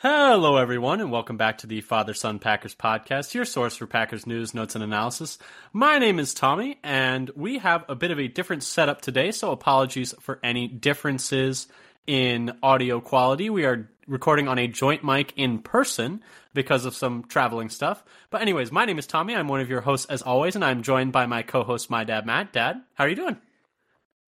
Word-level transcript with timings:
Hello, 0.00 0.58
everyone, 0.58 1.00
and 1.00 1.10
welcome 1.10 1.36
back 1.36 1.58
to 1.58 1.66
the 1.66 1.80
Father 1.80 2.14
Son 2.14 2.38
Packers 2.38 2.72
podcast, 2.72 3.34
your 3.34 3.44
source 3.44 3.74
for 3.74 3.88
Packers 3.88 4.28
news, 4.28 4.54
notes, 4.54 4.76
and 4.76 4.84
analysis. 4.84 5.40
My 5.72 5.98
name 5.98 6.20
is 6.20 6.34
Tommy, 6.34 6.78
and 6.84 7.28
we 7.34 7.58
have 7.58 7.84
a 7.88 7.96
bit 7.96 8.12
of 8.12 8.20
a 8.20 8.28
different 8.28 8.62
setup 8.62 9.00
today, 9.00 9.32
so 9.32 9.50
apologies 9.50 10.14
for 10.20 10.38
any 10.44 10.68
differences 10.68 11.66
in 12.06 12.56
audio 12.62 13.00
quality. 13.00 13.50
We 13.50 13.64
are 13.64 13.90
recording 14.06 14.46
on 14.46 14.56
a 14.56 14.68
joint 14.68 15.02
mic 15.02 15.32
in 15.34 15.58
person 15.58 16.22
because 16.54 16.84
of 16.84 16.94
some 16.94 17.24
traveling 17.24 17.68
stuff. 17.68 18.04
But, 18.30 18.40
anyways, 18.40 18.70
my 18.70 18.84
name 18.84 19.00
is 19.00 19.06
Tommy. 19.08 19.34
I'm 19.34 19.48
one 19.48 19.60
of 19.60 19.68
your 19.68 19.80
hosts, 19.80 20.06
as 20.06 20.22
always, 20.22 20.54
and 20.54 20.64
I'm 20.64 20.84
joined 20.84 21.10
by 21.10 21.26
my 21.26 21.42
co 21.42 21.64
host, 21.64 21.90
my 21.90 22.04
dad, 22.04 22.24
Matt. 22.24 22.52
Dad, 22.52 22.80
how 22.94 23.02
are 23.02 23.08
you 23.08 23.16
doing? 23.16 23.36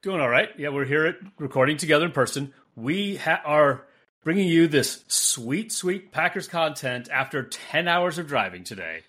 Doing 0.03 0.21
all 0.21 0.29
right. 0.29 0.49
Yeah, 0.59 0.71
we're 0.71 0.85
here 0.85 1.07
at 1.07 1.19
recording 1.39 1.77
together 1.77 2.07
in 2.07 2.11
person. 2.11 2.55
We 2.75 3.19
ha- 3.19 3.43
are 3.45 3.87
bringing 4.25 4.49
you 4.49 4.69
this 4.69 5.05
sweet, 5.09 5.73
sweet 5.73 6.13
Packers 6.13 6.49
content 6.49 7.09
after 7.11 7.43
10 7.43 7.89
hours 7.89 8.19
of 8.19 8.27
driving 8.27 8.65
today. 8.65 9.01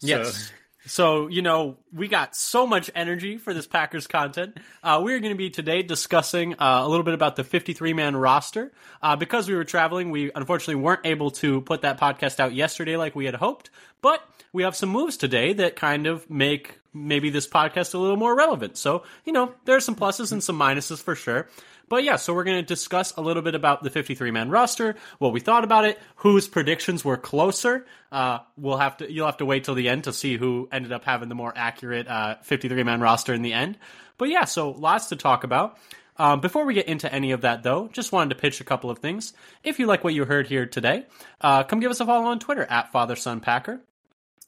Yes. 0.00 0.52
So, 0.86 1.28
you 1.28 1.40
know, 1.40 1.78
we 1.94 2.08
got 2.08 2.36
so 2.36 2.66
much 2.66 2.90
energy 2.94 3.38
for 3.38 3.54
this 3.54 3.66
Packers 3.66 4.06
content. 4.06 4.58
Uh, 4.82 5.00
we're 5.02 5.18
going 5.18 5.32
to 5.32 5.38
be 5.38 5.48
today 5.48 5.82
discussing 5.82 6.54
uh, 6.54 6.82
a 6.82 6.88
little 6.88 7.04
bit 7.04 7.14
about 7.14 7.36
the 7.36 7.44
53 7.44 7.94
man 7.94 8.14
roster. 8.14 8.70
Uh, 9.02 9.16
because 9.16 9.48
we 9.48 9.54
were 9.54 9.64
traveling, 9.64 10.10
we 10.10 10.30
unfortunately 10.34 10.74
weren't 10.82 11.00
able 11.04 11.30
to 11.30 11.62
put 11.62 11.82
that 11.82 11.98
podcast 11.98 12.38
out 12.38 12.52
yesterday 12.52 12.96
like 12.96 13.14
we 13.14 13.24
had 13.24 13.34
hoped, 13.34 13.70
but 14.02 14.20
we 14.52 14.62
have 14.62 14.76
some 14.76 14.90
moves 14.90 15.16
today 15.16 15.54
that 15.54 15.74
kind 15.74 16.06
of 16.06 16.28
make 16.28 16.78
maybe 16.92 17.30
this 17.30 17.48
podcast 17.48 17.94
a 17.94 17.98
little 17.98 18.16
more 18.16 18.36
relevant. 18.36 18.76
So, 18.76 19.04
you 19.24 19.32
know, 19.32 19.54
there 19.64 19.76
are 19.76 19.80
some 19.80 19.96
pluses 19.96 20.32
and 20.32 20.44
some 20.44 20.58
minuses 20.58 21.02
for 21.02 21.14
sure. 21.14 21.48
But 21.88 22.04
yeah, 22.04 22.16
so 22.16 22.34
we're 22.34 22.44
going 22.44 22.62
to 22.62 22.66
discuss 22.66 23.14
a 23.16 23.20
little 23.20 23.42
bit 23.42 23.54
about 23.54 23.82
the 23.82 23.90
53 23.90 24.30
man 24.30 24.50
roster, 24.50 24.96
what 25.18 25.32
we 25.32 25.40
thought 25.40 25.64
about 25.64 25.84
it, 25.84 26.00
whose 26.16 26.48
predictions 26.48 27.04
were 27.04 27.16
closer. 27.16 27.86
Uh, 28.10 28.38
we'll 28.56 28.78
have 28.78 28.96
to, 28.98 29.12
you'll 29.12 29.26
have 29.26 29.38
to 29.38 29.46
wait 29.46 29.64
till 29.64 29.74
the 29.74 29.88
end 29.88 30.04
to 30.04 30.12
see 30.12 30.36
who 30.36 30.68
ended 30.72 30.92
up 30.92 31.04
having 31.04 31.28
the 31.28 31.34
more 31.34 31.52
accurate 31.54 32.06
53 32.44 32.80
uh, 32.80 32.84
man 32.84 33.00
roster 33.00 33.34
in 33.34 33.42
the 33.42 33.52
end. 33.52 33.78
But 34.18 34.28
yeah, 34.28 34.44
so 34.44 34.70
lots 34.70 35.08
to 35.08 35.16
talk 35.16 35.44
about. 35.44 35.78
Um, 36.16 36.40
before 36.40 36.64
we 36.64 36.74
get 36.74 36.86
into 36.86 37.12
any 37.12 37.32
of 37.32 37.40
that, 37.40 37.62
though, 37.62 37.88
just 37.88 38.12
wanted 38.12 38.34
to 38.34 38.40
pitch 38.40 38.60
a 38.60 38.64
couple 38.64 38.88
of 38.90 38.98
things. 38.98 39.32
If 39.64 39.78
you 39.78 39.86
like 39.86 40.04
what 40.04 40.14
you 40.14 40.24
heard 40.24 40.46
here 40.46 40.66
today, 40.66 41.06
uh, 41.40 41.64
come 41.64 41.80
give 41.80 41.90
us 41.90 42.00
a 42.00 42.06
follow 42.06 42.26
on 42.26 42.38
Twitter 42.38 42.64
at 42.64 42.92
FatherSonPacker. 42.92 43.80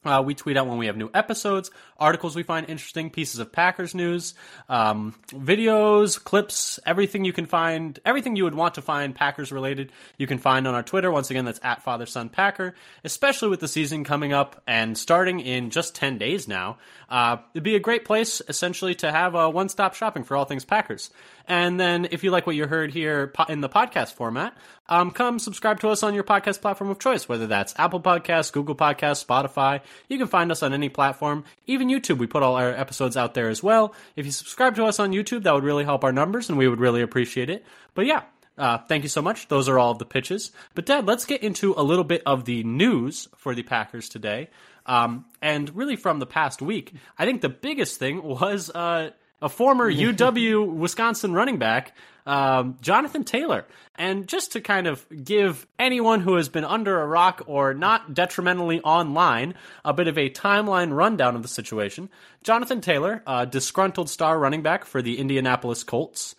Uh, 0.07 0.21
we 0.21 0.33
tweet 0.33 0.55
out 0.55 0.67
when 0.67 0.77
we 0.77 0.85
have 0.85 0.95
new 0.95 1.09
episodes, 1.13 1.69
articles 1.97 2.35
we 2.35 2.43
find 2.43 2.69
interesting, 2.69 3.09
pieces 3.09 3.39
of 3.39 3.51
Packers 3.51 3.93
news, 3.93 4.35
um, 4.69 5.13
videos, 5.29 6.23
clips, 6.23 6.79
everything 6.85 7.25
you 7.25 7.33
can 7.33 7.45
find, 7.45 7.99
everything 8.05 8.35
you 8.35 8.45
would 8.45 8.55
want 8.55 8.75
to 8.75 8.81
find 8.81 9.13
Packers 9.13 9.51
related, 9.51 9.91
you 10.17 10.25
can 10.25 10.37
find 10.37 10.65
on 10.65 10.73
our 10.73 10.83
Twitter. 10.83 11.11
Once 11.11 11.29
again, 11.29 11.45
that's 11.45 11.59
at 11.61 11.83
Father 11.83 12.05
Son 12.05 12.29
Packer. 12.29 12.73
Especially 13.03 13.49
with 13.49 13.59
the 13.59 13.67
season 13.67 14.03
coming 14.05 14.31
up 14.31 14.61
and 14.65 14.97
starting 14.97 15.41
in 15.41 15.69
just 15.69 15.93
ten 15.93 16.17
days 16.17 16.47
now, 16.47 16.77
uh, 17.09 17.37
it'd 17.53 17.63
be 17.63 17.75
a 17.75 17.79
great 17.79 18.05
place 18.05 18.41
essentially 18.47 18.95
to 18.95 19.11
have 19.11 19.35
a 19.35 19.49
one-stop 19.49 19.93
shopping 19.93 20.23
for 20.23 20.37
all 20.37 20.45
things 20.45 20.63
Packers. 20.63 21.09
And 21.47 21.79
then 21.79 22.09
if 22.11 22.23
you 22.23 22.31
like 22.31 22.45
what 22.45 22.57
you 22.57 22.67
heard 22.67 22.91
here 22.91 23.31
in 23.47 23.61
the 23.61 23.69
podcast 23.69 24.13
format, 24.13 24.55
um, 24.89 25.11
come 25.11 25.39
subscribe 25.39 25.79
to 25.79 25.89
us 25.89 26.03
on 26.03 26.13
your 26.13 26.25
podcast 26.25 26.61
platform 26.61 26.89
of 26.89 26.99
choice, 26.99 27.29
whether 27.29 27.47
that's 27.47 27.73
Apple 27.77 28.01
Podcasts, 28.01 28.51
Google 28.51 28.75
Podcasts, 28.75 29.25
Spotify. 29.25 29.81
You 30.09 30.17
can 30.17 30.27
find 30.27 30.51
us 30.51 30.61
on 30.61 30.73
any 30.73 30.89
platform, 30.89 31.45
even 31.65 31.87
YouTube. 31.87 32.17
We 32.17 32.27
put 32.27 32.43
all 32.43 32.55
our 32.55 32.71
episodes 32.71 33.15
out 33.15 33.33
there 33.33 33.49
as 33.49 33.63
well. 33.63 33.95
If 34.17 34.25
you 34.25 34.31
subscribe 34.33 34.75
to 34.75 34.85
us 34.85 34.99
on 34.99 35.11
YouTube, 35.11 35.43
that 35.43 35.53
would 35.53 35.63
really 35.63 35.85
help 35.85 36.03
our 36.03 36.11
numbers 36.11 36.49
and 36.49 36.57
we 36.57 36.67
would 36.67 36.81
really 36.81 37.01
appreciate 37.01 37.49
it. 37.49 37.65
But 37.93 38.07
yeah, 38.07 38.23
uh, 38.57 38.79
thank 38.79 39.03
you 39.03 39.09
so 39.09 39.21
much. 39.21 39.47
Those 39.47 39.69
are 39.69 39.79
all 39.79 39.91
of 39.91 39.99
the 39.99 40.05
pitches. 40.05 40.51
But 40.73 40.85
Dad, 40.85 41.05
let's 41.05 41.25
get 41.25 41.43
into 41.43 41.73
a 41.77 41.83
little 41.83 42.03
bit 42.03 42.23
of 42.25 42.45
the 42.45 42.63
news 42.63 43.29
for 43.37 43.55
the 43.55 43.63
Packers 43.63 44.09
today. 44.09 44.49
Um, 44.85 45.25
and 45.41 45.73
really 45.75 45.95
from 45.95 46.19
the 46.19 46.25
past 46.25 46.61
week, 46.61 46.93
I 47.17 47.25
think 47.25 47.41
the 47.41 47.49
biggest 47.49 47.99
thing 47.99 48.23
was 48.23 48.69
uh, 48.69 49.11
a 49.41 49.49
former 49.49 49.91
UW 49.91 50.73
Wisconsin 50.73 51.33
running 51.33 51.57
back, 51.57 51.95
um, 52.25 52.77
Jonathan 52.81 53.23
Taylor. 53.23 53.65
And 53.95 54.27
just 54.27 54.51
to 54.53 54.61
kind 54.61 54.87
of 54.87 55.05
give 55.23 55.65
anyone 55.79 56.21
who 56.21 56.35
has 56.35 56.49
been 56.49 56.65
under 56.65 57.01
a 57.01 57.07
rock 57.07 57.43
or 57.45 57.73
not 57.73 58.13
detrimentally 58.13 58.81
online 58.81 59.55
a 59.85 59.93
bit 59.93 60.07
of 60.07 60.17
a 60.17 60.29
timeline 60.29 60.95
rundown 60.95 61.35
of 61.35 61.41
the 61.41 61.47
situation, 61.47 62.09
Jonathan 62.43 62.81
Taylor, 62.81 63.23
a 63.25 63.45
disgruntled 63.45 64.09
star 64.09 64.37
running 64.37 64.61
back 64.61 64.85
for 64.85 65.01
the 65.01 65.19
Indianapolis 65.19 65.83
Colts. 65.83 66.35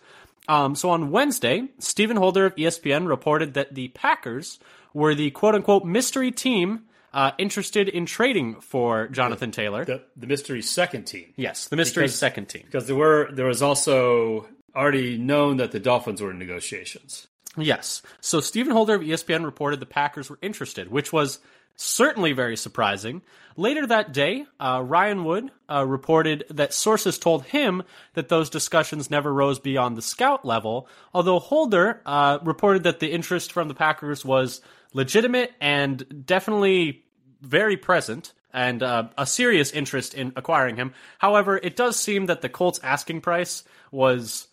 Um, 0.47 0.75
so 0.75 0.89
on 0.89 1.11
Wednesday, 1.11 1.67
Stephen 1.79 2.17
Holder 2.17 2.45
of 2.45 2.55
ESPN 2.55 3.07
reported 3.07 3.53
that 3.53 3.75
the 3.75 3.89
Packers 3.89 4.59
were 4.93 5.13
the 5.13 5.31
quote 5.31 5.55
unquote 5.55 5.85
mystery 5.85 6.31
team 6.31 6.85
uh, 7.13 7.31
interested 7.37 7.89
in 7.89 8.05
trading 8.05 8.61
for 8.61 9.07
Jonathan 9.07 9.51
Taylor. 9.51 9.85
The, 9.85 10.03
the 10.15 10.27
mystery 10.27 10.61
second 10.61 11.05
team. 11.05 11.33
Yes, 11.35 11.67
the 11.67 11.75
mystery 11.75 12.03
because, 12.03 12.15
second 12.15 12.45
team. 12.45 12.63
Because 12.65 12.87
there 12.87 12.95
were 12.95 13.29
there 13.31 13.45
was 13.45 13.61
also 13.61 14.47
already 14.75 15.17
known 15.17 15.57
that 15.57 15.71
the 15.71 15.79
Dolphins 15.79 16.21
were 16.21 16.31
in 16.31 16.39
negotiations. 16.39 17.27
Yes. 17.57 18.01
So 18.21 18.39
Stephen 18.39 18.71
Holder 18.71 18.95
of 18.95 19.01
ESPN 19.01 19.43
reported 19.43 19.79
the 19.79 19.85
Packers 19.85 20.29
were 20.29 20.39
interested, 20.41 20.89
which 20.89 21.11
was 21.11 21.39
certainly 21.75 22.33
very 22.33 22.57
surprising. 22.57 23.21
Later 23.55 23.87
that 23.87 24.13
day, 24.13 24.45
uh, 24.59 24.81
Ryan 24.85 25.23
Wood 25.23 25.51
uh, 25.69 25.85
reported 25.85 26.45
that 26.49 26.73
sources 26.73 27.17
told 27.17 27.45
him 27.45 27.83
that 28.13 28.29
those 28.29 28.49
discussions 28.49 29.09
never 29.09 29.33
rose 29.33 29.59
beyond 29.59 29.97
the 29.97 30.01
scout 30.01 30.45
level, 30.45 30.87
although 31.13 31.39
Holder 31.39 32.01
uh, 32.05 32.39
reported 32.43 32.83
that 32.83 32.99
the 32.99 33.11
interest 33.11 33.51
from 33.51 33.67
the 33.67 33.73
Packers 33.73 34.23
was 34.23 34.61
legitimate 34.93 35.51
and 35.59 36.25
definitely 36.25 37.03
very 37.41 37.77
present 37.77 38.33
and 38.51 38.81
uh, 38.81 39.09
a 39.17 39.25
serious 39.25 39.71
interest 39.71 40.13
in 40.13 40.33
acquiring 40.35 40.75
him. 40.75 40.93
However, 41.19 41.57
it 41.57 41.75
does 41.75 41.99
seem 41.99 42.25
that 42.27 42.41
the 42.41 42.49
Colts' 42.49 42.79
asking 42.83 43.21
price 43.21 43.63
was 43.91 44.47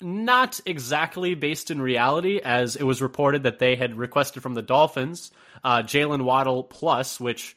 not 0.00 0.60
exactly 0.66 1.34
based 1.34 1.70
in 1.70 1.80
reality, 1.80 2.40
as 2.42 2.76
it 2.76 2.82
was 2.82 3.00
reported 3.00 3.44
that 3.44 3.60
they 3.60 3.76
had 3.76 3.96
requested 3.96 4.42
from 4.42 4.54
the 4.54 4.62
Dolphins 4.62 5.30
uh, 5.64 5.82
Jaylen 5.82 6.22
Waddle 6.22 6.64
plus, 6.64 7.20
which 7.20 7.56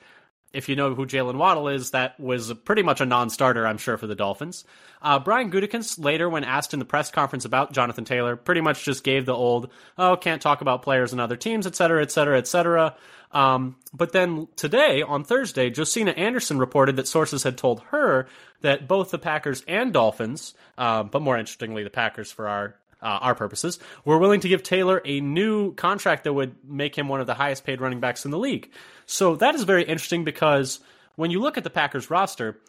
if 0.56 0.70
you 0.70 0.76
know 0.76 0.96
who 0.96 1.06
Jaylen 1.06 1.36
Waddle 1.36 1.68
is, 1.68 1.92
that 1.92 2.20
was 2.20 2.54
pretty 2.54 2.82
much 2.82 3.02
a 3.02 3.06
non-starter, 3.06 3.68
I'm 3.68 3.78
sure, 3.78 3.98
for 3.98 4.08
the 4.08 4.16
Dolphins. 4.16 4.66
Uh, 5.02 5.20
Brian 5.20 5.52
Gutekunst 5.52 6.04
later, 6.04 6.30
when 6.30 6.44
asked 6.44 6.74
in 6.74 6.80
the 6.80 6.86
press 6.86 7.12
conference 7.12 7.46
about 7.46 7.74
Jonathan 7.74 8.06
Taylor, 8.06 8.36
pretty 8.36 8.62
much 8.62 8.84
just 8.84 9.04
gave 9.04 9.26
the 9.26 9.36
old, 9.36 9.70
oh, 9.98 10.16
can't 10.16 10.42
talk 10.42 10.62
about 10.62 10.82
players 10.82 11.12
and 11.12 11.22
other 11.22 11.36
teams, 11.36 11.68
et 11.68 11.76
cetera, 11.76 12.02
et 12.02 12.12
cetera, 12.12 12.38
et 12.38 12.48
cetera. 12.48 12.96
Um, 13.32 13.76
but 13.94 14.14
then 14.14 14.48
today, 14.56 15.02
on 15.02 15.24
Thursday, 15.26 15.70
Josina 15.70 16.12
Anderson 16.12 16.58
reported 16.58 16.96
that 16.96 17.08
sources 17.08 17.44
had 17.44 17.58
told 17.58 17.82
her 17.92 18.28
that 18.62 18.88
both 18.88 19.12
the 19.12 19.20
Packers 19.20 19.64
and 19.68 19.92
Dolphins, 19.92 20.54
uh, 20.78 21.04
but 21.04 21.22
more 21.22 21.38
interestingly, 21.38 21.84
the 21.84 21.90
Packers 21.90 22.32
for 22.32 22.48
our 22.48 22.76
uh, 23.06 23.20
our 23.22 23.36
purposes, 23.36 23.78
were 24.04 24.18
willing 24.18 24.40
to 24.40 24.50
give 24.50 24.64
Taylor 24.64 25.02
a 25.06 25.22
new 25.22 25.74
contract 25.76 26.24
that 26.24 26.34
would 26.34 26.56
make 26.68 26.98
him 26.98 27.08
one 27.08 27.22
of 27.22 27.28
the 27.28 27.36
highest 27.36 27.64
paid 27.64 27.80
running 27.80 28.00
backs 28.00 28.26
in 28.26 28.32
the 28.32 28.40
league. 28.40 28.72
So 29.06 29.36
that 29.36 29.54
is 29.54 29.64
very 29.64 29.84
interesting 29.84 30.24
because 30.24 30.80
when 31.16 31.30
you 31.30 31.40
look 31.40 31.58
at 31.58 31.64
the 31.64 31.70
Packers 31.70 32.10
roster, 32.10 32.60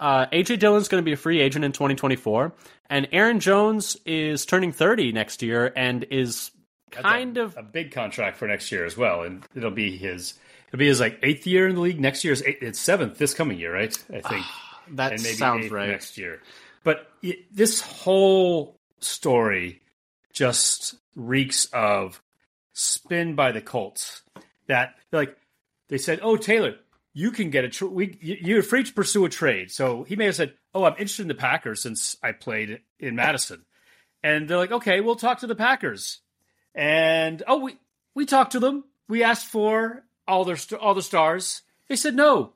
uh, 0.00 0.26
AJ 0.26 0.58
Dillon's 0.58 0.88
going 0.88 1.00
to 1.00 1.04
be 1.04 1.12
a 1.12 1.16
free 1.16 1.40
agent 1.40 1.64
in 1.64 1.70
2024, 1.70 2.52
and 2.90 3.08
Aaron 3.12 3.38
Jones 3.38 3.96
is 4.04 4.44
turning 4.44 4.72
30 4.72 5.12
next 5.12 5.40
year 5.40 5.72
and 5.76 6.04
is 6.10 6.50
kind 6.90 7.38
a, 7.38 7.44
of 7.44 7.56
a 7.56 7.62
big 7.62 7.92
contract 7.92 8.36
for 8.36 8.48
next 8.48 8.72
year 8.72 8.84
as 8.84 8.96
well, 8.96 9.22
and 9.22 9.44
it'll 9.54 9.70
be 9.70 9.96
his 9.96 10.34
it'll 10.66 10.80
be 10.80 10.88
his 10.88 10.98
like 10.98 11.20
eighth 11.22 11.46
year 11.46 11.68
in 11.68 11.76
the 11.76 11.80
league. 11.80 12.00
Next 12.00 12.24
year 12.24 12.32
is 12.32 12.42
eight, 12.42 12.58
it's 12.60 12.80
seventh 12.80 13.16
this 13.18 13.32
coming 13.32 13.58
year, 13.58 13.72
right? 13.72 13.96
I 14.12 14.20
think 14.20 14.44
that 14.96 15.20
sounds 15.20 15.70
right 15.70 15.88
next 15.88 16.18
year. 16.18 16.42
But 16.82 17.08
it, 17.22 17.54
this 17.54 17.80
whole 17.80 18.76
story 18.98 19.80
just 20.34 20.96
reeks 21.14 21.66
of 21.72 22.20
spin 22.74 23.34
by 23.34 23.52
the 23.52 23.62
Colts. 23.62 24.22
That 24.66 24.96
like 25.12 25.36
they 25.88 25.98
said, 25.98 26.20
"Oh, 26.22 26.36
Taylor, 26.36 26.74
you 27.14 27.30
can 27.30 27.50
get 27.50 27.64
a 27.64 27.68
tra- 27.70 27.88
we 27.88 28.18
you're 28.20 28.62
free 28.62 28.84
to 28.84 28.92
pursue 28.92 29.24
a 29.24 29.30
trade." 29.30 29.70
So 29.70 30.02
he 30.02 30.16
may 30.16 30.26
have 30.26 30.34
said, 30.34 30.54
"Oh, 30.74 30.84
I'm 30.84 30.92
interested 30.92 31.22
in 31.22 31.28
the 31.28 31.34
Packers 31.34 31.80
since 31.80 32.16
I 32.22 32.32
played 32.32 32.80
in 32.98 33.16
Madison," 33.16 33.64
and 34.22 34.48
they're 34.48 34.58
like, 34.58 34.72
"Okay, 34.72 35.00
we'll 35.00 35.16
talk 35.16 35.40
to 35.40 35.46
the 35.46 35.54
Packers." 35.54 36.20
And 36.74 37.42
oh, 37.46 37.58
we 37.58 37.76
we 38.14 38.26
talked 38.26 38.52
to 38.52 38.60
them. 38.60 38.84
We 39.08 39.22
asked 39.22 39.46
for 39.46 40.04
all 40.26 40.44
their 40.44 40.58
all 40.80 40.94
the 40.94 41.02
stars. 41.02 41.62
They 41.88 41.96
said 41.96 42.16
no, 42.16 42.54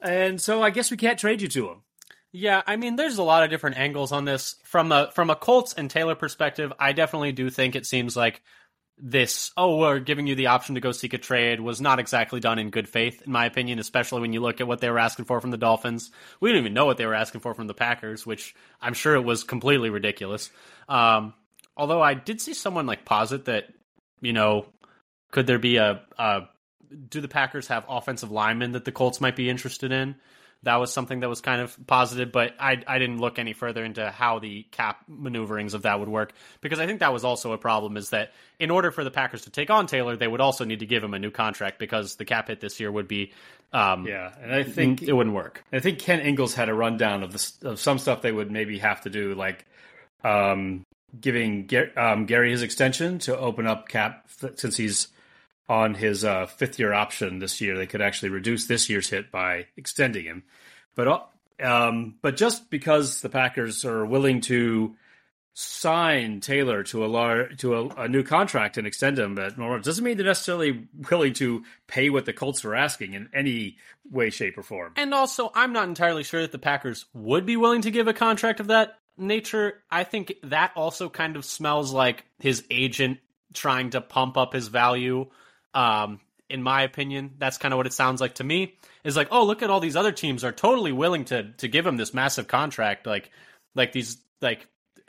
and 0.00 0.40
so 0.40 0.62
I 0.62 0.70
guess 0.70 0.90
we 0.90 0.96
can't 0.96 1.18
trade 1.18 1.42
you 1.42 1.48
to 1.48 1.62
them. 1.66 1.82
Yeah, 2.32 2.62
I 2.66 2.76
mean, 2.76 2.96
there's 2.96 3.18
a 3.18 3.22
lot 3.22 3.42
of 3.42 3.50
different 3.50 3.78
angles 3.78 4.12
on 4.12 4.24
this 4.24 4.56
from 4.64 4.92
a 4.92 5.10
from 5.12 5.30
a 5.30 5.36
Colts 5.36 5.72
and 5.72 5.90
Taylor 5.90 6.14
perspective. 6.14 6.72
I 6.78 6.92
definitely 6.92 7.32
do 7.32 7.48
think 7.48 7.74
it 7.74 7.86
seems 7.86 8.16
like 8.16 8.42
this. 8.98 9.50
Oh, 9.56 9.78
we're 9.78 9.98
giving 9.98 10.26
you 10.26 10.34
the 10.34 10.48
option 10.48 10.74
to 10.74 10.80
go 10.80 10.92
seek 10.92 11.14
a 11.14 11.18
trade 11.18 11.60
was 11.60 11.80
not 11.80 11.98
exactly 11.98 12.40
done 12.40 12.58
in 12.58 12.70
good 12.70 12.88
faith, 12.88 13.22
in 13.22 13.32
my 13.32 13.46
opinion. 13.46 13.78
Especially 13.78 14.20
when 14.20 14.34
you 14.34 14.40
look 14.40 14.60
at 14.60 14.68
what 14.68 14.80
they 14.80 14.90
were 14.90 14.98
asking 14.98 15.24
for 15.24 15.40
from 15.40 15.50
the 15.50 15.56
Dolphins. 15.56 16.10
We 16.40 16.50
didn't 16.50 16.64
even 16.64 16.74
know 16.74 16.84
what 16.84 16.98
they 16.98 17.06
were 17.06 17.14
asking 17.14 17.40
for 17.40 17.54
from 17.54 17.66
the 17.66 17.74
Packers, 17.74 18.26
which 18.26 18.54
I'm 18.80 18.94
sure 18.94 19.14
it 19.14 19.24
was 19.24 19.42
completely 19.42 19.88
ridiculous. 19.88 20.50
Um, 20.88 21.32
although 21.78 22.02
I 22.02 22.12
did 22.12 22.42
see 22.42 22.52
someone 22.54 22.86
like 22.86 23.06
posit 23.06 23.46
that 23.46 23.68
you 24.20 24.34
know 24.34 24.66
could 25.30 25.46
there 25.46 25.58
be 25.58 25.76
a, 25.76 26.02
a 26.18 26.42
do 27.08 27.22
the 27.22 27.28
Packers 27.28 27.68
have 27.68 27.86
offensive 27.88 28.30
linemen 28.30 28.72
that 28.72 28.84
the 28.84 28.92
Colts 28.92 29.20
might 29.20 29.36
be 29.36 29.48
interested 29.48 29.92
in? 29.92 30.16
That 30.64 30.76
was 30.76 30.92
something 30.92 31.20
that 31.20 31.28
was 31.28 31.40
kind 31.40 31.60
of 31.60 31.76
positive, 31.86 32.32
but 32.32 32.54
I 32.58 32.82
I 32.86 32.98
didn't 32.98 33.18
look 33.18 33.38
any 33.38 33.52
further 33.52 33.84
into 33.84 34.10
how 34.10 34.38
the 34.40 34.64
cap 34.70 35.04
maneuverings 35.08 35.74
of 35.74 35.82
that 35.82 36.00
would 36.00 36.08
work 36.08 36.32
because 36.60 36.80
I 36.80 36.86
think 36.86 37.00
that 37.00 37.12
was 37.12 37.24
also 37.24 37.52
a 37.52 37.58
problem 37.58 37.96
is 37.96 38.10
that 38.10 38.32
in 38.58 38.70
order 38.70 38.90
for 38.90 39.04
the 39.04 39.10
Packers 39.10 39.42
to 39.42 39.50
take 39.50 39.70
on 39.70 39.86
Taylor, 39.86 40.16
they 40.16 40.26
would 40.26 40.40
also 40.40 40.64
need 40.64 40.80
to 40.80 40.86
give 40.86 41.02
him 41.02 41.14
a 41.14 41.18
new 41.18 41.30
contract 41.30 41.78
because 41.78 42.16
the 42.16 42.24
cap 42.24 42.48
hit 42.48 42.60
this 42.60 42.80
year 42.80 42.90
would 42.90 43.06
be 43.06 43.32
um, 43.72 44.06
Yeah, 44.06 44.32
and 44.42 44.52
I 44.52 44.64
think 44.64 45.02
it 45.02 45.12
wouldn't 45.12 45.34
work. 45.34 45.64
I 45.72 45.78
think 45.80 45.98
Ken 45.98 46.20
Ingalls 46.20 46.54
had 46.54 46.68
a 46.68 46.74
rundown 46.74 47.22
of 47.22 47.32
the, 47.32 47.68
of 47.70 47.80
some 47.80 47.98
stuff 47.98 48.22
they 48.22 48.32
would 48.32 48.50
maybe 48.50 48.78
have 48.78 49.02
to 49.02 49.10
do, 49.10 49.34
like 49.34 49.66
um, 50.24 50.84
giving 51.20 51.70
um, 51.96 52.26
Gary 52.26 52.50
his 52.50 52.62
extension 52.62 53.18
to 53.20 53.38
open 53.38 53.66
up 53.66 53.88
cap 53.88 54.28
since 54.56 54.76
he's 54.76 55.08
on 55.68 55.94
his 55.94 56.24
uh, 56.24 56.46
fifth 56.46 56.78
year 56.78 56.92
option 56.92 57.38
this 57.38 57.60
year. 57.60 57.76
They 57.76 57.86
could 57.86 58.00
actually 58.00 58.30
reduce 58.30 58.66
this 58.66 58.88
year's 58.88 59.10
hit 59.10 59.30
by 59.30 59.66
extending 59.76 60.24
him, 60.24 60.44
but 60.94 61.30
um, 61.62 62.14
but 62.22 62.36
just 62.36 62.70
because 62.70 63.20
the 63.20 63.28
Packers 63.28 63.84
are 63.84 64.06
willing 64.06 64.40
to 64.42 64.96
sign 65.60 66.38
Taylor 66.38 66.84
to 66.84 67.04
a 67.04 67.08
lar- 67.08 67.48
to 67.48 67.74
a, 67.74 67.88
a, 68.02 68.08
new 68.08 68.22
contract 68.22 68.78
and 68.78 68.86
extend 68.86 69.18
him 69.18 69.36
at 69.40 69.58
more 69.58 69.76
doesn't 69.80 70.04
mean 70.04 70.16
they're 70.16 70.24
necessarily 70.24 70.86
willing 71.10 71.32
to 71.32 71.64
pay 71.88 72.10
what 72.10 72.26
the 72.26 72.32
Colts 72.32 72.64
are 72.64 72.76
asking 72.76 73.14
in 73.14 73.28
any 73.34 73.76
way, 74.08 74.30
shape, 74.30 74.56
or 74.56 74.62
form. 74.62 74.92
And 74.94 75.12
also, 75.12 75.50
I'm 75.52 75.72
not 75.72 75.88
entirely 75.88 76.22
sure 76.22 76.42
that 76.42 76.52
the 76.52 76.60
Packers 76.60 77.06
would 77.12 77.44
be 77.44 77.56
willing 77.56 77.82
to 77.82 77.90
give 77.90 78.06
a 78.06 78.12
contract 78.12 78.60
of 78.60 78.68
that 78.68 79.00
nature. 79.16 79.82
I 79.90 80.04
think 80.04 80.34
that 80.44 80.70
also 80.76 81.08
kind 81.08 81.34
of 81.34 81.44
smells 81.44 81.92
like 81.92 82.24
his 82.38 82.62
agent 82.70 83.18
trying 83.52 83.90
to 83.90 84.00
pump 84.00 84.36
up 84.36 84.52
his 84.52 84.68
value. 84.68 85.26
Um, 85.74 86.20
in 86.48 86.62
my 86.62 86.82
opinion, 86.82 87.34
that's 87.38 87.58
kind 87.58 87.74
of 87.74 87.78
what 87.78 87.86
it 87.86 87.92
sounds 87.92 88.20
like 88.20 88.36
to 88.36 88.44
me. 88.44 88.74
Is 89.04 89.16
like, 89.16 89.28
oh, 89.30 89.44
look 89.44 89.62
at 89.62 89.70
all 89.70 89.80
these 89.80 89.96
other 89.96 90.12
teams 90.12 90.44
are 90.44 90.52
totally 90.52 90.92
willing 90.92 91.26
to 91.26 91.52
to 91.58 91.68
give 91.68 91.86
him 91.86 91.96
this 91.96 92.14
massive 92.14 92.48
contract. 92.48 93.06
Like, 93.06 93.30
like 93.74 93.92
these 93.92 94.18
like 94.40 94.66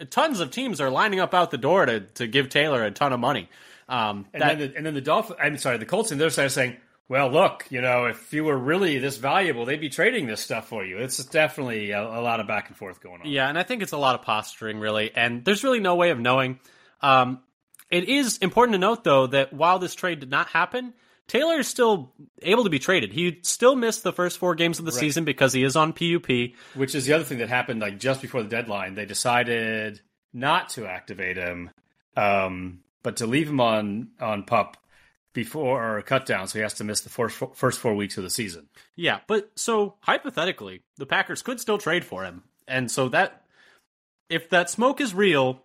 tons 0.10 0.40
of 0.40 0.52
teams 0.52 0.82
are 0.82 0.90
lining 0.90 1.20
up 1.20 1.34
out 1.34 1.52
the 1.52 1.58
door 1.58 1.86
to 1.86 2.02
to 2.02 2.28
give 2.28 2.50
Taylor 2.50 2.84
a 2.84 2.92
ton 2.92 3.14
of 3.14 3.20
money. 3.20 3.50
Um, 3.88 4.28
and, 4.34 4.42
that, 4.42 4.60
then 4.60 4.70
the, 4.72 4.78
and 4.78 4.86
then 4.86 4.94
the 4.94 5.02
Dolphins, 5.02 5.40
I'm 5.42 5.58
sorry, 5.58 5.78
the 5.78 5.86
Colts 5.86 6.12
on 6.12 6.20
their 6.20 6.30
side 6.30 6.46
are 6.46 6.50
saying, 6.50 6.78
well, 7.08 7.32
look, 7.32 7.66
you 7.72 7.82
know, 7.82 8.06
if 8.06 8.32
you 8.34 8.44
were 8.44 8.56
really 8.56 9.00
this 9.00 9.18
valuable, 9.18 9.66
they'd 9.66 9.82
be 9.82 9.90
trading 9.90 10.28
this 10.28 10.42
stuff 10.42 10.68
for 10.68 10.86
you. 10.86 11.00
It's 11.00 11.26
definitely 11.26 11.90
a, 11.90 12.02
a 12.02 12.22
lot 12.22 12.40
of 12.40 12.46
back 12.46 12.68
and 12.68 12.78
forth 12.78 13.02
going 13.02 13.22
on. 13.22 13.28
Yeah, 13.28 13.50
and 13.50 13.58
I 13.58 13.64
think 13.64 13.82
it's 13.82 13.92
a 13.92 13.98
lot 13.98 14.14
of 14.14 14.22
posturing, 14.22 14.80
really, 14.80 15.12
and 15.16 15.44
there's 15.44 15.64
really 15.64 15.80
no 15.80 15.96
way 15.96 16.12
of 16.12 16.20
knowing. 16.20 16.60
Um, 17.02 17.42
it 17.90 18.10
is 18.10 18.38
important 18.38 18.74
to 18.74 18.80
note, 18.80 19.04
though, 19.04 19.28
that 19.28 19.54
while 19.54 19.80
this 19.80 19.96
trade 19.96 20.20
did 20.20 20.30
not 20.30 20.48
happen, 20.50 20.94
Taylor 21.28 21.60
is 21.60 21.68
still 21.68 22.12
able 22.42 22.64
to 22.64 22.70
be 22.70 22.80
traded. 22.80 23.14
He 23.14 23.40
still 23.44 23.76
missed 23.76 24.04
the 24.04 24.12
first 24.12 24.40
four 24.40 24.56
games 24.56 24.80
of 24.80 24.86
the 24.86 24.92
right. 24.92 25.00
season 25.00 25.26
because 25.26 25.54
he 25.54 25.64
is 25.64 25.76
on 25.76 25.94
PUP. 25.94 26.28
Which 26.74 26.96
is 26.96 27.06
the 27.06 27.14
other 27.14 27.24
thing 27.24 27.38
that 27.38 27.50
happened 27.50 27.80
like 27.82 28.00
just 28.00 28.22
before 28.22 28.42
the 28.42 28.50
deadline. 28.50 28.96
They 28.96 29.06
decided 29.06 30.02
not 30.34 30.70
to 30.70 30.88
activate 30.88 31.38
him, 31.38 31.70
um, 32.18 32.80
but 33.04 33.18
to 33.18 33.28
leave 33.28 33.48
him 33.48 33.62
on 33.62 34.10
on 34.20 34.44
pup 34.44 34.78
before 35.34 35.98
or 35.98 36.02
cut 36.02 36.26
down, 36.26 36.48
so 36.48 36.58
he 36.58 36.64
has 36.64 36.74
to 36.76 36.84
miss 36.84 37.02
the 37.02 37.10
first 37.10 37.36
four, 37.38 37.52
first 37.54 37.80
four 37.80 37.96
weeks 37.96 38.18
of 38.18 38.24
the 38.24 38.30
season. 38.30 38.68
Yeah, 38.96 39.20
but 39.28 39.52
so 39.56 39.96
hypothetically, 40.02 40.82
the 40.98 41.06
Packers 41.06 41.42
could 41.42 41.60
still 41.60 41.78
trade 41.78 42.04
for 42.04 42.24
him, 42.24 42.44
and 42.68 42.90
so 42.90 43.10
that 43.10 43.44
if 44.30 44.50
that 44.50 44.70
smoke 44.70 45.00
is 45.00 45.14
real, 45.14 45.64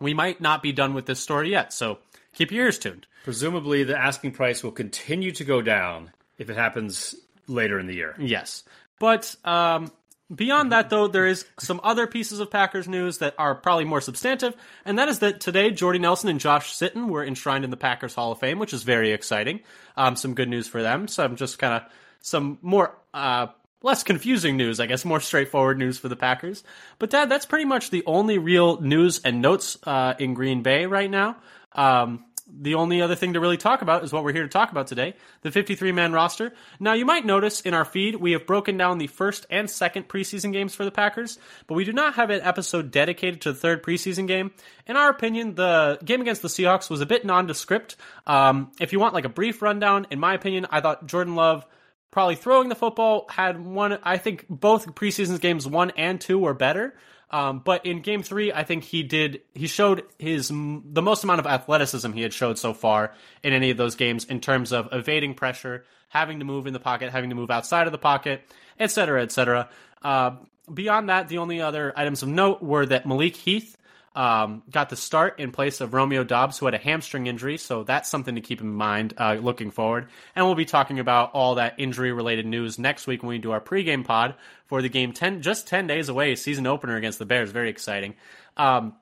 we 0.00 0.14
might 0.14 0.40
not 0.40 0.62
be 0.62 0.72
done 0.72 0.94
with 0.94 1.06
this 1.06 1.20
story 1.20 1.50
yet. 1.50 1.72
So 1.72 1.98
keep 2.34 2.50
your 2.50 2.64
ears 2.64 2.78
tuned. 2.78 3.06
Presumably, 3.24 3.84
the 3.84 3.96
asking 3.96 4.32
price 4.32 4.64
will 4.64 4.72
continue 4.72 5.30
to 5.32 5.44
go 5.44 5.60
down 5.60 6.10
if 6.38 6.48
it 6.48 6.56
happens 6.56 7.14
later 7.46 7.78
in 7.78 7.86
the 7.86 7.94
year. 7.94 8.16
Yes. 8.18 8.64
But 8.98 9.34
um, 9.44 9.92
beyond 10.34 10.72
that, 10.72 10.88
though, 10.90 11.06
there 11.06 11.26
is 11.26 11.44
some 11.58 11.80
other 11.82 12.06
pieces 12.06 12.40
of 12.40 12.50
Packers 12.50 12.88
news 12.88 13.18
that 13.18 13.34
are 13.38 13.54
probably 13.54 13.84
more 13.84 14.00
substantive, 14.00 14.54
and 14.84 14.98
that 14.98 15.08
is 15.08 15.18
that 15.18 15.40
today 15.40 15.70
Jordy 15.70 15.98
Nelson 15.98 16.30
and 16.30 16.40
Josh 16.40 16.74
Sitton 16.74 17.08
were 17.08 17.24
enshrined 17.24 17.64
in 17.64 17.70
the 17.70 17.76
Packers 17.76 18.14
Hall 18.14 18.32
of 18.32 18.38
Fame, 18.38 18.58
which 18.58 18.72
is 18.72 18.82
very 18.82 19.12
exciting. 19.12 19.60
Um, 19.96 20.16
some 20.16 20.34
good 20.34 20.48
news 20.48 20.66
for 20.66 20.82
them. 20.82 21.08
So 21.08 21.24
I'm 21.24 21.36
just 21.36 21.58
kind 21.58 21.74
of 21.74 21.92
some 22.20 22.58
more 22.62 22.96
uh, 23.12 23.48
less 23.82 24.02
confusing 24.02 24.56
news, 24.56 24.80
I 24.80 24.86
guess, 24.86 25.04
more 25.04 25.20
straightforward 25.20 25.78
news 25.78 25.98
for 25.98 26.08
the 26.08 26.16
Packers. 26.16 26.62
But 26.98 27.10
Dad, 27.10 27.28
that's 27.28 27.46
pretty 27.46 27.64
much 27.64 27.90
the 27.90 28.02
only 28.06 28.38
real 28.38 28.80
news 28.80 29.20
and 29.24 29.40
notes 29.40 29.78
uh, 29.84 30.14
in 30.18 30.34
Green 30.34 30.62
Bay 30.62 30.86
right 30.86 31.10
now. 31.10 31.36
Um, 31.72 32.24
the 32.52 32.74
only 32.74 33.00
other 33.00 33.14
thing 33.14 33.34
to 33.34 33.40
really 33.40 33.56
talk 33.56 33.82
about 33.82 34.02
is 34.02 34.12
what 34.12 34.24
we're 34.24 34.32
here 34.32 34.42
to 34.42 34.48
talk 34.48 34.70
about 34.70 34.86
today 34.86 35.14
the 35.42 35.50
53 35.50 35.92
man 35.92 36.12
roster. 36.12 36.52
Now, 36.78 36.94
you 36.94 37.04
might 37.04 37.24
notice 37.24 37.60
in 37.60 37.74
our 37.74 37.84
feed, 37.84 38.16
we 38.16 38.32
have 38.32 38.46
broken 38.46 38.76
down 38.76 38.98
the 38.98 39.06
first 39.06 39.46
and 39.50 39.70
second 39.70 40.08
preseason 40.08 40.52
games 40.52 40.74
for 40.74 40.84
the 40.84 40.90
Packers, 40.90 41.38
but 41.66 41.74
we 41.74 41.84
do 41.84 41.92
not 41.92 42.14
have 42.14 42.30
an 42.30 42.40
episode 42.42 42.90
dedicated 42.90 43.42
to 43.42 43.52
the 43.52 43.58
third 43.58 43.82
preseason 43.82 44.26
game. 44.26 44.50
In 44.86 44.96
our 44.96 45.10
opinion, 45.10 45.54
the 45.54 45.98
game 46.04 46.20
against 46.20 46.42
the 46.42 46.48
Seahawks 46.48 46.90
was 46.90 47.00
a 47.00 47.06
bit 47.06 47.24
nondescript. 47.24 47.96
Um, 48.26 48.72
if 48.80 48.92
you 48.92 49.00
want 49.00 49.14
like 49.14 49.24
a 49.24 49.30
brief 49.30 49.62
rundown, 49.62 50.06
in 50.10 50.18
my 50.18 50.34
opinion, 50.34 50.66
I 50.70 50.80
thought 50.80 51.06
Jordan 51.06 51.36
Love 51.36 51.64
probably 52.10 52.34
throwing 52.34 52.68
the 52.68 52.74
football 52.74 53.26
had 53.28 53.64
one, 53.64 53.98
I 54.02 54.18
think 54.18 54.46
both 54.48 54.94
preseason 54.94 55.40
games 55.40 55.66
one 55.66 55.90
and 55.90 56.20
two 56.20 56.38
were 56.38 56.54
better. 56.54 56.94
Um, 57.30 57.60
but 57.60 57.86
in 57.86 58.00
game 58.00 58.22
three, 58.22 58.52
I 58.52 58.64
think 58.64 58.82
he 58.82 59.04
did. 59.04 59.42
He 59.54 59.68
showed 59.68 60.02
his 60.18 60.48
the 60.48 61.02
most 61.02 61.22
amount 61.22 61.38
of 61.38 61.46
athleticism 61.46 62.12
he 62.12 62.22
had 62.22 62.32
showed 62.32 62.58
so 62.58 62.74
far 62.74 63.14
in 63.44 63.52
any 63.52 63.70
of 63.70 63.76
those 63.76 63.94
games 63.94 64.24
in 64.24 64.40
terms 64.40 64.72
of 64.72 64.88
evading 64.90 65.34
pressure, 65.34 65.84
having 66.08 66.40
to 66.40 66.44
move 66.44 66.66
in 66.66 66.72
the 66.72 66.80
pocket, 66.80 67.12
having 67.12 67.30
to 67.30 67.36
move 67.36 67.50
outside 67.50 67.86
of 67.86 67.92
the 67.92 67.98
pocket, 67.98 68.42
etc., 68.80 69.22
etc. 69.22 69.68
Uh, 70.02 70.32
beyond 70.72 71.08
that, 71.08 71.28
the 71.28 71.38
only 71.38 71.60
other 71.60 71.92
items 71.96 72.24
of 72.24 72.28
note 72.28 72.62
were 72.62 72.84
that 72.86 73.06
Malik 73.06 73.36
Heath 73.36 73.76
um, 74.20 74.62
got 74.70 74.90
the 74.90 74.96
start 74.96 75.40
in 75.40 75.50
place 75.50 75.80
of 75.80 75.94
Romeo 75.94 76.24
Doubs, 76.24 76.58
who 76.58 76.66
had 76.66 76.74
a 76.74 76.78
hamstring 76.78 77.26
injury. 77.26 77.56
So 77.56 77.84
that's 77.84 78.06
something 78.06 78.34
to 78.34 78.42
keep 78.42 78.60
in 78.60 78.70
mind 78.70 79.14
uh, 79.16 79.38
looking 79.40 79.70
forward. 79.70 80.08
And 80.36 80.44
we'll 80.44 80.54
be 80.54 80.66
talking 80.66 80.98
about 80.98 81.30
all 81.32 81.54
that 81.54 81.76
injury 81.78 82.12
related 82.12 82.44
news 82.44 82.78
next 82.78 83.06
week 83.06 83.22
when 83.22 83.30
we 83.30 83.38
do 83.38 83.52
our 83.52 83.62
pregame 83.62 84.04
pod 84.04 84.34
for 84.66 84.82
the 84.82 84.90
game 84.90 85.14
10, 85.14 85.40
just 85.40 85.66
10 85.68 85.86
days 85.86 86.10
away, 86.10 86.34
season 86.34 86.66
opener 86.66 86.96
against 86.96 87.18
the 87.18 87.24
Bears. 87.24 87.50
Very 87.50 87.70
exciting. 87.70 88.14
Um, 88.58 88.94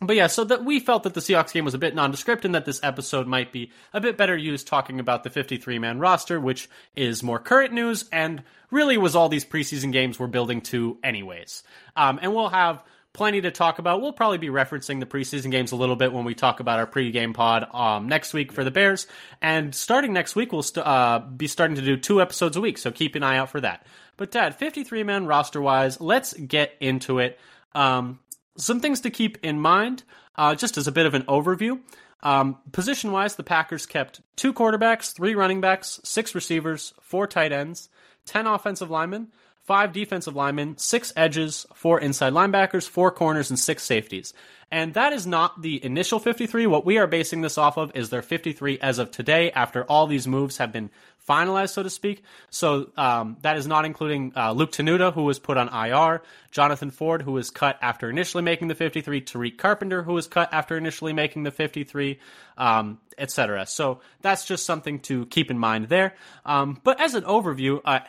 but 0.00 0.16
yeah, 0.16 0.26
so 0.26 0.42
that 0.42 0.64
we 0.64 0.80
felt 0.80 1.04
that 1.04 1.14
the 1.14 1.20
Seahawks 1.20 1.52
game 1.52 1.64
was 1.64 1.74
a 1.74 1.78
bit 1.78 1.94
nondescript 1.94 2.44
and 2.44 2.56
that 2.56 2.64
this 2.64 2.80
episode 2.82 3.28
might 3.28 3.52
be 3.52 3.70
a 3.92 4.00
bit 4.00 4.16
better 4.16 4.36
used 4.36 4.66
talking 4.66 4.98
about 4.98 5.22
the 5.22 5.30
53 5.30 5.78
man 5.78 6.00
roster, 6.00 6.40
which 6.40 6.68
is 6.96 7.22
more 7.22 7.38
current 7.38 7.72
news 7.72 8.06
and 8.10 8.42
really 8.72 8.98
was 8.98 9.14
all 9.14 9.28
these 9.28 9.44
preseason 9.44 9.92
games 9.92 10.18
we're 10.18 10.26
building 10.26 10.62
to 10.62 10.98
anyways. 11.04 11.62
Um, 11.94 12.18
and 12.20 12.34
we'll 12.34 12.48
have 12.48 12.82
plenty 13.18 13.40
to 13.40 13.50
talk 13.50 13.80
about. 13.80 14.00
We'll 14.00 14.12
probably 14.12 14.38
be 14.38 14.46
referencing 14.46 15.00
the 15.00 15.06
preseason 15.06 15.50
games 15.50 15.72
a 15.72 15.76
little 15.76 15.96
bit 15.96 16.12
when 16.12 16.24
we 16.24 16.34
talk 16.34 16.60
about 16.60 16.78
our 16.78 16.86
pregame 16.86 17.34
pod 17.34 17.66
um, 17.74 18.08
next 18.08 18.32
week 18.32 18.52
for 18.52 18.62
the 18.62 18.70
Bears. 18.70 19.08
And 19.42 19.74
starting 19.74 20.12
next 20.12 20.36
week, 20.36 20.52
we'll 20.52 20.62
st- 20.62 20.86
uh, 20.86 21.18
be 21.18 21.48
starting 21.48 21.74
to 21.74 21.82
do 21.82 21.96
two 21.96 22.22
episodes 22.22 22.56
a 22.56 22.60
week, 22.60 22.78
so 22.78 22.92
keep 22.92 23.16
an 23.16 23.24
eye 23.24 23.36
out 23.36 23.50
for 23.50 23.60
that. 23.60 23.84
But 24.16 24.30
Dad, 24.30 24.54
53 24.54 25.02
man 25.02 25.26
roster 25.26 25.60
wise, 25.60 26.00
let's 26.00 26.32
get 26.32 26.76
into 26.80 27.18
it. 27.18 27.40
Um, 27.74 28.20
some 28.56 28.78
things 28.78 29.00
to 29.00 29.10
keep 29.10 29.38
in 29.42 29.60
mind, 29.60 30.04
uh, 30.36 30.54
just 30.54 30.78
as 30.78 30.86
a 30.86 30.92
bit 30.92 31.04
of 31.04 31.14
an 31.14 31.22
overview. 31.24 31.80
Um, 32.22 32.58
position 32.70 33.10
wise, 33.10 33.34
the 33.34 33.42
Packers 33.42 33.84
kept 33.84 34.20
two 34.36 34.52
quarterbacks, 34.52 35.12
three 35.12 35.34
running 35.34 35.60
backs, 35.60 36.00
six 36.04 36.36
receivers, 36.36 36.94
four 37.00 37.26
tight 37.26 37.50
ends, 37.50 37.88
10 38.26 38.46
offensive 38.46 38.90
linemen, 38.90 39.32
five 39.68 39.92
defensive 39.92 40.34
linemen, 40.34 40.78
six 40.78 41.12
edges, 41.14 41.66
four 41.74 42.00
inside 42.00 42.32
linebackers, 42.32 42.88
four 42.88 43.10
corners, 43.10 43.50
and 43.50 43.58
six 43.58 43.82
safeties. 43.82 44.32
And 44.70 44.94
that 44.94 45.12
is 45.12 45.26
not 45.26 45.60
the 45.60 45.84
initial 45.84 46.18
53. 46.18 46.66
What 46.66 46.86
we 46.86 46.96
are 46.96 47.06
basing 47.06 47.42
this 47.42 47.58
off 47.58 47.76
of 47.76 47.92
is 47.94 48.08
their 48.08 48.22
53 48.22 48.78
as 48.80 48.98
of 48.98 49.10
today, 49.10 49.50
after 49.50 49.84
all 49.84 50.06
these 50.06 50.26
moves 50.26 50.56
have 50.56 50.72
been 50.72 50.88
finalized, 51.28 51.74
so 51.74 51.82
to 51.82 51.90
speak. 51.90 52.22
So 52.48 52.90
um, 52.96 53.36
that 53.42 53.58
is 53.58 53.66
not 53.66 53.84
including 53.84 54.32
uh, 54.34 54.52
Luke 54.52 54.72
Tenuta, 54.72 55.12
who 55.12 55.24
was 55.24 55.38
put 55.38 55.58
on 55.58 55.68
IR, 55.68 56.22
Jonathan 56.50 56.90
Ford, 56.90 57.20
who 57.20 57.32
was 57.32 57.50
cut 57.50 57.78
after 57.82 58.08
initially 58.08 58.42
making 58.42 58.68
the 58.68 58.74
53, 58.74 59.20
Tariq 59.20 59.58
Carpenter, 59.58 60.02
who 60.02 60.14
was 60.14 60.26
cut 60.26 60.48
after 60.50 60.78
initially 60.78 61.12
making 61.12 61.42
the 61.42 61.50
53, 61.50 62.18
um, 62.56 62.98
etc. 63.18 63.66
So 63.66 64.00
that's 64.22 64.46
just 64.46 64.64
something 64.64 65.00
to 65.00 65.26
keep 65.26 65.50
in 65.50 65.58
mind 65.58 65.90
there. 65.90 66.14
Um, 66.46 66.80
but 66.82 66.98
as 67.02 67.14
an 67.14 67.24
overview, 67.24 67.82
uh, 67.84 68.00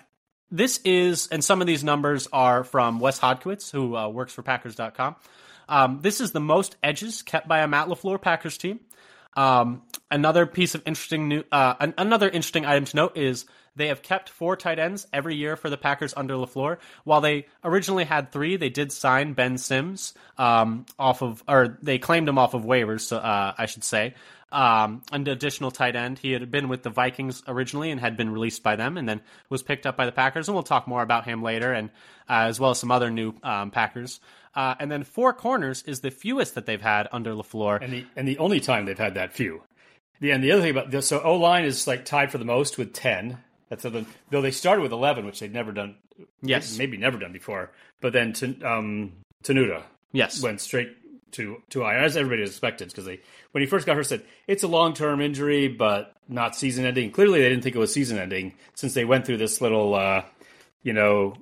this 0.51 0.79
is, 0.83 1.27
and 1.27 1.43
some 1.43 1.61
of 1.61 1.67
these 1.67 1.83
numbers 1.83 2.27
are 2.33 2.63
from 2.63 2.99
Wes 2.99 3.19
Hodkiewicz, 3.19 3.71
who 3.71 3.95
uh, 3.95 4.07
works 4.09 4.33
for 4.33 4.41
Packers.com. 4.41 5.15
Um, 5.67 5.99
this 6.01 6.19
is 6.19 6.31
the 6.31 6.39
most 6.39 6.75
edges 6.81 7.21
kept 7.21 7.47
by 7.47 7.59
a 7.59 7.67
Matt 7.67 7.87
LaFleur 7.87 8.21
Packers 8.21 8.57
team. 8.57 8.79
Um, 9.37 9.83
another 10.09 10.45
piece 10.45 10.73
of 10.73 10.81
interesting 10.85 11.27
new, 11.27 11.43
uh, 11.51 11.75
an, 11.79 11.93
another 11.97 12.27
interesting 12.27 12.65
item 12.65 12.85
to 12.85 12.95
note 12.95 13.17
is 13.17 13.45
they 13.75 13.87
have 13.87 14.01
kept 14.01 14.29
four 14.29 14.55
tight 14.55 14.79
ends 14.79 15.07
every 15.13 15.35
year 15.35 15.55
for 15.55 15.69
the 15.69 15.77
Packers 15.77 16.13
under 16.17 16.33
LaFleur. 16.33 16.77
While 17.03 17.21
they 17.21 17.45
originally 17.63 18.03
had 18.03 18.31
three, 18.31 18.57
they 18.57 18.69
did 18.69 18.91
sign 18.91 19.33
Ben 19.33 19.57
Sims 19.57 20.15
um, 20.37 20.85
off 20.97 21.21
of, 21.21 21.43
or 21.47 21.77
they 21.81 21.99
claimed 21.99 22.27
him 22.27 22.37
off 22.37 22.55
of 22.55 22.63
waivers, 22.63 23.15
uh, 23.15 23.53
I 23.57 23.67
should 23.67 23.83
say. 23.83 24.15
Um, 24.51 25.01
an 25.11 25.27
additional 25.27 25.71
tight 25.71 25.95
end. 25.95 26.19
He 26.19 26.31
had 26.31 26.49
been 26.51 26.69
with 26.69 26.83
the 26.83 26.89
Vikings 26.89 27.43
originally 27.47 27.91
and 27.91 27.99
had 27.99 28.17
been 28.17 28.29
released 28.31 28.63
by 28.63 28.75
them, 28.75 28.97
and 28.97 29.07
then 29.07 29.21
was 29.49 29.63
picked 29.63 29.85
up 29.85 29.95
by 29.97 30.05
the 30.05 30.11
Packers. 30.11 30.47
And 30.47 30.55
we'll 30.55 30.63
talk 30.63 30.87
more 30.87 31.01
about 31.01 31.25
him 31.25 31.43
later, 31.43 31.71
and 31.73 31.89
uh, 32.29 32.47
as 32.47 32.59
well 32.59 32.71
as 32.71 32.79
some 32.79 32.91
other 32.91 33.11
new 33.11 33.33
um, 33.43 33.71
Packers. 33.71 34.19
Uh, 34.55 34.75
and 34.79 34.91
then 34.91 35.03
four 35.03 35.31
corners 35.33 35.83
is 35.83 35.99
the 36.01 36.09
fewest 36.11 36.55
that 36.55 36.65
they've 36.65 36.81
had 36.81 37.07
under 37.11 37.33
Lafleur. 37.33 37.81
and 37.81 37.93
the 37.93 38.05
and 38.15 38.27
the 38.27 38.37
only 38.39 38.59
time 38.59 38.85
they've 38.85 38.97
had 38.97 39.13
that 39.13 39.33
few. 39.33 39.61
The 40.19 40.31
and 40.31 40.43
the 40.43 40.51
other 40.51 40.61
thing 40.61 40.71
about 40.71 40.91
this, 40.91 41.07
so 41.07 41.21
O 41.21 41.35
line 41.35 41.65
is 41.65 41.87
like 41.87 42.03
tied 42.03 42.31
for 42.31 42.39
the 42.39 42.45
most 42.45 42.77
with 42.77 42.93
ten. 42.93 43.37
That's 43.69 43.85
other, 43.85 44.05
though 44.31 44.41
they 44.41 44.51
started 44.51 44.81
with 44.81 44.91
eleven, 44.91 45.25
which 45.25 45.39
they'd 45.39 45.53
never 45.53 45.71
done. 45.71 45.95
Yes. 46.41 46.77
maybe 46.77 46.97
never 46.97 47.17
done 47.17 47.31
before. 47.31 47.71
But 48.01 48.11
then 48.11 48.33
Ten- 48.33 48.61
um, 48.65 49.13
Tenuta 49.43 49.83
yes, 50.11 50.41
went 50.41 50.59
straight 50.59 50.89
to 51.33 51.61
to 51.69 51.81
IR 51.81 52.03
as 52.03 52.17
everybody 52.17 52.43
expected 52.43 52.89
because 52.89 53.05
they 53.05 53.19
when 53.51 53.61
he 53.61 53.67
first 53.67 53.85
got 53.85 53.95
hurt 53.95 54.05
said 54.05 54.23
it's 54.47 54.63
a 54.63 54.67
long 54.67 54.93
term 54.93 55.21
injury 55.21 55.67
but 55.67 56.15
not 56.27 56.55
season 56.55 56.85
ending. 56.85 57.11
Clearly 57.11 57.41
they 57.41 57.49
didn't 57.49 57.63
think 57.63 57.75
it 57.75 57.79
was 57.79 57.93
season 57.93 58.17
ending 58.17 58.53
since 58.75 58.93
they 58.93 59.05
went 59.05 59.25
through 59.25 59.37
this 59.37 59.61
little 59.61 59.95
uh, 59.95 60.23
you 60.83 60.93
know 60.93 61.35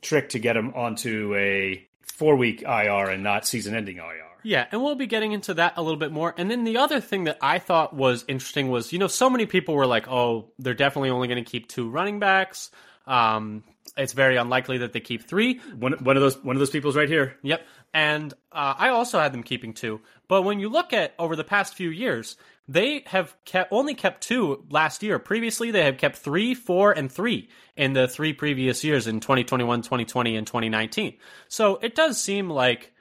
trick 0.00 0.30
to 0.30 0.38
get 0.38 0.56
him 0.56 0.72
onto 0.74 1.34
a 1.36 1.86
four 2.02 2.36
week 2.36 2.62
IR 2.62 3.10
and 3.10 3.22
not 3.22 3.46
season 3.46 3.74
ending 3.74 3.96
IR. 3.96 4.32
Yeah, 4.44 4.66
and 4.72 4.82
we'll 4.82 4.96
be 4.96 5.06
getting 5.06 5.32
into 5.32 5.54
that 5.54 5.74
a 5.76 5.82
little 5.82 5.98
bit 5.98 6.10
more. 6.10 6.34
And 6.36 6.50
then 6.50 6.64
the 6.64 6.78
other 6.78 7.00
thing 7.00 7.24
that 7.24 7.38
I 7.40 7.60
thought 7.60 7.94
was 7.94 8.24
interesting 8.26 8.70
was, 8.70 8.92
you 8.92 8.98
know, 8.98 9.06
so 9.06 9.30
many 9.30 9.46
people 9.46 9.74
were 9.74 9.86
like, 9.86 10.08
"Oh, 10.08 10.50
they're 10.58 10.74
definitely 10.74 11.10
only 11.10 11.28
going 11.28 11.42
to 11.42 11.48
keep 11.48 11.68
two 11.68 11.88
running 11.88 12.18
backs." 12.18 12.70
Um, 13.06 13.62
it's 13.96 14.12
very 14.12 14.36
unlikely 14.36 14.78
that 14.78 14.92
they 14.92 15.00
keep 15.00 15.24
three. 15.28 15.60
One 15.76 15.92
one 15.92 16.16
of 16.16 16.22
those 16.22 16.42
one 16.42 16.56
of 16.56 16.60
those 16.60 16.70
people's 16.70 16.96
right 16.96 17.08
here. 17.08 17.36
Yep. 17.42 17.66
And 17.94 18.32
uh, 18.50 18.74
I 18.78 18.88
also 18.88 19.18
had 19.18 19.32
them 19.32 19.42
keeping 19.42 19.74
two. 19.74 20.00
But 20.28 20.42
when 20.42 20.60
you 20.60 20.68
look 20.68 20.92
at 20.92 21.14
over 21.18 21.36
the 21.36 21.44
past 21.44 21.74
few 21.74 21.90
years, 21.90 22.36
they 22.66 23.02
have 23.06 23.34
kept 23.44 23.72
only 23.72 23.94
kept 23.94 24.22
two 24.22 24.64
last 24.70 25.02
year. 25.02 25.18
Previously, 25.18 25.70
they 25.70 25.84
have 25.84 25.98
kept 25.98 26.16
three, 26.16 26.54
four, 26.54 26.92
and 26.92 27.10
three 27.12 27.48
in 27.76 27.92
the 27.92 28.08
three 28.08 28.32
previous 28.32 28.82
years 28.84 29.06
in 29.06 29.20
2021, 29.20 29.82
2020, 29.82 30.36
and 30.36 30.46
2019. 30.46 31.18
So 31.48 31.76
it 31.76 31.94
does 31.94 32.20
seem 32.20 32.48
like, 32.48 32.92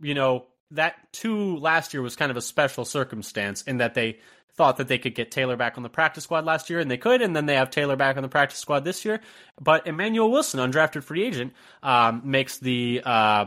you 0.00 0.14
know, 0.14 0.46
that 0.70 0.94
two 1.12 1.56
last 1.56 1.92
year 1.92 2.02
was 2.02 2.16
kind 2.16 2.30
of 2.30 2.36
a 2.36 2.42
special 2.42 2.84
circumstance 2.84 3.62
in 3.62 3.78
that 3.78 3.94
they 3.94 4.20
thought 4.60 4.76
that 4.76 4.88
they 4.88 4.98
could 4.98 5.14
get 5.14 5.30
Taylor 5.30 5.56
back 5.56 5.78
on 5.78 5.82
the 5.82 5.88
practice 5.88 6.24
squad 6.24 6.44
last 6.44 6.68
year, 6.68 6.80
and 6.80 6.90
they 6.90 6.98
could, 6.98 7.22
and 7.22 7.34
then 7.34 7.46
they 7.46 7.54
have 7.54 7.70
Taylor 7.70 7.96
back 7.96 8.18
on 8.18 8.22
the 8.22 8.28
practice 8.28 8.58
squad 8.58 8.84
this 8.84 9.06
year. 9.06 9.22
But 9.58 9.86
Emmanuel 9.86 10.30
Wilson, 10.30 10.60
undrafted 10.60 11.02
free 11.02 11.24
agent, 11.24 11.54
um, 11.82 12.20
makes 12.26 12.58
the 12.58 13.00
uh, 13.02 13.46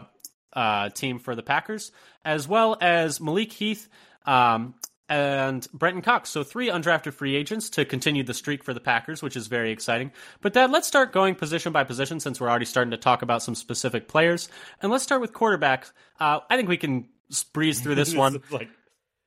uh, 0.53 0.89
team 0.89 1.20
for 1.20 1.36
the 1.36 1.43
Packers, 1.43 1.91
as 2.25 2.48
well 2.48 2.79
as 2.82 3.22
Malik 3.22 3.53
Heath 3.53 3.89
um, 4.25 4.74
and 5.08 5.67
Brenton 5.72 6.01
Cox. 6.01 6.32
So 6.32 6.43
three 6.43 6.70
undrafted 6.70 7.13
free 7.13 7.36
agents 7.36 7.70
to 7.70 7.86
continue 7.86 8.24
the 8.24 8.34
streak 8.34 8.63
for 8.63 8.74
the 8.74 8.79
Packers, 8.79 9.22
which 9.22 9.36
is 9.36 9.46
very 9.46 9.70
exciting. 9.70 10.12
But 10.41 10.53
Dad, 10.53 10.72
let's 10.72 10.88
start 10.88 11.13
going 11.13 11.36
position 11.36 11.72
by 11.72 11.84
position 11.84 12.22
since 12.22 12.41
we're 12.41 12.50
already 12.50 12.65
starting 12.65 12.89
to 12.89 12.98
talk 12.98 13.22
about 13.22 13.43
some 13.43 13.53
specific 13.53 14.08
players, 14.08 14.50
and 14.82 14.91
let's 14.91 15.03
start 15.03 15.22
with 15.22 15.32
quarterbacks. 15.32 15.91
Uh, 16.20 16.39
I 16.50 16.58
think 16.58 16.70
we 16.70 16.77
can 16.77 17.08
breeze 17.53 17.82
through 17.82 17.93
this 17.93 18.15
one. 18.15 18.41
like 18.50 18.70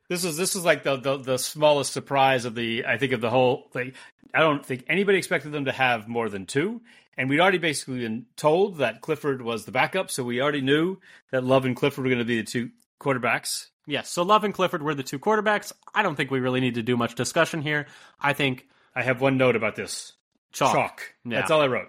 this 0.09 0.25
is 0.25 0.37
this 0.37 0.57
is 0.57 0.65
like 0.65 0.83
the, 0.83 0.97
the 0.97 1.17
the 1.17 1.39
smallest 1.39 1.93
surprise 1.93 2.45
of 2.45 2.55
the 2.55 2.85
I 2.87 2.99
think 2.99 3.13
of 3.13 3.21
the 3.21 3.31
whole 3.31 3.69
thing. 3.73 3.93
I 4.35 4.41
don't 4.41 4.65
think 4.65 4.85
anybody 4.89 5.19
expected 5.19 5.53
them 5.53 5.65
to 5.65 5.73
have 5.73 6.09
more 6.09 6.29
than 6.29 6.47
two, 6.47 6.83
and 7.17 7.29
we'd 7.29 7.41
already 7.41 7.59
basically 7.59 8.01
been 8.01 8.27
told 8.37 8.79
that 8.79 9.01
Clifford 9.01 9.41
was 9.43 9.65
the 9.65 9.73
backup, 9.73 10.11
so 10.11 10.25
we 10.25 10.43
already 10.43 10.61
knew 10.61 10.99
that 11.31 11.45
Love 11.45 11.65
and 11.65 11.77
Clifford 11.77 12.05
were 12.05 12.11
going 12.11 12.19
to 12.19 12.25
be 12.25 12.41
the 12.41 12.47
two 12.47 12.71
quarterbacks. 13.01 13.67
Yes, 13.87 14.11
so 14.11 14.23
Love 14.23 14.45
and 14.45 14.53
Clifford 14.53 14.83
were 14.83 14.95
the 14.95 15.05
two 15.05 15.19
quarterbacks. 15.19 15.73
I 15.95 16.03
don't 16.03 16.17
think 16.17 16.31
we 16.31 16.41
really 16.41 16.61
need 16.61 16.75
to 16.75 16.83
do 16.83 16.97
much 16.97 17.15
discussion 17.15 17.63
here. 17.63 17.87
I 18.21 18.33
think 18.33 18.67
I 18.95 19.03
have 19.03 19.21
one 19.21 19.37
note 19.39 19.57
about 19.57 19.77
this. 19.77 20.13
chalk. 20.53 20.75
Chalk. 20.75 21.03
Yeah. 21.25 21.39
That's 21.39 21.51
all 21.51 21.61
I 21.61 21.69
wrote. 21.69 21.89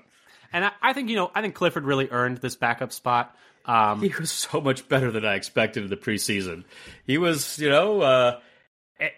And 0.53 0.63
I, 0.63 0.71
I 0.81 0.93
think, 0.93 1.09
you 1.09 1.15
know, 1.15 1.31
I 1.33 1.41
think 1.41 1.55
Clifford 1.55 1.85
really 1.85 2.07
earned 2.09 2.37
this 2.37 2.55
backup 2.55 2.91
spot. 2.93 3.35
Um, 3.67 4.01
He 4.01 4.13
was 4.17 4.31
so 4.31 4.61
much 4.61 4.87
better 4.87 5.11
than 5.11 5.25
I 5.25 5.35
expected 5.35 5.83
in 5.83 5.89
the 5.89 5.97
preseason. 5.97 6.63
He 7.05 7.17
was, 7.17 7.59
you 7.59 7.69
know, 7.69 8.01
uh, 8.01 8.39
I, 8.99 9.11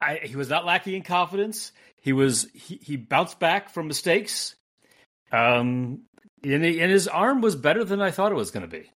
I, 0.00 0.20
he 0.22 0.36
was 0.36 0.48
not 0.48 0.66
lacking 0.66 0.94
in 0.94 1.02
confidence. 1.02 1.72
He 2.00 2.12
was 2.12 2.46
he, 2.52 2.76
he 2.76 2.96
bounced 2.96 3.40
back 3.40 3.70
from 3.70 3.88
mistakes. 3.88 4.54
Um, 5.32 6.02
and, 6.44 6.64
he, 6.64 6.80
and 6.80 6.90
his 6.90 7.08
arm 7.08 7.40
was 7.40 7.56
better 7.56 7.84
than 7.84 8.00
I 8.00 8.10
thought 8.10 8.32
it 8.32 8.36
was 8.36 8.50
going 8.50 8.68
to 8.68 8.78
be. 8.78 8.90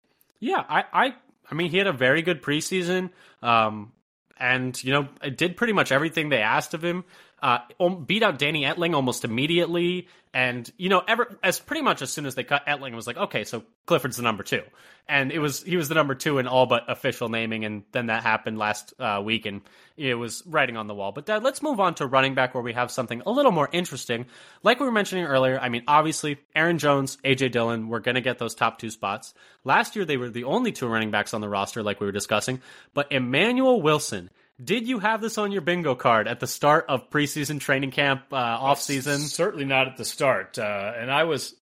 Yeah, 0.40 0.64
I, 0.68 0.84
I, 0.92 1.14
I 1.50 1.54
mean, 1.54 1.70
he 1.70 1.78
had 1.78 1.86
a 1.86 1.92
very 1.92 2.22
good 2.22 2.42
preseason, 2.42 3.10
um, 3.42 3.92
and 4.38 4.82
you 4.82 4.92
know, 4.92 5.08
it 5.22 5.36
did 5.36 5.56
pretty 5.56 5.72
much 5.72 5.90
everything 5.90 6.28
they 6.28 6.42
asked 6.42 6.74
of 6.74 6.82
him. 6.84 7.04
Uh, 7.40 7.58
beat 8.06 8.22
out 8.22 8.38
Danny 8.38 8.64
Etling 8.64 8.94
almost 8.94 9.24
immediately, 9.24 10.08
and 10.34 10.70
you 10.76 10.88
know, 10.88 11.02
ever 11.06 11.38
as 11.42 11.60
pretty 11.60 11.82
much 11.82 12.02
as 12.02 12.10
soon 12.10 12.26
as 12.26 12.34
they 12.34 12.44
cut 12.44 12.66
Etling, 12.66 12.94
was 12.94 13.06
like, 13.06 13.16
okay, 13.16 13.44
so 13.44 13.62
Clifford's 13.86 14.16
the 14.16 14.22
number 14.24 14.42
two, 14.42 14.62
and 15.08 15.30
it 15.30 15.38
was 15.38 15.62
he 15.62 15.76
was 15.76 15.88
the 15.88 15.94
number 15.94 16.14
two 16.14 16.38
in 16.38 16.48
all 16.48 16.66
but 16.66 16.90
official 16.90 17.28
naming, 17.28 17.64
and 17.64 17.84
then 17.92 18.06
that 18.06 18.24
happened 18.24 18.58
last 18.58 18.92
uh, 18.98 19.22
week, 19.24 19.46
and 19.46 19.62
it 19.96 20.14
was 20.14 20.42
writing 20.46 20.76
on 20.76 20.88
the 20.88 20.94
wall. 20.94 21.12
But 21.12 21.26
Dad, 21.26 21.42
let's 21.44 21.62
move 21.62 21.78
on 21.78 21.94
to 21.96 22.06
running 22.06 22.34
back, 22.34 22.54
where 22.54 22.62
we 22.62 22.72
have 22.72 22.90
something 22.90 23.22
a 23.24 23.30
little 23.30 23.52
more 23.52 23.68
interesting. 23.70 24.26
Like 24.64 24.80
we 24.80 24.86
were 24.86 24.92
mentioning 24.92 25.24
earlier, 25.24 25.60
I 25.60 25.68
mean, 25.68 25.84
obviously, 25.86 26.38
Aaron 26.56 26.78
Jones, 26.78 27.18
AJ 27.24 27.52
Dillon, 27.52 27.88
we're 27.88 28.00
going 28.00 28.16
to 28.16 28.20
get 28.20 28.38
those 28.38 28.54
top 28.54 28.78
two 28.78 28.90
spots. 28.90 29.32
Last 29.64 29.96
year, 29.96 30.04
they 30.04 30.16
were 30.16 30.30
the 30.30 30.44
only 30.44 30.72
two 30.72 30.88
running 30.88 31.12
backs 31.12 31.34
on 31.34 31.40
the 31.40 31.48
roster, 31.48 31.82
like 31.82 32.00
we 32.00 32.06
were 32.06 32.12
discussing. 32.12 32.60
But 32.94 33.12
Emmanuel 33.12 33.80
Wilson, 33.80 34.30
did 34.62 34.88
you 34.88 34.98
have 34.98 35.20
this 35.20 35.38
on 35.38 35.52
your 35.52 35.60
bingo 35.62 35.94
card 35.94 36.26
at 36.28 36.40
the 36.40 36.46
start 36.46 36.86
of 36.88 37.10
preseason 37.10 37.60
training 37.60 37.90
camp, 37.90 38.22
uh, 38.32 38.36
off 38.36 38.80
season? 38.80 39.18
Certainly 39.20 39.64
not 39.66 39.86
at 39.88 39.96
the 39.96 40.04
start. 40.04 40.58
Uh, 40.58 40.92
and 40.96 41.10
I 41.10 41.24
was 41.24 41.54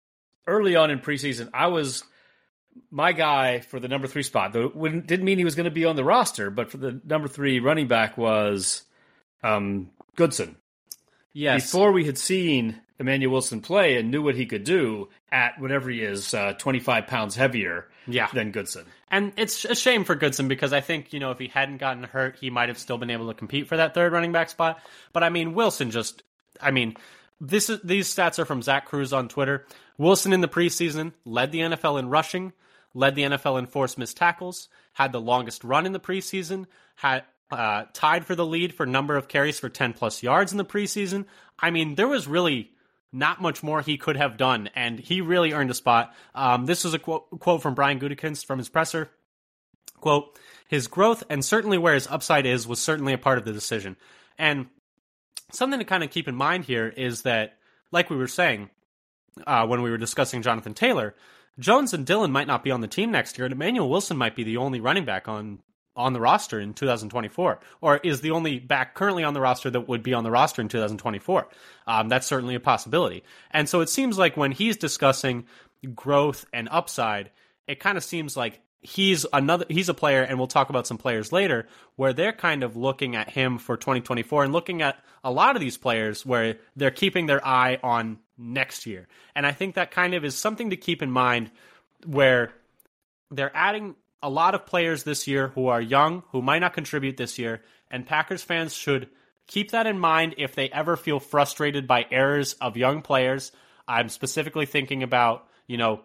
early 0.46 0.76
on 0.76 0.90
in 0.90 1.00
preseason. 1.00 1.50
I 1.52 1.66
was 1.68 2.04
my 2.90 3.12
guy 3.12 3.60
for 3.60 3.80
the 3.80 3.88
number 3.88 4.06
three 4.06 4.22
spot. 4.22 4.52
Though 4.52 4.72
it 4.84 5.06
didn't 5.06 5.24
mean 5.24 5.38
he 5.38 5.44
was 5.44 5.54
going 5.54 5.64
to 5.64 5.70
be 5.70 5.84
on 5.84 5.96
the 5.96 6.04
roster, 6.04 6.50
but 6.50 6.70
for 6.70 6.76
the 6.78 7.00
number 7.04 7.28
three 7.28 7.60
running 7.60 7.88
back 7.88 8.16
was 8.16 8.82
um, 9.42 9.90
Goodson. 10.14 10.56
Yes. 11.32 11.70
before 11.70 11.92
we 11.92 12.04
had 12.06 12.16
seen 12.16 12.80
Emmanuel 12.98 13.32
Wilson 13.32 13.60
play 13.60 13.98
and 13.98 14.10
knew 14.10 14.22
what 14.22 14.36
he 14.36 14.46
could 14.46 14.64
do 14.64 15.10
at 15.30 15.60
whatever 15.60 15.90
he 15.90 16.00
is, 16.00 16.32
uh, 16.32 16.54
25 16.54 17.06
pounds 17.06 17.36
heavier 17.36 17.86
Yeah. 18.06 18.28
than 18.32 18.52
Goodson. 18.52 18.86
And 19.10 19.32
it's 19.36 19.64
a 19.64 19.74
shame 19.74 20.04
for 20.04 20.14
Goodson 20.14 20.48
because 20.48 20.72
I 20.72 20.80
think, 20.80 21.12
you 21.12 21.20
know, 21.20 21.30
if 21.30 21.38
he 21.38 21.48
hadn't 21.48 21.78
gotten 21.78 22.02
hurt, 22.02 22.36
he 22.40 22.50
might 22.50 22.68
have 22.68 22.78
still 22.78 22.98
been 22.98 23.10
able 23.10 23.28
to 23.28 23.34
compete 23.34 23.68
for 23.68 23.76
that 23.76 23.94
third 23.94 24.12
running 24.12 24.32
back 24.32 24.50
spot. 24.50 24.80
But 25.12 25.22
I 25.22 25.28
mean, 25.28 25.54
Wilson 25.54 25.90
just, 25.90 26.22
I 26.60 26.72
mean, 26.72 26.96
this 27.40 27.70
is, 27.70 27.80
these 27.82 28.12
stats 28.12 28.38
are 28.38 28.44
from 28.44 28.62
Zach 28.62 28.86
Kruse 28.86 29.12
on 29.12 29.28
Twitter. 29.28 29.64
Wilson 29.96 30.32
in 30.32 30.40
the 30.40 30.48
preseason 30.48 31.12
led 31.24 31.52
the 31.52 31.60
NFL 31.60 31.98
in 32.00 32.08
rushing, 32.08 32.52
led 32.94 33.14
the 33.14 33.22
NFL 33.22 33.58
in 33.58 33.66
forced 33.66 33.96
missed 33.96 34.16
tackles, 34.16 34.68
had 34.92 35.12
the 35.12 35.20
longest 35.20 35.62
run 35.62 35.86
in 35.86 35.92
the 35.92 36.00
preseason, 36.00 36.66
had 36.96 37.24
uh, 37.50 37.84
tied 37.92 38.24
for 38.24 38.34
the 38.34 38.46
lead 38.46 38.74
for 38.74 38.86
number 38.86 39.16
of 39.16 39.28
carries 39.28 39.60
for 39.60 39.68
10 39.68 39.92
plus 39.92 40.22
yards 40.22 40.50
in 40.50 40.58
the 40.58 40.64
preseason. 40.64 41.26
I 41.60 41.70
mean, 41.70 41.94
there 41.94 42.08
was 42.08 42.26
really 42.26 42.72
not 43.12 43.40
much 43.40 43.62
more 43.62 43.80
he 43.80 43.96
could 43.96 44.16
have 44.16 44.36
done, 44.36 44.68
and 44.74 44.98
he 44.98 45.20
really 45.20 45.52
earned 45.52 45.70
a 45.70 45.74
spot. 45.74 46.14
Um, 46.34 46.66
this 46.66 46.84
was 46.84 46.94
a 46.94 46.98
quote, 46.98 47.28
quote 47.40 47.62
from 47.62 47.74
Brian 47.74 47.98
Gutekunst 47.98 48.44
from 48.46 48.58
his 48.58 48.68
presser. 48.68 49.10
Quote, 50.00 50.38
his 50.68 50.88
growth 50.88 51.24
and 51.30 51.44
certainly 51.44 51.78
where 51.78 51.94
his 51.94 52.06
upside 52.06 52.44
is 52.44 52.66
was 52.66 52.80
certainly 52.80 53.12
a 53.12 53.18
part 53.18 53.38
of 53.38 53.44
the 53.44 53.52
decision. 53.52 53.96
And 54.38 54.66
something 55.52 55.78
to 55.78 55.84
kind 55.84 56.04
of 56.04 56.10
keep 56.10 56.28
in 56.28 56.34
mind 56.34 56.64
here 56.64 56.88
is 56.88 57.22
that, 57.22 57.56
like 57.92 58.10
we 58.10 58.16
were 58.16 58.28
saying 58.28 58.70
uh, 59.46 59.66
when 59.66 59.82
we 59.82 59.90
were 59.90 59.98
discussing 59.98 60.42
Jonathan 60.42 60.74
Taylor, 60.74 61.14
Jones 61.58 61.94
and 61.94 62.04
Dillon 62.04 62.32
might 62.32 62.46
not 62.46 62.62
be 62.62 62.70
on 62.70 62.82
the 62.82 62.88
team 62.88 63.10
next 63.10 63.38
year, 63.38 63.46
and 63.46 63.52
Emmanuel 63.52 63.88
Wilson 63.88 64.16
might 64.16 64.36
be 64.36 64.44
the 64.44 64.58
only 64.58 64.80
running 64.80 65.06
back 65.06 65.28
on 65.28 65.60
on 65.96 66.12
the 66.12 66.20
roster 66.20 66.60
in 66.60 66.74
2024, 66.74 67.58
or 67.80 67.96
is 67.98 68.20
the 68.20 68.30
only 68.30 68.58
back 68.58 68.94
currently 68.94 69.24
on 69.24 69.34
the 69.34 69.40
roster 69.40 69.70
that 69.70 69.88
would 69.88 70.02
be 70.02 70.14
on 70.14 70.24
the 70.24 70.30
roster 70.30 70.60
in 70.62 70.68
2024. 70.68 71.48
Um, 71.86 72.08
that's 72.08 72.26
certainly 72.26 72.54
a 72.54 72.60
possibility. 72.60 73.24
And 73.50 73.68
so 73.68 73.80
it 73.80 73.88
seems 73.88 74.18
like 74.18 74.36
when 74.36 74.52
he's 74.52 74.76
discussing 74.76 75.46
growth 75.94 76.44
and 76.52 76.68
upside, 76.70 77.30
it 77.66 77.80
kind 77.80 77.96
of 77.96 78.04
seems 78.04 78.36
like 78.36 78.60
he's 78.80 79.26
another 79.32 79.64
he's 79.68 79.88
a 79.88 79.94
player 79.94 80.22
and 80.22 80.38
we'll 80.38 80.46
talk 80.46 80.70
about 80.70 80.86
some 80.86 80.98
players 80.98 81.32
later 81.32 81.66
where 81.96 82.12
they're 82.12 82.32
kind 82.32 82.62
of 82.62 82.76
looking 82.76 83.16
at 83.16 83.28
him 83.28 83.58
for 83.58 83.76
2024 83.76 84.44
and 84.44 84.52
looking 84.52 84.80
at 84.80 84.96
a 85.24 85.30
lot 85.30 85.56
of 85.56 85.60
these 85.60 85.76
players 85.76 86.24
where 86.24 86.58
they're 86.76 86.90
keeping 86.92 87.26
their 87.26 87.44
eye 87.44 87.78
on 87.82 88.18
next 88.38 88.86
year. 88.86 89.08
And 89.34 89.44
I 89.44 89.52
think 89.52 89.74
that 89.74 89.90
kind 89.90 90.14
of 90.14 90.24
is 90.24 90.36
something 90.36 90.70
to 90.70 90.76
keep 90.76 91.02
in 91.02 91.10
mind 91.10 91.50
where 92.04 92.52
they're 93.30 93.54
adding 93.54 93.96
a 94.22 94.30
lot 94.30 94.54
of 94.54 94.66
players 94.66 95.02
this 95.02 95.26
year 95.26 95.48
who 95.48 95.68
are 95.68 95.80
young, 95.80 96.22
who 96.32 96.42
might 96.42 96.60
not 96.60 96.72
contribute 96.72 97.16
this 97.16 97.38
year, 97.38 97.62
and 97.90 98.06
Packers 98.06 98.42
fans 98.42 98.74
should 98.74 99.08
keep 99.46 99.70
that 99.70 99.86
in 99.86 99.98
mind 99.98 100.34
if 100.38 100.54
they 100.54 100.68
ever 100.70 100.96
feel 100.96 101.20
frustrated 101.20 101.86
by 101.86 102.06
errors 102.10 102.54
of 102.54 102.76
young 102.76 103.02
players. 103.02 103.52
I'm 103.86 104.08
specifically 104.08 104.66
thinking 104.66 105.02
about, 105.02 105.46
you 105.66 105.76
know, 105.76 106.02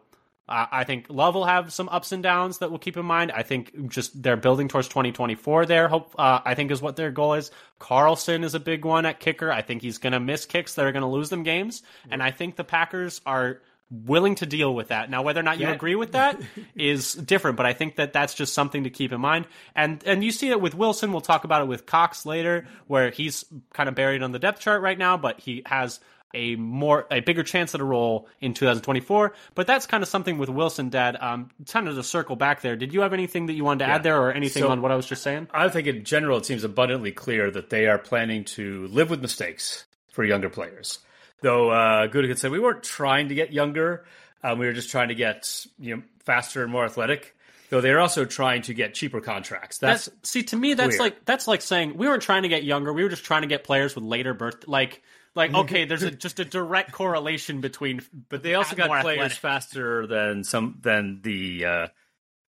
I 0.53 0.83
think 0.83 1.05
Love 1.09 1.35
will 1.35 1.45
have 1.45 1.71
some 1.71 1.87
ups 1.87 2.11
and 2.11 2.21
downs 2.21 2.57
that 2.57 2.69
we'll 2.69 2.79
keep 2.79 2.97
in 2.97 3.05
mind. 3.05 3.31
I 3.31 3.43
think 3.43 3.87
just 3.89 4.21
they're 4.21 4.35
building 4.35 4.67
towards 4.67 4.89
2024 4.89 5.65
there. 5.65 5.87
Hope 5.87 6.13
uh, 6.17 6.41
I 6.43 6.55
think 6.55 6.71
is 6.71 6.81
what 6.81 6.97
their 6.97 7.09
goal 7.09 7.35
is. 7.35 7.51
Carlson 7.79 8.43
is 8.43 8.53
a 8.53 8.59
big 8.59 8.83
one 8.83 9.05
at 9.05 9.21
kicker. 9.21 9.49
I 9.49 9.61
think 9.61 9.81
he's 9.81 9.97
going 9.97 10.11
to 10.11 10.19
miss 10.19 10.45
kicks 10.45 10.75
that 10.75 10.85
are 10.85 10.91
going 10.91 11.03
to 11.03 11.07
lose 11.07 11.29
them 11.29 11.43
games, 11.43 11.83
and 12.09 12.21
I 12.21 12.31
think 12.31 12.57
the 12.57 12.65
Packers 12.65 13.21
are 13.25 13.61
willing 13.91 14.35
to 14.35 14.45
deal 14.45 14.73
with 14.73 14.87
that. 14.87 15.09
Now, 15.09 15.21
whether 15.21 15.39
or 15.39 15.43
not 15.43 15.59
you 15.59 15.67
Yeah. 15.67 15.73
agree 15.73 15.95
with 15.95 16.13
that 16.13 16.39
is 16.75 17.13
different, 17.13 17.57
but 17.57 17.65
I 17.65 17.73
think 17.73 17.97
that 17.97 18.13
that's 18.13 18.33
just 18.33 18.53
something 18.53 18.85
to 18.85 18.89
keep 18.89 19.11
in 19.11 19.19
mind. 19.21 19.45
And 19.75 20.01
and 20.05 20.23
you 20.23 20.31
see 20.31 20.49
it 20.49 20.61
with 20.61 20.73
Wilson. 20.73 21.11
We'll 21.11 21.21
talk 21.21 21.43
about 21.43 21.61
it 21.61 21.67
with 21.67 21.85
Cox 21.85 22.25
later, 22.25 22.65
where 22.87 23.11
he's 23.11 23.43
kind 23.73 23.89
of 23.89 23.95
buried 23.95 24.23
on 24.23 24.31
the 24.31 24.39
depth 24.39 24.61
chart 24.61 24.81
right 24.81 24.97
now, 24.97 25.17
but 25.17 25.39
he 25.41 25.61
has 25.65 25.99
a 26.33 26.55
more 26.55 27.05
a 27.11 27.19
bigger 27.19 27.43
chance 27.43 27.75
at 27.75 27.81
a 27.81 27.83
role 27.83 28.29
in 28.39 28.53
2024. 28.53 29.33
But 29.53 29.67
that's 29.67 29.85
kind 29.85 30.01
of 30.01 30.07
something 30.07 30.37
with 30.37 30.47
Wilson, 30.47 30.87
Dad. 30.87 31.17
Um, 31.19 31.49
kind 31.69 31.89
of 31.89 31.95
to 31.95 32.03
circle 32.03 32.37
back 32.37 32.61
there. 32.61 32.77
Did 32.77 32.93
you 32.93 33.01
have 33.01 33.11
anything 33.11 33.47
that 33.47 33.53
you 33.53 33.65
wanted 33.65 33.83
to 33.85 33.91
add 33.91 34.03
there, 34.03 34.17
or 34.21 34.31
anything 34.31 34.63
So- 34.63 34.69
on 34.69 34.81
what 34.81 34.91
I 34.91 34.95
was 34.95 35.05
just 35.05 35.23
saying? 35.23 35.49
I 35.53 35.67
think 35.67 35.87
in 35.87 36.05
general, 36.05 36.37
it 36.37 36.45
seems 36.45 36.63
abundantly 36.63 37.11
clear 37.11 37.51
that 37.51 37.69
they 37.69 37.87
are 37.87 37.97
planning 37.97 38.45
to 38.55 38.87
live 38.87 39.09
with 39.09 39.21
mistakes 39.21 39.83
for 40.13 40.23
younger 40.23 40.49
players. 40.49 40.99
Though 41.41 41.69
uh, 41.69 42.07
Gutekunst 42.07 42.39
said 42.39 42.51
we 42.51 42.59
weren't 42.59 42.83
trying 42.83 43.29
to 43.29 43.35
get 43.35 43.51
younger, 43.51 44.05
um, 44.43 44.59
we 44.59 44.65
were 44.65 44.73
just 44.73 44.89
trying 44.89 45.09
to 45.09 45.15
get 45.15 45.65
you 45.79 45.95
know 45.95 46.03
faster 46.25 46.63
and 46.63 46.71
more 46.71 46.85
athletic. 46.85 47.35
Though 47.69 47.81
they're 47.81 48.01
also 48.01 48.25
trying 48.25 48.63
to 48.63 48.73
get 48.73 48.93
cheaper 48.93 49.21
contracts. 49.21 49.77
That's, 49.77 50.05
That's 50.05 50.29
see 50.29 50.43
to 50.43 50.57
me 50.57 50.73
that's 50.73 50.99
like 50.99 51.23
that's 51.25 51.47
like 51.47 51.61
saying 51.61 51.97
we 51.97 52.07
weren't 52.07 52.21
trying 52.21 52.43
to 52.43 52.49
get 52.49 52.63
younger. 52.63 52.91
We 52.91 53.03
were 53.03 53.09
just 53.09 53.23
trying 53.23 53.43
to 53.43 53.47
get 53.47 53.63
players 53.63 53.95
with 53.95 54.03
later 54.03 54.33
birth. 54.33 54.67
Like 54.67 55.01
like 55.35 55.53
okay, 55.55 55.85
there's 55.85 56.03
a, 56.03 56.11
just 56.11 56.39
a 56.39 56.45
direct 56.45 56.91
correlation 56.91 57.61
between. 57.61 58.01
but 58.29 58.43
they 58.43 58.55
also 58.55 58.75
got 58.75 58.87
players 59.01 59.19
athletic. 59.19 59.37
faster 59.37 60.05
than 60.05 60.43
some 60.43 60.79
than 60.81 61.21
the 61.23 61.65
uh, 61.65 61.87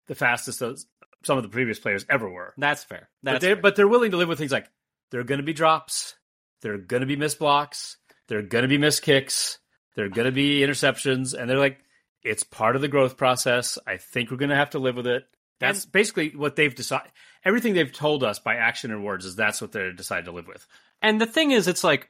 the 0.08 0.16
fastest 0.16 0.64
some 1.24 1.38
of 1.38 1.44
the 1.44 1.50
previous 1.50 1.80
players 1.80 2.06
ever 2.10 2.30
were. 2.30 2.54
That's 2.58 2.84
fair. 2.84 3.10
but 3.22 3.42
they're 3.42 3.56
fair. 3.56 3.62
but 3.62 3.76
they're 3.76 3.88
willing 3.88 4.12
to 4.12 4.18
live 4.18 4.30
with 4.30 4.40
things 4.40 4.52
like 4.52 4.68
there 5.12 5.20
are 5.20 5.26
going 5.26 5.40
to 5.40 5.46
be 5.46 5.54
drops, 5.54 6.16
there 6.62 6.74
are 6.74 6.78
going 6.78 7.02
to 7.02 7.08
be 7.08 7.16
missed 7.16 7.40
blocks, 7.40 7.98
there 8.30 8.40
are 8.40 8.44
going 8.44 8.62
to 8.62 8.70
be 8.70 8.78
missed 8.78 9.02
kicks, 9.02 9.60
there 9.96 10.06
are 10.06 10.10
going 10.10 10.26
to 10.26 10.32
be 10.32 10.62
interceptions, 10.62 11.34
and 11.34 11.50
they're 11.50 11.60
like, 11.60 11.80
it's 12.24 12.44
part 12.44 12.76
of 12.76 12.82
the 12.82 12.88
growth 12.88 13.18
process. 13.18 13.78
I 13.86 13.98
think 13.98 14.32
we're 14.32 14.38
going 14.38 14.50
to 14.50 14.56
have 14.56 14.72
to 14.72 14.80
live 14.80 14.96
with 14.96 15.08
it. 15.08 15.24
That's 15.60 15.86
basically 15.86 16.30
what 16.30 16.56
they've 16.56 16.74
decided. 16.74 17.12
Everything 17.44 17.74
they've 17.74 17.92
told 17.92 18.24
us 18.24 18.40
by 18.40 18.56
action 18.56 18.92
and 18.92 19.04
words 19.04 19.26
is 19.26 19.36
that's 19.36 19.62
what 19.62 19.74
they're 19.74 19.92
decided 19.92 20.26
to 20.26 20.32
live 20.32 20.48
with. 20.48 20.66
And 21.02 21.20
the 21.20 21.26
thing 21.26 21.52
is, 21.52 21.68
it's 21.68 21.84
like 21.84 22.10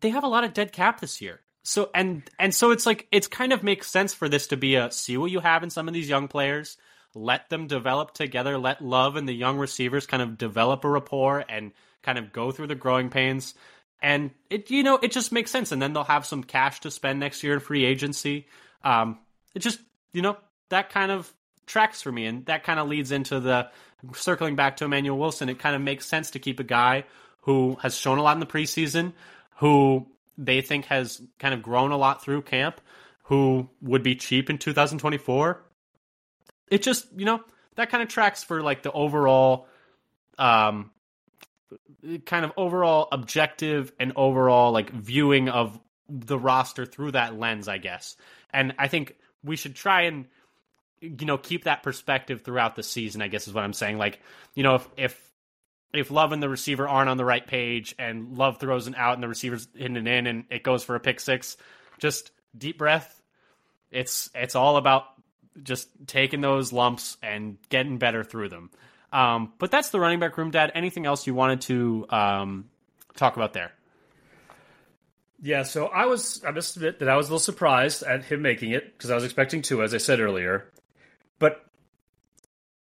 they 0.00 0.10
have 0.10 0.24
a 0.24 0.28
lot 0.28 0.44
of 0.44 0.54
dead 0.54 0.72
cap 0.72 1.00
this 1.00 1.20
year. 1.20 1.40
So 1.62 1.90
and 1.94 2.28
and 2.38 2.54
so 2.54 2.70
it's 2.70 2.86
like 2.86 3.06
it's 3.12 3.28
kind 3.28 3.52
of 3.52 3.62
makes 3.62 3.88
sense 3.88 4.14
for 4.14 4.28
this 4.28 4.48
to 4.48 4.56
be 4.56 4.76
a 4.76 4.90
see 4.90 5.16
what 5.16 5.30
you 5.30 5.40
have 5.40 5.62
in 5.62 5.70
some 5.70 5.88
of 5.88 5.94
these 5.94 6.08
young 6.08 6.26
players, 6.26 6.76
let 7.14 7.48
them 7.50 7.66
develop 7.66 8.14
together, 8.14 8.56
let 8.58 8.82
Love 8.82 9.16
and 9.16 9.28
the 9.28 9.34
young 9.34 9.58
receivers 9.58 10.06
kind 10.06 10.22
of 10.22 10.38
develop 10.38 10.84
a 10.84 10.88
rapport 10.88 11.44
and 11.48 11.72
kind 12.02 12.18
of 12.18 12.32
go 12.32 12.50
through 12.50 12.68
the 12.68 12.74
growing 12.74 13.10
pains. 13.10 13.54
And 14.02 14.30
it 14.48 14.70
you 14.70 14.82
know 14.82 14.98
it 15.02 15.12
just 15.12 15.32
makes 15.32 15.50
sense, 15.50 15.72
and 15.72 15.80
then 15.80 15.92
they'll 15.92 16.04
have 16.04 16.26
some 16.26 16.42
cash 16.42 16.80
to 16.80 16.90
spend 16.90 17.20
next 17.20 17.42
year 17.42 17.54
in 17.54 17.60
free 17.60 17.84
agency. 17.84 18.46
Um, 18.82 19.18
it 19.54 19.58
just 19.60 19.80
you 20.12 20.22
know 20.22 20.36
that 20.70 20.90
kind 20.90 21.12
of 21.12 21.32
tracks 21.66 22.02
for 22.02 22.10
me, 22.10 22.26
and 22.26 22.46
that 22.46 22.64
kind 22.64 22.80
of 22.80 22.88
leads 22.88 23.12
into 23.12 23.40
the 23.40 23.68
circling 24.14 24.56
back 24.56 24.78
to 24.78 24.84
Emmanuel 24.86 25.18
Wilson. 25.18 25.48
It 25.48 25.58
kind 25.58 25.76
of 25.76 25.82
makes 25.82 26.06
sense 26.06 26.30
to 26.32 26.38
keep 26.38 26.60
a 26.60 26.64
guy 26.64 27.04
who 27.42 27.76
has 27.82 27.96
shown 27.96 28.18
a 28.18 28.22
lot 28.22 28.34
in 28.34 28.40
the 28.40 28.46
preseason, 28.46 29.12
who 29.56 30.06
they 30.36 30.62
think 30.62 30.86
has 30.86 31.20
kind 31.38 31.54
of 31.54 31.62
grown 31.62 31.92
a 31.92 31.96
lot 31.96 32.22
through 32.22 32.42
camp, 32.42 32.80
who 33.24 33.68
would 33.82 34.02
be 34.02 34.16
cheap 34.16 34.50
in 34.50 34.58
2024. 34.58 35.62
It 36.70 36.82
just, 36.82 37.06
you 37.16 37.24
know, 37.24 37.40
that 37.76 37.90
kind 37.90 38.02
of 38.02 38.08
tracks 38.08 38.42
for 38.44 38.62
like 38.62 38.82
the 38.82 38.92
overall 38.92 39.66
um 40.38 40.90
kind 42.24 42.44
of 42.44 42.52
overall 42.56 43.08
objective 43.12 43.92
and 43.98 44.12
overall 44.16 44.72
like 44.72 44.90
viewing 44.90 45.48
of 45.48 45.78
the 46.08 46.38
roster 46.38 46.86
through 46.86 47.12
that 47.12 47.38
lens, 47.38 47.68
I 47.68 47.78
guess. 47.78 48.16
And 48.52 48.74
I 48.78 48.88
think 48.88 49.16
we 49.44 49.56
should 49.56 49.74
try 49.74 50.02
and 50.02 50.26
you 51.00 51.26
know 51.26 51.38
keep 51.38 51.64
that 51.64 51.82
perspective 51.82 52.42
throughout 52.42 52.76
the 52.76 52.82
season. 52.82 53.22
I 53.22 53.28
guess 53.28 53.48
is 53.48 53.54
what 53.54 53.64
I'm 53.64 53.72
saying. 53.72 53.98
Like 53.98 54.20
you 54.54 54.62
know 54.62 54.76
if 54.76 54.88
if 54.96 55.30
if 55.92 56.10
Love 56.10 56.32
and 56.32 56.42
the 56.42 56.48
receiver 56.48 56.88
aren't 56.88 57.10
on 57.10 57.16
the 57.16 57.24
right 57.24 57.46
page 57.46 57.94
and 57.98 58.36
Love 58.36 58.58
throws 58.58 58.86
an 58.86 58.94
out 58.94 59.14
and 59.14 59.22
the 59.22 59.28
receiver's 59.28 59.68
hitting 59.74 59.96
it 59.96 60.06
in 60.06 60.26
and 60.26 60.44
it 60.50 60.62
goes 60.62 60.84
for 60.84 60.94
a 60.94 61.00
pick 61.00 61.20
six, 61.20 61.56
just 61.98 62.30
deep 62.56 62.78
breath. 62.78 63.20
It's 63.90 64.30
it's 64.34 64.54
all 64.54 64.76
about 64.76 65.04
just 65.62 65.88
taking 66.06 66.40
those 66.40 66.72
lumps 66.72 67.16
and 67.22 67.58
getting 67.68 67.98
better 67.98 68.24
through 68.24 68.48
them. 68.48 68.70
Um, 69.12 69.52
but 69.58 69.70
that's 69.70 69.90
the 69.90 70.00
running 70.00 70.20
back 70.20 70.38
room, 70.38 70.50
Dad. 70.50 70.72
Anything 70.74 71.06
else 71.06 71.26
you 71.26 71.34
wanted 71.34 71.62
to 71.62 72.06
um, 72.10 72.70
talk 73.16 73.36
about 73.36 73.52
there? 73.52 73.72
Yeah, 75.42 75.62
so 75.62 75.86
I 75.86 76.06
was, 76.06 76.42
I 76.46 76.50
must 76.50 76.76
admit 76.76 76.98
that 76.98 77.08
I 77.08 77.16
was 77.16 77.28
a 77.28 77.30
little 77.30 77.40
surprised 77.40 78.02
at 78.02 78.24
him 78.24 78.42
making 78.42 78.72
it 78.72 78.92
because 78.92 79.10
I 79.10 79.14
was 79.14 79.24
expecting 79.24 79.62
two, 79.62 79.82
as 79.82 79.94
I 79.94 79.98
said 79.98 80.20
earlier. 80.20 80.70
But, 81.38 81.64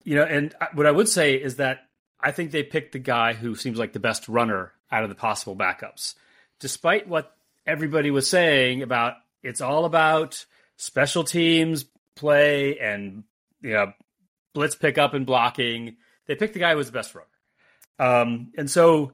you 0.05 0.17
know, 0.17 0.25
and 0.25 0.55
what 0.75 0.87
I 0.87 0.91
would 0.91 1.09
say 1.09 1.35
is 1.35 1.57
that 1.57 1.87
I 2.19 2.33
think 2.33 2.51
they 2.51 2.63
picked 2.63 2.93
the 2.93 2.99
guy 2.99 3.35
who 3.35 3.55
seems 3.55 3.79
like 3.79 3.93
the 3.93 4.01
best 4.01 4.29
runner 4.29 4.73
out 4.91 5.03
of 5.03 5.11
the 5.11 5.15
possible 5.15 5.55
backups. 5.55 6.15
Despite 6.61 7.09
what 7.09 7.35
everybody 7.67 8.11
was 8.11 8.29
saying 8.29 8.83
about 8.83 9.15
it's 9.43 9.61
all 9.61 9.85
about 9.85 10.45
special 10.77 11.25
teams 11.25 11.85
play 12.15 12.79
and, 12.79 13.25
you 13.63 13.73
know, 13.73 13.93
blitz 14.55 14.75
pickup 14.75 15.15
and 15.15 15.27
blocking, 15.27 15.97
they 16.27 16.35
picked 16.35 16.55
the 16.55 16.61
guy 16.61 16.73
who 16.73 16.77
was 16.77 16.87
the 16.87 16.93
best 16.93 17.15
runner. 17.15 17.27
Um, 17.99 18.53
and 18.57 18.71
so 18.71 19.13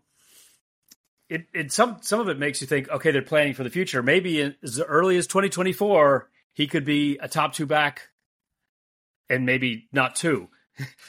it, 1.29 1.47
it 1.53 1.73
some 1.73 1.99
some 2.03 2.21
of 2.21 2.29
it 2.29 2.39
makes 2.39 2.61
you 2.61 2.67
think, 2.67 2.89
okay, 2.89 3.11
they're 3.11 3.23
planning 3.23 3.55
for 3.55 3.65
the 3.65 3.71
future. 3.71 4.03
Maybe 4.03 4.55
as 4.63 4.81
early 4.81 5.17
as 5.17 5.27
2024, 5.27 6.29
he 6.53 6.67
could 6.67 6.85
be 6.85 7.19
a 7.19 7.29
top 7.29 7.53
two 7.53 7.67
back, 7.67 8.09
and 9.29 9.45
maybe 9.45 9.89
not 9.93 10.15
two 10.17 10.49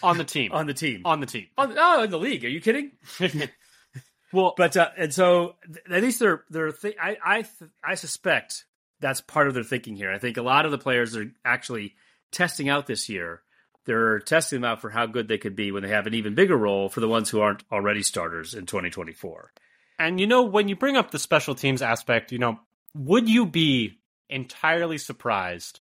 On 0.01 0.17
the 0.17 0.23
team. 0.23 0.51
on 0.53 0.65
the 0.65 0.73
team. 0.73 1.01
on 1.05 1.19
the 1.19 1.25
team. 1.27 1.47
On, 1.57 1.73
oh, 1.77 2.03
in 2.03 2.09
the 2.09 2.17
league? 2.19 2.43
Are 2.45 2.49
you 2.49 2.61
kidding? 2.61 2.91
well, 4.33 4.53
But 4.57 4.75
uh, 4.75 4.89
and 4.97 5.13
so 5.13 5.55
at 5.89 6.01
least 6.01 6.19
they're 6.19 6.43
they're 6.49 6.71
th- 6.71 6.97
I 6.99 7.17
I 7.23 7.41
th- 7.43 7.71
I 7.83 7.95
suspect 7.95 8.65
that's 8.99 9.21
part 9.21 9.47
of 9.47 9.53
their 9.53 9.63
thinking 9.63 9.95
here. 9.95 10.11
I 10.11 10.17
think 10.17 10.37
a 10.37 10.41
lot 10.41 10.65
of 10.65 10.71
the 10.71 10.77
players 10.79 11.15
are 11.15 11.31
actually 11.45 11.93
testing 12.31 12.69
out 12.69 12.87
this 12.87 13.07
year. 13.07 13.41
They're 13.87 14.19
testing 14.19 14.61
them 14.61 14.69
out 14.69 14.81
for 14.81 14.89
how 14.91 15.05
good 15.07 15.27
they 15.27 15.37
could 15.39 15.55
be 15.55 15.71
when 15.71 15.81
they 15.81 15.89
have 15.89 16.05
an 16.05 16.13
even 16.13 16.35
bigger 16.35 16.55
role 16.57 16.89
for 16.89 16.99
the 16.99 17.07
ones 17.07 17.29
who 17.29 17.39
aren't 17.41 17.63
already 17.71 18.03
starters 18.03 18.53
in 18.53 18.65
2024. 18.67 19.51
And 19.97 20.19
you 20.19 20.27
know, 20.27 20.43
when 20.43 20.67
you 20.67 20.75
bring 20.75 20.97
up 20.97 21.09
the 21.09 21.17
special 21.17 21.55
teams 21.55 21.81
aspect, 21.81 22.31
you 22.31 22.37
know, 22.37 22.59
would 22.93 23.27
you 23.27 23.45
be 23.47 23.97
entirely 24.29 24.97
surprised 24.97 25.79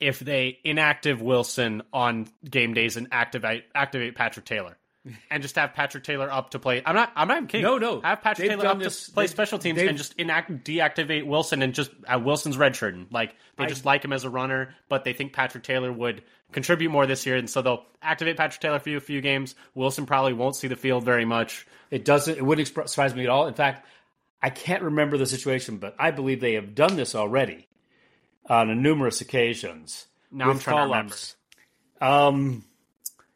if 0.00 0.18
they 0.18 0.58
inactive 0.64 1.20
Wilson 1.22 1.82
on 1.92 2.26
game 2.48 2.74
days 2.74 2.96
and 2.96 3.08
activate 3.12 3.64
activate 3.74 4.14
Patrick 4.16 4.46
Taylor? 4.46 4.76
And 5.30 5.42
just 5.42 5.56
have 5.56 5.74
Patrick 5.74 6.02
Taylor 6.02 6.32
up 6.32 6.52
to 6.52 6.58
play. 6.58 6.82
I'm 6.84 6.94
not. 6.94 7.12
I'm 7.14 7.28
not 7.28 7.36
even 7.36 7.46
kidding. 7.46 7.64
No, 7.66 7.76
no. 7.76 8.00
Have 8.00 8.22
Patrick 8.22 8.48
They've 8.48 8.58
Taylor 8.58 8.70
up 8.70 8.78
this- 8.78 9.04
to 9.06 9.12
play 9.12 9.26
special 9.26 9.58
teams 9.58 9.78
and 9.82 9.98
just 9.98 10.16
inact 10.16 10.64
deactivate 10.64 11.26
Wilson 11.26 11.60
and 11.60 11.74
just 11.74 11.90
uh, 12.08 12.18
Wilson's 12.18 12.56
redshirting. 12.56 13.12
Like 13.12 13.36
they 13.58 13.64
I- 13.64 13.68
just 13.68 13.84
like 13.84 14.02
him 14.02 14.14
as 14.14 14.24
a 14.24 14.30
runner, 14.30 14.74
but 14.88 15.04
they 15.04 15.12
think 15.12 15.34
Patrick 15.34 15.62
Taylor 15.62 15.92
would 15.92 16.22
contribute 16.54 16.88
more 16.90 17.06
this 17.06 17.26
year, 17.26 17.36
and 17.36 17.50
so 17.50 17.60
they'll 17.60 17.84
activate 18.00 18.38
Patrick 18.38 18.60
Taylor 18.62 18.78
for 18.78 18.88
you 18.88 18.96
a 18.96 19.00
few 19.00 19.20
games. 19.20 19.54
Wilson 19.74 20.06
probably 20.06 20.32
won't 20.32 20.56
see 20.56 20.68
the 20.68 20.76
field 20.76 21.04
very 21.04 21.26
much. 21.26 21.66
It 21.90 22.04
doesn't. 22.06 22.38
It 22.38 22.42
wouldn't 22.44 22.66
surprise 22.68 23.14
me 23.14 23.24
at 23.24 23.28
all. 23.28 23.46
In 23.46 23.54
fact, 23.54 23.86
I 24.42 24.48
can't 24.50 24.82
remember 24.82 25.18
the 25.18 25.26
situation, 25.26 25.76
but 25.76 25.94
I 25.98 26.10
believe 26.10 26.40
they 26.40 26.54
have 26.54 26.74
done 26.74 26.96
this 26.96 27.14
already 27.14 27.68
on 28.48 28.82
numerous 28.82 29.20
occasions. 29.20 30.06
Now 30.30 30.48
I'm 30.50 30.58
trying 30.58 30.76
to 30.78 30.82
remember. 30.92 31.14
Um, 32.00 32.64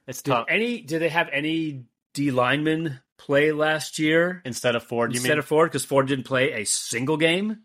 It's 0.06 0.22
tough. 0.22 0.46
any? 0.48 0.80
Did 0.80 1.00
they 1.00 1.08
have 1.10 1.28
any 1.32 1.84
D 2.14 2.30
linemen 2.30 3.00
play 3.16 3.52
last 3.52 3.98
year 3.98 4.42
Instead 4.44 4.74
of 4.76 4.82
Ford, 4.84 5.12
you 5.12 5.16
instead 5.18 5.30
mean? 5.34 5.38
of 5.40 5.44
Ford? 5.46 5.70
Because 5.70 5.84
Ford 5.84 6.06
didn't 6.08 6.24
play 6.24 6.52
a 6.52 6.64
single 6.64 7.16
game, 7.16 7.58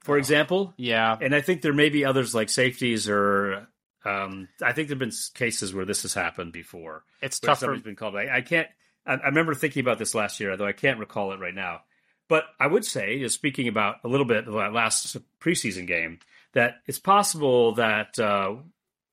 for 0.00 0.18
example. 0.18 0.74
yeah, 0.76 1.16
And 1.20 1.34
I 1.34 1.40
think 1.40 1.62
there 1.62 1.72
may 1.72 1.88
be 1.88 2.04
others 2.04 2.34
like 2.34 2.48
safeties 2.50 3.08
or. 3.08 3.68
Um, 4.04 4.48
I 4.62 4.72
think 4.72 4.88
there've 4.88 4.98
been 4.98 5.12
cases 5.34 5.72
where 5.72 5.84
this 5.84 6.02
has 6.02 6.14
happened 6.14 6.52
before. 6.52 7.04
it's 7.20 7.38
tough. 7.38 7.60
Somebody's 7.60 7.84
been 7.84 7.96
called. 7.96 8.16
I, 8.16 8.36
I 8.36 8.40
can't. 8.40 8.68
I, 9.06 9.14
I 9.14 9.26
remember 9.26 9.54
thinking 9.54 9.80
about 9.80 9.98
this 9.98 10.14
last 10.14 10.40
year, 10.40 10.56
though 10.56 10.66
I 10.66 10.72
can't 10.72 10.98
recall 10.98 11.32
it 11.32 11.40
right 11.40 11.54
now. 11.54 11.82
But 12.28 12.44
I 12.58 12.66
would 12.66 12.84
say, 12.84 13.18
just 13.18 13.34
speaking 13.34 13.68
about 13.68 13.96
a 14.04 14.08
little 14.08 14.26
bit 14.26 14.48
of 14.48 14.54
that 14.54 14.72
last 14.72 15.16
preseason 15.40 15.86
game, 15.86 16.18
that 16.54 16.76
it's 16.86 16.98
possible 16.98 17.74
that 17.74 18.18
uh, 18.18 18.54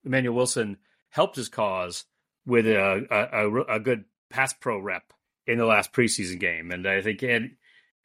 Emmanuel 0.03 0.35
Wilson 0.35 0.77
helped 1.09 1.35
his 1.35 1.49
cause 1.49 2.05
with 2.45 2.65
a, 2.65 3.05
a, 3.11 3.47
a, 3.47 3.75
a 3.75 3.79
good 3.79 4.05
pass 4.29 4.53
pro 4.53 4.79
rep 4.79 5.13
in 5.45 5.57
the 5.57 5.65
last 5.65 5.91
preseason 5.91 6.39
game, 6.39 6.71
and 6.71 6.87
I 6.87 7.01
think 7.01 7.23
and 7.23 7.55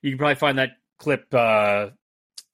you 0.02 0.10
can 0.10 0.18
probably 0.18 0.34
find 0.34 0.58
that 0.58 0.70
clip 0.98 1.32
uh, 1.32 1.88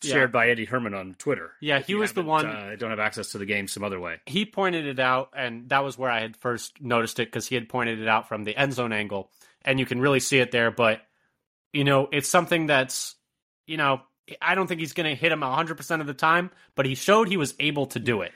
shared 0.03 0.33
by 0.33 0.49
Andy 0.51 0.65
Herman 0.65 0.95
on 0.95 1.15
Twitter. 1.19 1.53
Yeah, 1.61 1.81
he 1.81 1.95
was 1.95 2.13
the 2.13 2.23
one- 2.23 2.47
Uh, 2.47 2.77
don't 2.79 2.91
have 2.91 2.99
access 3.01 3.33
to 3.33 3.39
the 3.39 3.47
game 3.47 3.69
some 3.69 3.85
other 3.85 4.01
way. 4.01 4.21
he 4.27 4.45
pointed 4.47 4.87
it 4.87 4.99
out, 4.99 5.31
and 5.37 5.69
that 5.69 5.85
was 5.85 5.99
where 5.99 6.11
I 6.11 6.21
had 6.21 6.37
first 6.37 6.81
noticed 6.81 7.19
it 7.21 7.27
because 7.27 7.47
he 7.47 7.55
had 7.55 7.69
pointed 7.69 7.99
it 8.01 8.09
out 8.09 8.29
from 8.29 8.45
the 8.45 8.57
end 8.57 8.73
zone 8.73 8.93
angle, 8.93 9.31
and 9.65 9.79
you 9.79 9.87
can 9.87 10.01
really 10.01 10.21
see 10.21 10.39
it 10.39 10.51
there. 10.53 10.71
But 10.71 11.03
you 11.73 11.85
know, 11.85 12.09
it's 12.13 12.29
something 12.29 12.67
that's 12.67 13.15
you 13.67 13.77
know, 13.77 14.01
I 14.43 14.55
don't 14.57 14.67
think 14.67 14.81
he's 14.81 14.93
going 14.95 15.09
to 15.09 15.15
hit 15.15 15.31
him 15.33 15.43
hundred 15.43 15.77
percent 15.77 16.01
of 16.01 16.07
the 16.09 16.15
time, 16.15 16.51
but 16.75 16.87
he 16.87 16.95
showed 16.95 17.29
he 17.29 17.37
was 17.37 17.55
able 17.61 17.87
to 17.87 17.99
do 18.01 18.23
it. 18.23 18.33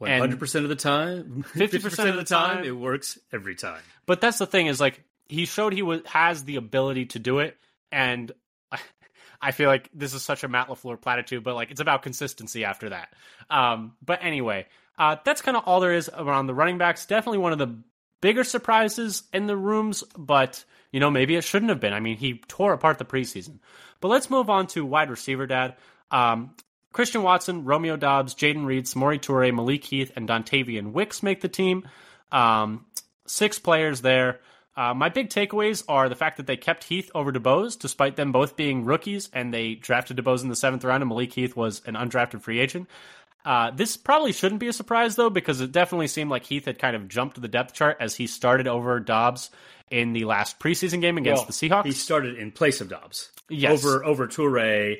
Hundred 0.00 0.38
percent 0.38 0.64
of 0.64 0.68
the 0.68 0.76
time, 0.76 1.44
50% 1.54 2.08
of 2.08 2.14
the 2.16 2.22
time, 2.24 2.64
it 2.64 2.70
works 2.70 3.18
every 3.32 3.56
time. 3.56 3.80
But 4.06 4.20
that's 4.20 4.38
the 4.38 4.46
thing 4.46 4.68
is 4.68 4.80
like 4.80 5.02
he 5.28 5.44
showed 5.44 5.72
he 5.72 5.82
was 5.82 6.02
has 6.06 6.44
the 6.44 6.54
ability 6.56 7.06
to 7.06 7.18
do 7.18 7.40
it, 7.40 7.56
and 7.90 8.30
I 9.40 9.52
feel 9.52 9.68
like 9.68 9.88
this 9.94 10.14
is 10.14 10.22
such 10.22 10.44
a 10.44 10.48
Matt 10.48 10.68
Lafleur 10.68 11.00
platitude, 11.00 11.44
but 11.44 11.54
like 11.54 11.70
it's 11.70 11.80
about 11.80 12.02
consistency 12.02 12.64
after 12.64 12.90
that. 12.90 13.12
Um, 13.50 13.92
but 14.04 14.22
anyway, 14.22 14.66
uh, 14.98 15.16
that's 15.24 15.42
kind 15.42 15.56
of 15.56 15.64
all 15.66 15.80
there 15.80 15.94
is 15.94 16.10
around 16.12 16.46
the 16.46 16.54
running 16.54 16.78
backs. 16.78 17.06
Definitely 17.06 17.38
one 17.38 17.52
of 17.52 17.58
the 17.58 17.78
bigger 18.20 18.44
surprises 18.44 19.22
in 19.32 19.46
the 19.46 19.56
rooms, 19.56 20.02
but 20.16 20.64
you 20.90 21.00
know 21.00 21.10
maybe 21.10 21.36
it 21.36 21.44
shouldn't 21.44 21.70
have 21.70 21.80
been. 21.80 21.92
I 21.92 22.00
mean, 22.00 22.16
he 22.16 22.42
tore 22.48 22.72
apart 22.72 22.98
the 22.98 23.04
preseason. 23.04 23.60
But 24.00 24.08
let's 24.08 24.30
move 24.30 24.50
on 24.50 24.66
to 24.68 24.84
wide 24.84 25.10
receiver, 25.10 25.46
Dad. 25.46 25.76
Um, 26.10 26.54
Christian 26.92 27.22
Watson, 27.22 27.64
Romeo 27.64 27.96
Doubs, 27.96 28.34
Jayden 28.34 28.64
Reed, 28.64 28.86
Samori 28.86 29.20
Toure, 29.20 29.54
Malik 29.54 29.84
Heath, 29.84 30.12
and 30.16 30.28
Dontayvion 30.28 30.92
Wicks 30.92 31.22
make 31.22 31.40
the 31.40 31.48
team. 31.48 31.88
Um, 32.32 32.86
six 33.26 33.58
players 33.58 34.00
there. 34.00 34.40
Uh, 34.78 34.94
my 34.94 35.08
big 35.08 35.28
takeaways 35.28 35.82
are 35.88 36.08
the 36.08 36.14
fact 36.14 36.36
that 36.36 36.46
they 36.46 36.56
kept 36.56 36.84
Heath 36.84 37.10
over 37.12 37.32
DuBose, 37.32 37.76
despite 37.76 38.14
them 38.14 38.30
both 38.30 38.54
being 38.54 38.84
rookies, 38.84 39.28
and 39.32 39.52
they 39.52 39.74
drafted 39.74 40.16
DuBose 40.18 40.44
in 40.44 40.50
the 40.50 40.54
seventh 40.54 40.84
round, 40.84 41.02
and 41.02 41.08
Malik 41.08 41.32
Heath 41.32 41.56
was 41.56 41.82
an 41.84 41.94
undrafted 41.94 42.42
free 42.42 42.60
agent. 42.60 42.88
Uh, 43.44 43.72
this 43.72 43.96
probably 43.96 44.30
shouldn't 44.30 44.60
be 44.60 44.68
a 44.68 44.72
surprise, 44.72 45.16
though, 45.16 45.30
because 45.30 45.60
it 45.60 45.72
definitely 45.72 46.06
seemed 46.06 46.30
like 46.30 46.44
Heath 46.44 46.66
had 46.66 46.78
kind 46.78 46.94
of 46.94 47.08
jumped 47.08 47.40
the 47.40 47.48
depth 47.48 47.74
chart 47.74 47.96
as 47.98 48.14
he 48.14 48.28
started 48.28 48.68
over 48.68 49.00
Doubs 49.00 49.50
in 49.90 50.12
the 50.12 50.26
last 50.26 50.60
preseason 50.60 51.00
game 51.00 51.18
against 51.18 51.40
Well, 51.40 51.46
the 51.46 51.52
Seahawks. 51.52 51.86
He 51.86 51.92
started 51.92 52.38
in 52.38 52.52
place 52.52 52.80
of 52.80 52.88
Doubs. 52.88 53.32
Yes. 53.48 53.84
Over 53.84 54.04
over 54.04 54.28
Toure. 54.28 54.98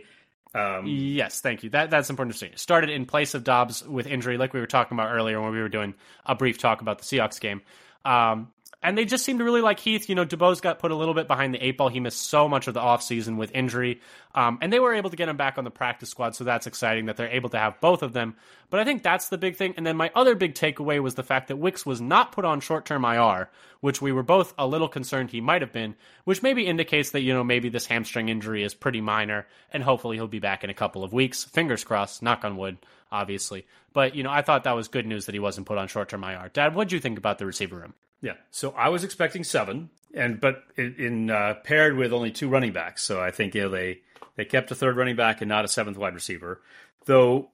Um, 0.55 0.87
Yes, 0.87 1.41
thank 1.41 1.63
you. 1.63 1.71
That 1.71 1.91
that's 1.91 2.11
important 2.11 2.33
to 2.35 2.39
say. 2.39 2.51
Started 2.57 2.91
in 2.91 3.07
place 3.07 3.35
of 3.35 3.45
Doubs 3.45 3.87
with 3.87 4.09
injury, 4.09 4.39
like 4.39 4.53
we 4.53 4.59
were 4.59 4.67
talking 4.67 4.97
about 4.99 5.13
earlier 5.13 5.41
when 5.41 5.53
we 5.53 5.61
were 5.61 5.69
doing 5.69 5.95
a 6.27 6.35
brief 6.35 6.59
talk 6.59 6.81
about 6.81 6.99
the 6.99 7.05
Seahawks 7.05 7.39
game. 7.39 7.61
Um, 8.05 8.51
and 8.83 8.97
they 8.97 9.05
just 9.05 9.25
seem 9.25 9.39
to 9.39 9.45
really 9.45 9.61
like 9.61 9.81
Heath. 9.81 10.09
You 10.09 10.15
know, 10.15 10.25
DuBose 10.25 10.63
got 10.63 10.79
put 10.79 10.93
a 10.93 10.95
little 10.95 11.15
bit 11.15 11.27
behind 11.27 11.53
the 11.53 11.65
eight 11.65 11.77
ball. 11.77 11.89
He 11.89 11.99
missed 11.99 12.23
so 12.29 12.49
much 12.49 12.69
of 12.69 12.75
the 12.75 12.81
offseason 12.81 13.37
with 13.37 13.51
injury. 13.53 14.01
Um, 14.35 14.59
and 14.61 14.73
they 14.73 14.79
were 14.79 14.95
able 14.95 15.11
to 15.11 15.17
get 15.17 15.29
him 15.29 15.37
back 15.37 15.59
on 15.59 15.65
the 15.65 15.71
practice 15.71 16.11
squad, 16.11 16.37
so 16.37 16.45
that's 16.45 16.67
exciting 16.69 17.07
that 17.07 17.17
they're 17.17 17.29
able 17.29 17.49
to 17.51 17.59
have 17.59 17.81
both 17.81 18.03
of 18.03 18.13
them. 18.13 18.37
But 18.71 18.79
I 18.79 18.85
think 18.85 19.03
that's 19.03 19.31
the 19.31 19.39
big 19.39 19.57
thing. 19.57 19.75
And 19.77 19.85
then 19.85 19.97
my 19.97 20.13
other 20.15 20.37
big 20.37 20.55
takeaway 20.55 21.03
was 21.03 21.17
the 21.17 21.25
fact 21.25 21.49
that 21.49 21.57
Wicks 21.57 21.85
was 21.85 22.01
not 22.01 22.31
put 22.31 22.45
on 22.45 22.61
short 22.61 22.87
term 22.87 23.05
IR, 23.05 23.51
which 23.81 24.01
we 24.01 24.13
were 24.13 24.23
both 24.23 24.55
a 24.57 24.67
little 24.67 24.89
concerned 24.89 25.31
he 25.31 25.41
might 25.41 25.63
have 25.63 25.73
been, 25.73 25.97
which 26.25 26.43
maybe 26.43 26.67
indicates 26.67 27.11
that, 27.11 27.23
you 27.23 27.35
know, 27.35 27.43
maybe 27.43 27.69
this 27.71 27.87
hamstring 27.87 28.29
injury 28.29 28.63
is 28.63 28.75
pretty 28.75 29.01
minor, 29.01 29.47
and 29.73 29.83
hopefully 29.83 30.17
he'll 30.17 30.29
be 30.29 30.39
back 30.39 30.63
in 30.63 30.71
a 30.71 30.75
couple 30.75 31.03
of 31.03 31.13
weeks. 31.13 31.43
Fingers 31.43 31.83
crossed, 31.83 32.23
knock 32.23 32.45
on 32.45 32.57
wood, 32.57 32.79
obviously. 33.11 33.67
But, 33.93 34.15
you 34.15 34.23
know, 34.23 34.31
I 34.31 34.43
thought 34.43 34.65
that 34.65 34.77
was 34.77 34.89
good 34.89 35.07
news 35.07 35.27
that 35.27 35.35
he 35.35 35.39
wasn't 35.39 35.67
put 35.67 35.79
on 35.79 35.89
short 35.89 36.09
term 36.09 36.25
IR. 36.25 36.51
Dad, 36.53 36.75
what'd 36.75 36.93
you 36.93 37.01
think 37.01 37.19
about 37.19 37.39
the 37.39 37.47
receiver 37.47 37.77
room? 37.77 37.95
Yeah. 38.21 38.35
So 38.51 38.71
I 38.73 38.89
was 38.89 39.05
expecting 39.05 39.45
seven, 39.45 39.91
and 40.15 40.41
but 40.41 40.65
in, 40.77 40.95
in 40.99 41.31
uh, 41.31 41.55
paired 41.65 41.97
with 41.97 42.13
only 42.13 42.31
two 42.31 42.49
running 42.49 42.73
backs. 42.73 43.03
So 43.03 43.21
I 43.21 43.31
think 43.31 43.55
you 43.55 43.63
know, 43.63 43.69
they 43.69 44.01
they 44.37 44.45
kept 44.45 44.71
a 44.71 44.75
third 44.75 44.97
running 44.97 45.17
back 45.17 45.41
and 45.41 45.49
not 45.49 45.65
a 45.65 45.69
seventh 45.69 45.97
wide 45.97 46.15
receiver. 46.15 46.61
Though, 47.05 47.51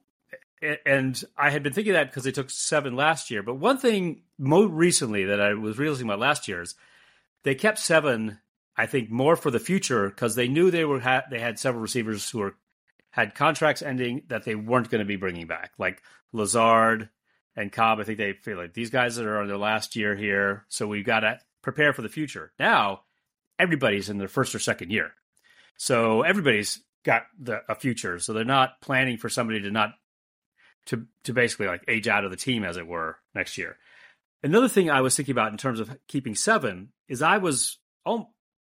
and 0.85 1.21
I 1.37 1.49
had 1.51 1.63
been 1.63 1.73
thinking 1.73 1.93
that 1.93 2.09
because 2.09 2.23
they 2.23 2.31
took 2.31 2.49
seven 2.49 2.95
last 2.95 3.29
year. 3.29 3.43
But 3.43 3.55
one 3.55 3.77
thing 3.77 4.21
more 4.37 4.67
recently 4.67 5.25
that 5.25 5.39
I 5.39 5.53
was 5.53 5.77
realizing 5.77 6.07
about 6.07 6.19
last 6.19 6.47
year 6.47 6.61
is 6.61 6.75
they 7.43 7.55
kept 7.55 7.79
seven. 7.79 8.39
I 8.77 8.87
think 8.87 9.09
more 9.09 9.35
for 9.35 9.51
the 9.51 9.59
future 9.59 10.09
because 10.09 10.35
they 10.35 10.47
knew 10.49 10.69
they 10.69 10.83
were 10.83 10.99
ha- 10.99 11.23
they 11.29 11.39
had 11.39 11.59
several 11.59 11.81
receivers 11.81 12.29
who 12.29 12.39
were 12.39 12.55
had 13.15 13.33
contracts 13.33 13.81
ending 13.81 14.23
that 14.27 14.43
they 14.43 14.55
weren't 14.55 14.89
going 14.89 14.99
to 14.99 15.05
be 15.05 15.15
bringing 15.15 15.47
back, 15.47 15.71
like 15.77 16.01
Lazard 16.33 17.07
and 17.55 17.71
Cobb. 17.71 18.01
I 18.01 18.03
think 18.03 18.17
they 18.17 18.33
feel 18.33 18.57
like 18.57 18.73
these 18.73 18.89
guys 18.89 19.17
are 19.17 19.39
on 19.39 19.47
their 19.47 19.57
last 19.57 19.95
year 19.95 20.17
here, 20.17 20.65
so 20.67 20.85
we've 20.85 21.05
got 21.05 21.21
to 21.21 21.39
prepare 21.61 21.93
for 21.93 22.01
the 22.01 22.09
future. 22.09 22.51
Now, 22.59 23.03
everybody's 23.57 24.09
in 24.09 24.17
their 24.17 24.27
first 24.27 24.53
or 24.53 24.59
second 24.59 24.91
year, 24.91 25.13
so 25.77 26.23
everybody's 26.23 26.83
got 27.05 27.23
the, 27.39 27.61
a 27.69 27.75
future. 27.75 28.19
So 28.19 28.33
they're 28.33 28.43
not 28.43 28.81
planning 28.81 29.17
for 29.17 29.29
somebody 29.29 29.61
to 29.61 29.71
not 29.71 29.91
to 30.87 31.05
to 31.23 31.31
basically 31.31 31.67
like 31.67 31.85
age 31.87 32.09
out 32.09 32.25
of 32.25 32.31
the 32.31 32.37
team, 32.37 32.65
as 32.65 32.75
it 32.75 32.85
were, 32.85 33.17
next 33.33 33.57
year. 33.57 33.77
Another 34.43 34.67
thing 34.67 34.89
I 34.89 34.99
was 34.99 35.15
thinking 35.15 35.31
about 35.31 35.53
in 35.53 35.57
terms 35.57 35.79
of 35.79 35.97
keeping 36.09 36.35
seven 36.35 36.89
is 37.07 37.21
I 37.21 37.37
was 37.37 37.77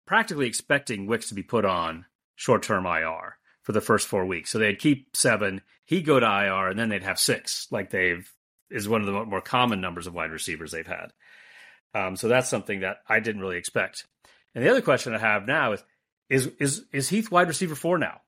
practically 0.07 0.47
expecting 0.47 1.07
Wicks 1.07 1.31
to 1.31 1.35
be 1.35 1.43
put 1.43 1.65
on 1.65 2.05
short 2.37 2.62
term 2.62 2.85
IR 2.85 3.38
for 3.62 3.72
the 3.72 3.81
first 3.81 4.09
four 4.09 4.27
weeks. 4.27 4.51
So 4.51 4.59
they'd 4.59 4.79
keep 4.79 5.16
seven, 5.16 5.62
he'd 5.85 6.07
go 6.07 6.20
to 6.20 6.27
IR, 6.27 6.68
and 6.68 6.79
then 6.79 6.88
they'd 6.88 7.03
have 7.03 7.18
six, 7.18 7.68
like 7.70 7.90
they've 7.90 8.29
is 8.70 8.88
one 8.88 9.03
of 9.03 9.07
the 9.07 9.25
more 9.25 9.42
common 9.42 9.81
numbers 9.81 10.07
of 10.07 10.14
wide 10.14 10.31
receivers 10.31 10.72
they've 10.72 10.87
had. 10.87 11.12
Um, 11.94 12.16
so 12.16 12.29
that's 12.29 12.48
something 12.48 12.81
that 12.81 12.98
I 13.09 13.20
didn't 13.20 13.42
really 13.42 13.59
expect. 13.59 14.07
And 14.55 14.64
the 14.64 14.70
other 14.70 14.81
question 14.81 15.14
I 15.14 15.18
have 15.18 15.46
now 15.46 15.72
is 15.72 15.83
is 16.29 16.51
is 16.59 16.85
is 16.92 17.09
Heath 17.09 17.31
wide 17.31 17.48
receiver 17.48 17.75
four 17.75 17.98
now? 17.98 18.20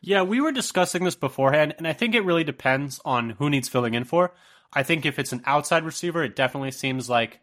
Yeah, 0.00 0.22
we 0.22 0.40
were 0.40 0.52
discussing 0.52 1.04
this 1.04 1.16
beforehand, 1.16 1.74
and 1.78 1.86
I 1.86 1.92
think 1.92 2.14
it 2.14 2.24
really 2.24 2.44
depends 2.44 3.00
on 3.04 3.30
who 3.30 3.50
needs 3.50 3.68
filling 3.68 3.94
in 3.94 4.04
for. 4.04 4.32
I 4.72 4.82
think 4.82 5.04
if 5.04 5.18
it's 5.18 5.32
an 5.32 5.42
outside 5.44 5.84
receiver, 5.84 6.22
it 6.22 6.36
definitely 6.36 6.70
seems 6.70 7.10
like, 7.10 7.40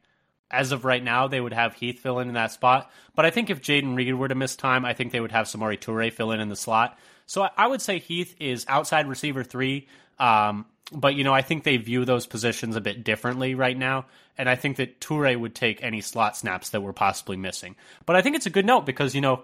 as 0.49 0.71
of 0.71 0.85
right 0.85 1.03
now, 1.03 1.27
they 1.27 1.41
would 1.41 1.53
have 1.53 1.73
Heath 1.73 1.99
fill 1.99 2.19
in 2.19 2.29
in 2.29 2.35
that 2.35 2.51
spot. 2.51 2.89
But 3.13 3.25
I 3.25 3.31
think 3.31 3.49
if 3.49 3.61
Jayden 3.61 3.95
Reed 3.95 4.13
were 4.13 4.27
to 4.27 4.35
miss 4.35 4.55
time, 4.55 4.85
I 4.85 4.93
think 4.93 5.11
they 5.11 5.19
would 5.19 5.33
have 5.33 5.47
Samori 5.47 5.77
Toure 5.77 6.13
fill 6.13 6.31
in 6.31 6.39
in 6.39 6.49
the 6.49 6.55
slot. 6.55 6.97
So 7.25 7.43
I, 7.43 7.49
I 7.57 7.67
would 7.67 7.81
say 7.81 7.99
Heath 7.99 8.35
is 8.39 8.65
outside 8.67 9.07
receiver 9.07 9.43
three. 9.43 9.88
Um, 10.19 10.65
but 10.91 11.15
you 11.15 11.23
know, 11.23 11.33
I 11.33 11.41
think 11.41 11.63
they 11.63 11.77
view 11.77 12.05
those 12.05 12.27
positions 12.27 12.75
a 12.75 12.81
bit 12.81 13.03
differently 13.03 13.55
right 13.55 13.77
now, 13.77 14.05
and 14.38 14.47
I 14.47 14.55
think 14.55 14.77
that 14.77 14.99
Toure 14.99 15.39
would 15.39 15.55
take 15.55 15.83
any 15.83 16.01
slot 16.01 16.38
snaps 16.38 16.69
that 16.69 16.81
were 16.81 16.93
possibly 16.93 17.38
missing. 17.38 17.75
But 18.05 18.15
I 18.15 18.21
think 18.21 18.35
it's 18.35 18.45
a 18.45 18.51
good 18.51 18.65
note 18.65 18.85
because 18.85 19.15
you 19.15 19.21
know 19.21 19.43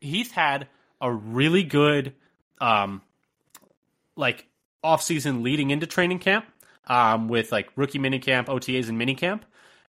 Heath 0.00 0.32
had 0.32 0.66
a 1.00 1.12
really 1.12 1.62
good 1.62 2.14
um, 2.60 3.02
like 4.16 4.46
off 4.82 5.02
season 5.02 5.42
leading 5.42 5.70
into 5.70 5.86
training 5.86 6.18
camp 6.18 6.46
um, 6.86 7.28
with 7.28 7.52
like 7.52 7.70
rookie 7.76 7.98
minicamp, 7.98 8.46
OTAs, 8.46 8.88
and 8.88 9.00
minicamp. 9.00 9.42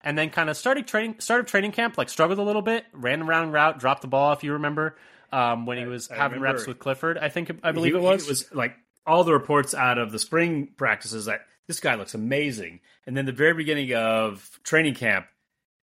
And 0.05 0.17
then 0.17 0.29
kind 0.29 0.49
of 0.49 0.57
started 0.57 0.85
training, 0.85 1.15
started 1.19 1.47
training 1.47 1.71
camp, 1.71 1.97
like 1.97 2.09
struggled 2.09 2.37
a 2.37 2.43
little 2.43 2.61
bit, 2.61 2.85
ran 2.91 3.21
around 3.21 3.51
route, 3.51 3.79
dropped 3.79 4.01
the 4.01 4.07
ball, 4.07 4.33
if 4.33 4.43
you 4.43 4.51
remember, 4.53 4.97
um, 5.33 5.65
when 5.65 5.77
he 5.77 5.85
was 5.85 6.09
I 6.11 6.15
having 6.15 6.39
reps 6.39 6.67
with 6.67 6.79
Clifford. 6.79 7.17
I 7.17 7.29
think 7.29 7.51
I 7.63 7.71
believe 7.71 7.93
He- 7.93 7.99
it 7.99 8.01
was. 8.01 8.23
It 8.23 8.29
was 8.29 8.53
like 8.53 8.75
all 9.05 9.23
the 9.23 9.33
reports 9.33 9.73
out 9.73 9.97
of 9.97 10.11
the 10.11 10.19
spring 10.19 10.69
practices 10.77 11.25
that 11.25 11.41
this 11.67 11.79
guy 11.79 11.95
looks 11.95 12.13
amazing, 12.13 12.79
and 13.05 13.17
then 13.17 13.25
the 13.25 13.31
very 13.31 13.53
beginning 13.53 13.93
of 13.93 14.59
training 14.63 14.95
camp, 14.95 15.25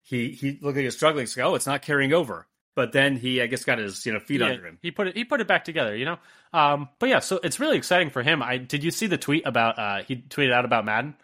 he 0.03 0.31
he 0.31 0.51
looked 0.51 0.63
like 0.63 0.77
he 0.77 0.85
was 0.85 0.95
struggling. 0.95 1.23
He's 1.23 1.35
like, 1.37 1.45
oh, 1.45 1.55
it's 1.55 1.67
not 1.67 1.81
carrying 1.81 2.13
over. 2.13 2.47
But 2.75 2.91
then 2.91 3.15
he, 3.17 3.41
I 3.41 3.47
guess, 3.47 3.63
got 3.63 3.79
his 3.79 4.05
you 4.05 4.13
know 4.13 4.19
feet 4.19 4.39
Yeah, 4.39 4.47
under 4.51 4.67
him. 4.67 4.77
He 4.83 4.91
put 4.91 5.07
it. 5.07 5.15
He 5.17 5.23
put 5.23 5.41
it 5.41 5.47
back 5.47 5.65
together. 5.65 5.95
You 5.95 6.05
know. 6.05 6.17
Um, 6.53 6.89
but 6.99 7.09
yeah, 7.09 7.19
so 7.19 7.39
it's 7.43 7.59
really 7.59 7.75
exciting 7.77 8.11
for 8.11 8.21
him. 8.21 8.43
I 8.43 8.57
did 8.57 8.83
you 8.83 8.91
see 8.91 9.07
the 9.07 9.17
tweet 9.17 9.47
about? 9.47 9.79
Uh, 9.79 10.03
he 10.03 10.15
tweeted 10.17 10.53
out 10.53 10.63
about 10.65 10.85
Madden. 10.85 11.15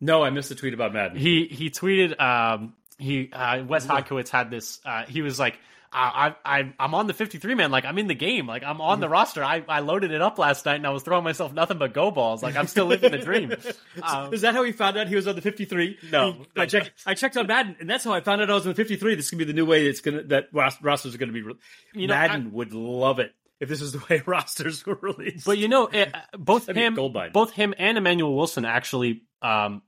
No, 0.00 0.22
I 0.22 0.30
missed 0.30 0.50
the 0.50 0.54
tweet 0.54 0.74
about 0.74 0.92
Madden. 0.92 1.16
He 1.16 1.46
he 1.46 1.70
tweeted. 1.70 2.20
Um, 2.20 2.74
he 2.98 3.30
uh, 3.32 3.64
Wes 3.64 3.86
Hodkiewicz 3.86 4.28
had 4.28 4.50
this. 4.50 4.80
Uh, 4.84 5.04
he 5.06 5.22
was 5.22 5.40
like, 5.40 5.58
I, 5.96 6.34
I 6.44 6.72
I'm 6.78 6.94
on 6.94 7.06
the 7.06 7.14
53 7.14 7.54
man. 7.54 7.70
Like 7.70 7.84
I'm 7.84 7.96
in 7.98 8.06
the 8.08 8.14
game. 8.14 8.46
Like 8.46 8.62
I'm 8.64 8.80
on 8.80 9.00
the 9.00 9.08
roster. 9.08 9.44
I, 9.44 9.64
I 9.68 9.80
loaded 9.80 10.10
it 10.10 10.20
up 10.20 10.38
last 10.38 10.66
night 10.66 10.74
and 10.76 10.86
I 10.86 10.90
was 10.90 11.02
throwing 11.02 11.22
myself 11.24 11.52
nothing 11.52 11.78
but 11.78 11.94
go 11.94 12.10
balls. 12.10 12.42
Like 12.42 12.56
I'm 12.56 12.66
still 12.66 12.86
living 12.86 13.12
the 13.12 13.18
dream. 13.18 13.52
Um, 14.02 14.34
Is 14.34 14.40
that 14.40 14.54
how 14.54 14.64
he 14.64 14.72
found 14.72 14.96
out 14.96 15.06
he 15.06 15.14
was 15.14 15.26
on 15.28 15.36
the 15.36 15.40
53? 15.40 15.98
No. 16.10 16.32
He- 16.32 16.46
I 16.56 16.66
checked. 16.66 16.90
I 17.06 17.14
checked 17.14 17.36
on 17.36 17.46
Madden, 17.46 17.76
and 17.78 17.88
that's 17.88 18.02
how 18.04 18.12
I 18.12 18.20
found 18.20 18.42
out 18.42 18.50
I 18.50 18.54
was 18.54 18.64
on 18.66 18.70
the 18.72 18.74
53. 18.74 19.14
This 19.14 19.26
is 19.26 19.30
gonna 19.30 19.38
be 19.38 19.44
the 19.44 19.52
new 19.52 19.64
way. 19.66 19.86
It's 19.86 20.00
gonna 20.00 20.22
that 20.24 20.48
ros- 20.52 20.82
rosters 20.82 21.14
are 21.14 21.18
gonna 21.18 21.32
be. 21.32 21.42
Re- 21.42 21.54
You 21.94 22.08
know, 22.08 22.14
Madden 22.14 22.52
would 22.52 22.74
love 22.74 23.20
it 23.20 23.32
if 23.60 23.68
this 23.68 23.80
is 23.80 23.92
the 23.92 24.02
way 24.10 24.20
rosters 24.26 24.84
were 24.84 24.98
released. 25.00 25.46
But 25.46 25.58
you 25.58 25.68
know, 25.68 25.86
it, 25.86 26.12
both 26.36 26.66
That'd 26.66 26.74
be 26.74 26.82
him, 26.82 26.94
both 27.32 27.52
him 27.52 27.72
and 27.78 27.96
Emmanuel 27.96 28.34
Wilson 28.34 28.64
actually 28.64 29.22
um, 29.42 29.82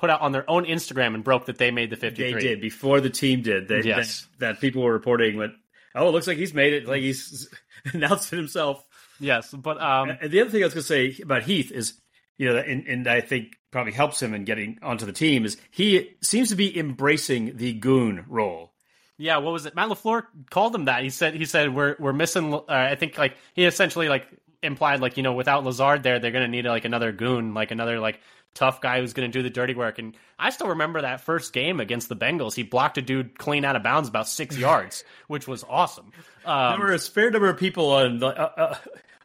put 0.00 0.10
out 0.10 0.20
on 0.22 0.32
their 0.32 0.48
own 0.48 0.64
Instagram 0.64 1.14
and 1.14 1.22
broke 1.22 1.46
that 1.46 1.58
they 1.58 1.70
made 1.70 1.90
the 1.90 1.96
53. 1.96 2.32
they 2.32 2.40
did 2.40 2.60
before 2.60 3.00
the 3.00 3.10
team 3.10 3.42
did. 3.42 3.68
They, 3.68 3.82
Yes. 3.82 4.26
that, 4.38 4.54
that 4.54 4.60
people 4.60 4.82
were 4.82 4.92
reporting 4.92 5.36
went. 5.36 5.52
Oh, 5.94 6.08
it 6.08 6.12
looks 6.12 6.26
like 6.26 6.38
he's 6.38 6.54
made 6.54 6.72
it. 6.72 6.86
Like 6.86 7.02
he's 7.02 7.48
announced 7.92 8.32
it 8.32 8.36
himself. 8.36 8.84
Yes, 9.20 9.52
but 9.52 9.80
um, 9.80 10.10
And 10.20 10.30
the 10.30 10.40
other 10.40 10.50
thing 10.50 10.62
I 10.62 10.66
was 10.66 10.74
going 10.74 10.82
to 10.82 11.16
say 11.16 11.22
about 11.22 11.42
Heath 11.42 11.70
is, 11.70 11.94
you 12.38 12.48
know, 12.48 12.56
and, 12.56 12.86
and 12.86 13.06
I 13.06 13.20
think 13.20 13.56
probably 13.70 13.92
helps 13.92 14.20
him 14.22 14.32
in 14.34 14.44
getting 14.44 14.78
onto 14.82 15.04
the 15.04 15.12
team 15.12 15.44
is 15.44 15.56
he 15.70 16.16
seems 16.22 16.48
to 16.48 16.56
be 16.56 16.76
embracing 16.76 17.56
the 17.58 17.72
goon 17.74 18.24
role. 18.28 18.72
Yeah, 19.18 19.36
what 19.36 19.52
was 19.52 19.66
it? 19.66 19.74
Matt 19.76 19.90
Lafleur 19.90 20.22
called 20.48 20.74
him 20.74 20.86
that. 20.86 21.02
He 21.02 21.10
said 21.10 21.34
he 21.34 21.44
said 21.44 21.74
we're 21.74 21.94
we're 21.98 22.14
missing. 22.14 22.54
Uh, 22.54 22.62
I 22.68 22.94
think 22.94 23.18
like 23.18 23.36
he 23.52 23.66
essentially 23.66 24.08
like 24.08 24.26
implied 24.62 25.00
like 25.00 25.18
you 25.18 25.22
know 25.22 25.34
without 25.34 25.62
Lazard 25.64 26.02
there, 26.02 26.18
they're 26.18 26.30
going 26.30 26.44
to 26.44 26.48
need 26.50 26.64
like 26.64 26.86
another 26.86 27.12
goon, 27.12 27.52
like 27.52 27.70
another 27.70 28.00
like 28.00 28.18
tough 28.54 28.80
guy 28.80 29.00
who's 29.00 29.12
going 29.12 29.30
to 29.30 29.38
do 29.38 29.42
the 29.42 29.50
dirty 29.50 29.74
work. 29.74 29.98
And 29.98 30.16
I 30.38 30.50
still 30.50 30.68
remember 30.68 31.02
that 31.02 31.20
first 31.20 31.52
game 31.52 31.80
against 31.80 32.08
the 32.08 32.16
Bengals. 32.16 32.54
He 32.54 32.62
blocked 32.62 32.98
a 32.98 33.02
dude 33.02 33.38
clean 33.38 33.64
out 33.64 33.76
of 33.76 33.82
bounds 33.82 34.08
about 34.08 34.28
six 34.28 34.56
yards, 34.58 35.04
which 35.28 35.46
was 35.46 35.64
awesome. 35.68 36.12
Um, 36.44 36.78
there 36.78 36.88
were 36.88 36.94
a 36.94 36.98
fair 36.98 37.30
number 37.30 37.48
of 37.48 37.58
people 37.58 37.90
on 37.90 38.22
uh, 38.22 38.26
uh, 38.26 38.76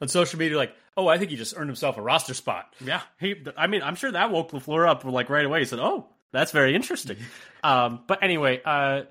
on 0.02 0.08
social 0.08 0.40
media 0.40 0.58
like, 0.58 0.76
"Oh, 0.98 1.08
I 1.08 1.18
think 1.18 1.32
he 1.32 1.38
just 1.38 1.56
earned 1.58 1.70
himself 1.70 1.98
a 1.98 2.02
roster 2.02 2.34
spot." 2.34 2.74
Yeah, 2.84 3.02
he. 3.20 3.36
I 3.58 3.68
mean, 3.68 3.82
I'm 3.82 3.96
sure 3.96 4.12
that 4.12 4.32
woke 4.32 4.52
the 4.52 4.60
floor 4.60 4.88
up 4.88 5.04
like 5.06 5.30
right 5.30 5.46
away. 5.46 5.60
He 5.60 5.66
said, 5.66 5.80
"Oh, 5.80 6.08
that's 6.32 6.52
very 6.52 6.76
interesting." 6.76 7.18
um, 7.64 8.02
but 8.08 8.22
anyway, 8.22 8.62
uh, 8.64 9.04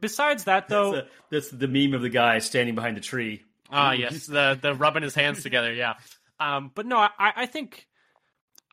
besides 0.00 0.44
that 0.44 0.68
though, 0.68 0.92
that's, 0.92 1.06
a, 1.06 1.10
that's 1.30 1.50
the 1.50 1.68
meme 1.68 1.94
of 1.94 2.02
the 2.02 2.08
guy 2.08 2.38
standing 2.38 2.74
behind 2.74 2.96
the 2.96 3.02
tree. 3.02 3.42
Ah, 3.70 3.92
yes, 3.92 4.26
the 4.26 4.58
the 4.60 4.74
rubbing 4.74 5.02
his 5.02 5.14
hands 5.14 5.42
together. 5.42 5.72
Yeah. 5.72 5.94
Um, 6.38 6.70
but 6.74 6.86
no, 6.86 6.98
I, 6.98 7.10
I 7.18 7.46
think 7.46 7.86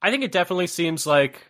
I 0.04 0.12
think 0.12 0.24
it 0.24 0.32
definitely 0.32 0.68
seems 0.68 1.08
like. 1.08 1.48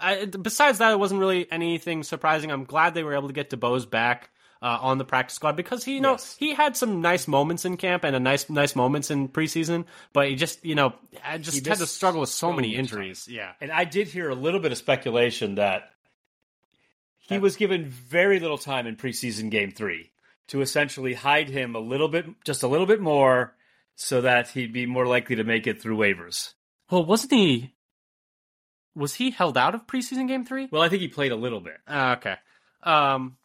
I, 0.00 0.24
besides 0.26 0.78
that, 0.78 0.92
it 0.92 0.98
wasn't 0.98 1.20
really 1.20 1.50
anything 1.52 2.02
surprising. 2.02 2.50
I'm 2.50 2.64
glad 2.64 2.94
they 2.94 3.04
were 3.04 3.14
able 3.14 3.28
to 3.28 3.34
get 3.34 3.50
DuBose 3.50 3.88
back 3.88 4.30
uh, 4.60 4.78
on 4.80 4.98
the 4.98 5.04
practice 5.04 5.36
squad 5.36 5.56
because 5.56 5.84
he, 5.84 5.94
you 5.94 6.00
know, 6.00 6.12
Yes. 6.12 6.36
he 6.38 6.52
had 6.54 6.76
some 6.76 7.00
nice 7.00 7.28
moments 7.28 7.64
in 7.64 7.76
camp 7.76 8.02
and 8.02 8.16
a 8.16 8.20
nice, 8.20 8.48
nice 8.50 8.74
moments 8.74 9.10
in 9.10 9.28
preseason. 9.28 9.84
But 10.12 10.28
he 10.28 10.34
just, 10.36 10.64
you 10.64 10.74
know, 10.74 10.94
I 11.24 11.38
just 11.38 11.64
had 11.66 11.78
to 11.78 11.86
struggle 11.86 12.20
with 12.22 12.30
so 12.30 12.48
so 12.48 12.52
many 12.52 12.74
injuries. 12.74 13.28
Yeah, 13.30 13.52
And 13.60 13.70
I 13.70 13.84
did 13.84 14.08
hear 14.08 14.28
a 14.30 14.34
little 14.34 14.60
bit 14.60 14.72
of 14.72 14.78
speculation 14.78 15.56
that 15.56 15.90
he 17.18 17.38
was 17.38 17.56
given 17.56 17.86
very 17.88 18.40
little 18.40 18.58
time 18.58 18.86
in 18.86 18.96
preseason 18.96 19.50
game 19.50 19.70
three 19.70 20.10
to 20.48 20.60
essentially 20.60 21.14
hide 21.14 21.48
him 21.48 21.74
a 21.74 21.80
little 21.80 22.08
bit, 22.08 22.26
just 22.44 22.62
a 22.62 22.68
little 22.68 22.86
bit 22.86 23.00
more, 23.00 23.54
so 23.96 24.20
that 24.22 24.48
he'd 24.48 24.72
be 24.72 24.86
more 24.86 25.06
likely 25.06 25.36
to 25.36 25.44
make 25.44 25.66
it 25.66 25.80
through 25.80 25.96
waivers. 25.96 26.52
Well, 26.90 27.04
wasn't 27.04 27.32
he? 27.32 27.74
Was 28.94 29.14
he 29.14 29.30
held 29.30 29.58
out 29.58 29.74
of 29.74 29.86
preseason 29.86 30.28
game 30.28 30.44
three? 30.44 30.68
Well, 30.70 30.82
I 30.82 30.88
think 30.88 31.02
he 31.02 31.08
played 31.08 31.32
a 31.32 31.36
little 31.36 31.60
bit. 31.60 31.78
Uh, 31.86 32.16
okay. 32.18 32.36
Um, 32.82 33.36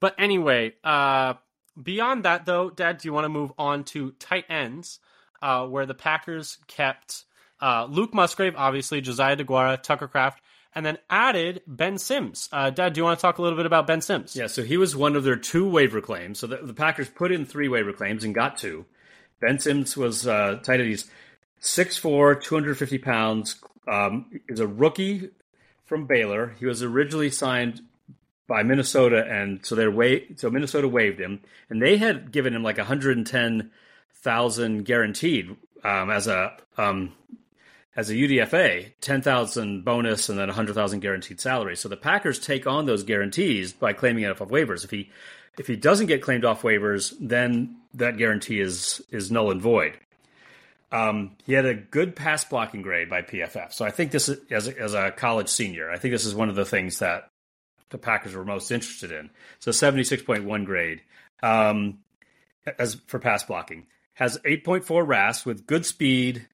but 0.00 0.14
anyway, 0.18 0.74
uh, 0.82 1.34
beyond 1.80 2.24
that 2.24 2.46
though, 2.46 2.70
Dad, 2.70 2.98
do 2.98 3.08
you 3.08 3.12
want 3.12 3.24
to 3.24 3.28
move 3.28 3.52
on 3.56 3.84
to 3.84 4.12
tight 4.12 4.46
ends, 4.48 4.98
uh, 5.40 5.66
where 5.66 5.86
the 5.86 5.94
Packers 5.94 6.58
kept 6.66 7.24
uh, 7.60 7.86
Luke 7.88 8.14
Musgrave, 8.14 8.54
obviously 8.56 9.00
Josiah 9.00 9.36
DeGuara, 9.36 9.80
Tucker 9.80 10.08
Kraft, 10.08 10.42
and 10.74 10.86
then 10.86 10.98
added 11.08 11.62
Ben 11.66 11.98
Sims. 11.98 12.48
Uh, 12.52 12.70
Dad, 12.70 12.92
do 12.92 13.00
you 13.00 13.04
want 13.04 13.18
to 13.18 13.22
talk 13.22 13.38
a 13.38 13.42
little 13.42 13.56
bit 13.56 13.66
about 13.66 13.86
Ben 13.86 14.00
Sims? 14.00 14.36
Yeah, 14.36 14.46
so 14.46 14.62
he 14.62 14.76
was 14.76 14.94
one 14.94 15.16
of 15.16 15.24
their 15.24 15.36
two 15.36 15.68
waiver 15.68 16.00
claims. 16.00 16.38
So 16.38 16.46
the, 16.46 16.58
the 16.58 16.74
Packers 16.74 17.08
put 17.08 17.32
in 17.32 17.44
three 17.44 17.68
waiver 17.68 17.92
claims 17.92 18.24
and 18.24 18.34
got 18.34 18.56
two. 18.56 18.86
Ben 19.40 19.58
Sims 19.58 19.96
was 19.96 20.26
uh, 20.26 20.60
tight 20.62 20.80
end. 20.80 20.88
He's 20.88 21.10
6'4", 21.60 22.42
250 22.42 22.98
pounds. 22.98 23.56
Um, 23.88 24.40
is 24.48 24.60
a 24.60 24.66
rookie 24.66 25.30
from 25.84 26.06
Baylor. 26.06 26.54
He 26.60 26.66
was 26.66 26.82
originally 26.82 27.30
signed 27.30 27.80
by 28.46 28.62
Minnesota, 28.62 29.24
and 29.26 29.64
so 29.64 29.74
they're 29.74 29.90
wa- 29.90 30.20
so 30.36 30.50
Minnesota 30.50 30.86
waived 30.86 31.20
him, 31.20 31.40
and 31.68 31.82
they 31.82 31.96
had 31.96 32.30
given 32.30 32.54
him 32.54 32.62
like 32.62 32.78
110,000 32.78 34.84
guaranteed 34.84 35.56
um, 35.82 36.10
as 36.10 36.26
a 36.26 36.56
um, 36.76 37.12
as 37.96 38.10
a 38.10 38.14
UDFA, 38.14 38.92
10,000 39.00 39.84
bonus 39.84 40.28
and 40.28 40.38
then 40.38 40.48
100,000 40.48 41.00
guaranteed 41.00 41.40
salary. 41.40 41.76
So 41.76 41.88
the 41.88 41.96
Packers 41.96 42.38
take 42.38 42.66
on 42.66 42.86
those 42.86 43.02
guarantees 43.02 43.72
by 43.72 43.92
claiming 43.92 44.24
it 44.24 44.30
off 44.30 44.40
of 44.40 44.50
waivers. 44.50 44.84
If 44.84 44.90
he 44.90 45.10
if 45.58 45.66
he 45.66 45.76
doesn't 45.76 46.06
get 46.06 46.22
claimed 46.22 46.44
off 46.44 46.62
waivers, 46.62 47.14
then 47.20 47.76
that 47.94 48.16
guarantee 48.16 48.60
is 48.60 49.02
is 49.10 49.30
null 49.30 49.50
and 49.50 49.60
void. 49.60 49.98
Um, 50.92 51.36
he 51.44 51.52
had 51.52 51.66
a 51.66 51.74
good 51.74 52.16
pass 52.16 52.44
blocking 52.44 52.82
grade 52.82 53.08
by 53.08 53.22
PFF. 53.22 53.72
So 53.72 53.84
I 53.84 53.90
think 53.90 54.10
this 54.10 54.28
is 54.28 54.40
as 54.50 54.68
a, 54.68 54.78
as 54.78 54.94
a 54.94 55.12
college 55.12 55.48
senior. 55.48 55.90
I 55.90 55.98
think 55.98 56.12
this 56.12 56.26
is 56.26 56.34
one 56.34 56.48
of 56.48 56.56
the 56.56 56.64
things 56.64 56.98
that 56.98 57.30
the 57.90 57.98
Packers 57.98 58.34
were 58.34 58.44
most 58.44 58.70
interested 58.70 59.12
in. 59.12 59.30
So 59.60 59.70
76.1 59.70 60.64
grade 60.64 61.02
um, 61.42 61.98
as 62.78 62.96
for 63.06 63.18
pass 63.18 63.44
blocking 63.44 63.86
has 64.14 64.38
8.4 64.38 65.06
RAS 65.06 65.46
with 65.46 65.66
good 65.66 65.86
speed 65.86 66.46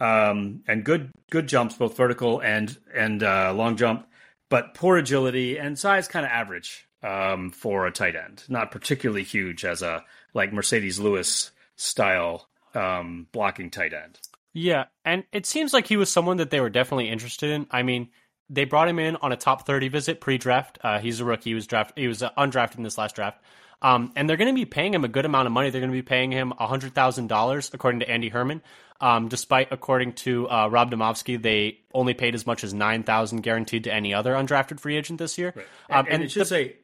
um, 0.00 0.62
and 0.68 0.84
good 0.84 1.10
good 1.30 1.48
jumps, 1.48 1.74
both 1.74 1.96
vertical 1.96 2.40
and 2.40 2.76
and 2.94 3.22
uh, 3.22 3.52
long 3.52 3.76
jump, 3.76 4.06
but 4.48 4.74
poor 4.74 4.96
agility 4.96 5.58
and 5.58 5.78
size, 5.78 6.06
kind 6.06 6.24
of 6.24 6.30
average 6.30 6.86
um, 7.02 7.50
for 7.50 7.86
a 7.86 7.90
tight 7.90 8.14
end. 8.14 8.44
Not 8.48 8.70
particularly 8.70 9.24
huge 9.24 9.64
as 9.64 9.82
a 9.82 10.04
like 10.34 10.52
Marcedes 10.52 11.00
Lewis 11.00 11.50
style 11.76 12.47
um, 12.74 13.26
blocking 13.32 13.70
tight 13.70 13.92
end. 13.92 14.18
Yeah, 14.52 14.84
and 15.04 15.24
it 15.32 15.46
seems 15.46 15.72
like 15.72 15.86
he 15.86 15.96
was 15.96 16.10
someone 16.10 16.38
that 16.38 16.50
they 16.50 16.60
were 16.60 16.70
definitely 16.70 17.08
interested 17.08 17.50
in. 17.50 17.66
I 17.70 17.82
mean, 17.82 18.08
they 18.50 18.64
brought 18.64 18.88
him 18.88 18.98
in 18.98 19.16
on 19.16 19.32
a 19.32 19.36
top 19.36 19.66
30 19.66 19.88
visit 19.88 20.20
pre-draft. 20.20 20.78
Uh, 20.82 20.98
he's 20.98 21.20
a 21.20 21.24
rookie. 21.24 21.50
He 21.50 21.54
was 21.54 21.66
draft. 21.66 21.92
He 21.96 22.08
was 22.08 22.22
uh, 22.22 22.30
undrafted 22.36 22.78
in 22.78 22.82
this 22.82 22.98
last 22.98 23.14
draft. 23.14 23.40
Um, 23.80 24.12
and 24.16 24.28
they're 24.28 24.36
going 24.36 24.52
to 24.52 24.58
be 24.58 24.64
paying 24.64 24.92
him 24.92 25.04
a 25.04 25.08
good 25.08 25.24
amount 25.24 25.46
of 25.46 25.52
money. 25.52 25.70
They're 25.70 25.80
going 25.80 25.92
to 25.92 25.96
be 25.96 26.02
paying 26.02 26.32
him 26.32 26.52
hundred 26.58 26.94
thousand 26.94 27.28
dollars, 27.28 27.70
according 27.72 28.00
to 28.00 28.10
Andy 28.10 28.28
Herman. 28.28 28.62
Um, 29.00 29.28
despite, 29.28 29.68
according 29.70 30.14
to 30.14 30.50
uh, 30.50 30.66
Rob 30.66 30.90
Demovsky, 30.90 31.40
they 31.40 31.78
only 31.94 32.14
paid 32.14 32.34
as 32.34 32.44
much 32.44 32.64
as 32.64 32.74
nine 32.74 33.04
thousand 33.04 33.42
guaranteed 33.42 33.84
to 33.84 33.94
any 33.94 34.12
other 34.12 34.34
undrafted 34.34 34.80
free 34.80 34.96
agent 34.96 35.20
this 35.20 35.38
year. 35.38 35.54
Um, 35.88 36.06
and, 36.10 36.24
it 36.24 36.32
should 36.32 36.48
say 36.48 36.78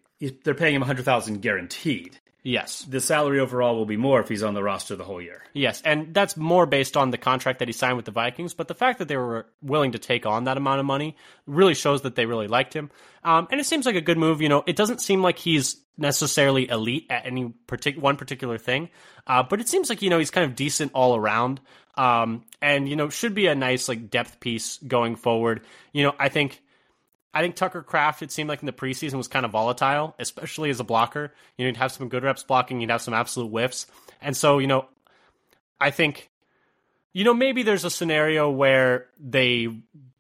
they're 0.44 0.55
paying 0.55 0.77
him 0.77 0.81
100,000 0.81 1.42
guaranteed. 1.42 2.20
Yes, 2.44 2.83
The 2.83 3.00
salary 3.00 3.40
overall 3.40 3.74
will 3.74 3.87
be 3.87 3.96
more 3.96 4.20
if 4.20 4.28
he's 4.28 4.44
on 4.44 4.54
the 4.54 4.62
roster 4.62 4.94
the 4.94 5.02
whole 5.04 5.20
year. 5.20 5.42
Yes, 5.54 5.83
and 5.85 6.14
that's 6.14 6.37
more 6.37 6.66
based 6.66 6.96
on 6.96 7.11
the 7.11 7.18
contract 7.18 7.59
that 7.59 7.68
he 7.68 7.72
signed 7.72 7.96
with 7.96 8.04
the 8.04 8.12
Vikings. 8.12 8.54
But 8.54 8.68
the 8.68 8.74
fact 8.74 9.00
that 9.00 9.09
they 9.09 9.16
were 9.16 9.46
willing 9.62 9.92
to 9.92 9.98
take 9.98 10.26
on 10.26 10.44
that 10.44 10.57
amount 10.57 10.78
of 10.78 10.87
money 10.87 11.16
really 11.46 11.74
shows 11.74 12.02
that 12.02 12.14
they 12.14 12.26
really 12.26 12.46
liked 12.46 12.74
him. 12.74 12.90
Um, 13.24 13.48
and 13.50 13.61
it 13.61 13.64
seems 13.64 13.87
like 13.87 13.96
a 13.96 14.00
good 14.00 14.18
move. 14.18 14.40
You 14.40 14.48
know, 14.48 14.62
it 14.66 14.76
doesn't 14.76 15.00
seem 15.00 15.22
like 15.22 15.38
he's 15.38 15.76
necessarily 15.96 16.68
elite 16.68 17.07
at 17.09 17.26
any 17.26 17.54
partic- 17.66 17.98
one 17.98 18.16
particular 18.16 18.59
thing, 18.59 18.90
uh, 19.26 19.42
but 19.42 19.61
it 19.61 19.68
seems 19.68 19.88
like 19.88 20.02
you 20.02 20.11
know 20.11 20.18
he's 20.18 20.30
kind 20.30 20.44
of 20.44 20.54
decent 20.54 20.92
all 20.94 21.16
around. 21.16 21.61
Um, 21.96 22.44
and 22.61 22.88
you 22.88 22.96
know, 22.96 23.09
should 23.09 23.35
be 23.35 23.46
a 23.46 23.54
nice 23.54 23.88
like 23.88 24.11
depth 24.11 24.40
piece 24.40 24.78
going 24.78 25.16
forward. 25.16 25.62
You 25.92 26.04
know, 26.04 26.14
I 26.18 26.28
think. 26.28 26.61
I 27.35 27.42
think 27.42 27.57
Tucker 27.57 27.83
Kraft, 27.83 28.23
it 28.23 28.31
seemed 28.31 28.49
like 28.49 28.61
in 28.61 28.66
the 28.66 28.73
preseason, 28.73 29.14
was 29.14 29.29
kind 29.29 29.44
of 29.44 29.51
volatile, 29.51 30.14
especially 30.18 30.70
as 30.70 30.79
a 30.79 30.85
blocker. 30.85 31.33
You 31.59 31.64
know, 31.64 31.66
you'd 31.68 31.77
have 31.77 31.92
some 31.92 32.09
good 32.09 32.23
reps 32.23 32.44
blocking, 32.44 32.81
you'd 32.81 32.90
have 32.90 33.03
some 33.03 33.12
absolute 33.12 33.49
whiffs. 33.49 33.87
And 34.23 34.37
so, 34.37 34.59
you 34.59 34.68
know, 34.68 34.87
I 35.81 35.90
think, 35.90 36.31
you 37.12 37.25
know, 37.25 37.35
maybe 37.35 37.64
there's 37.64 37.85
a 37.85 37.90
scenario 37.90 38.49
where 38.51 39.09
they 39.18 39.68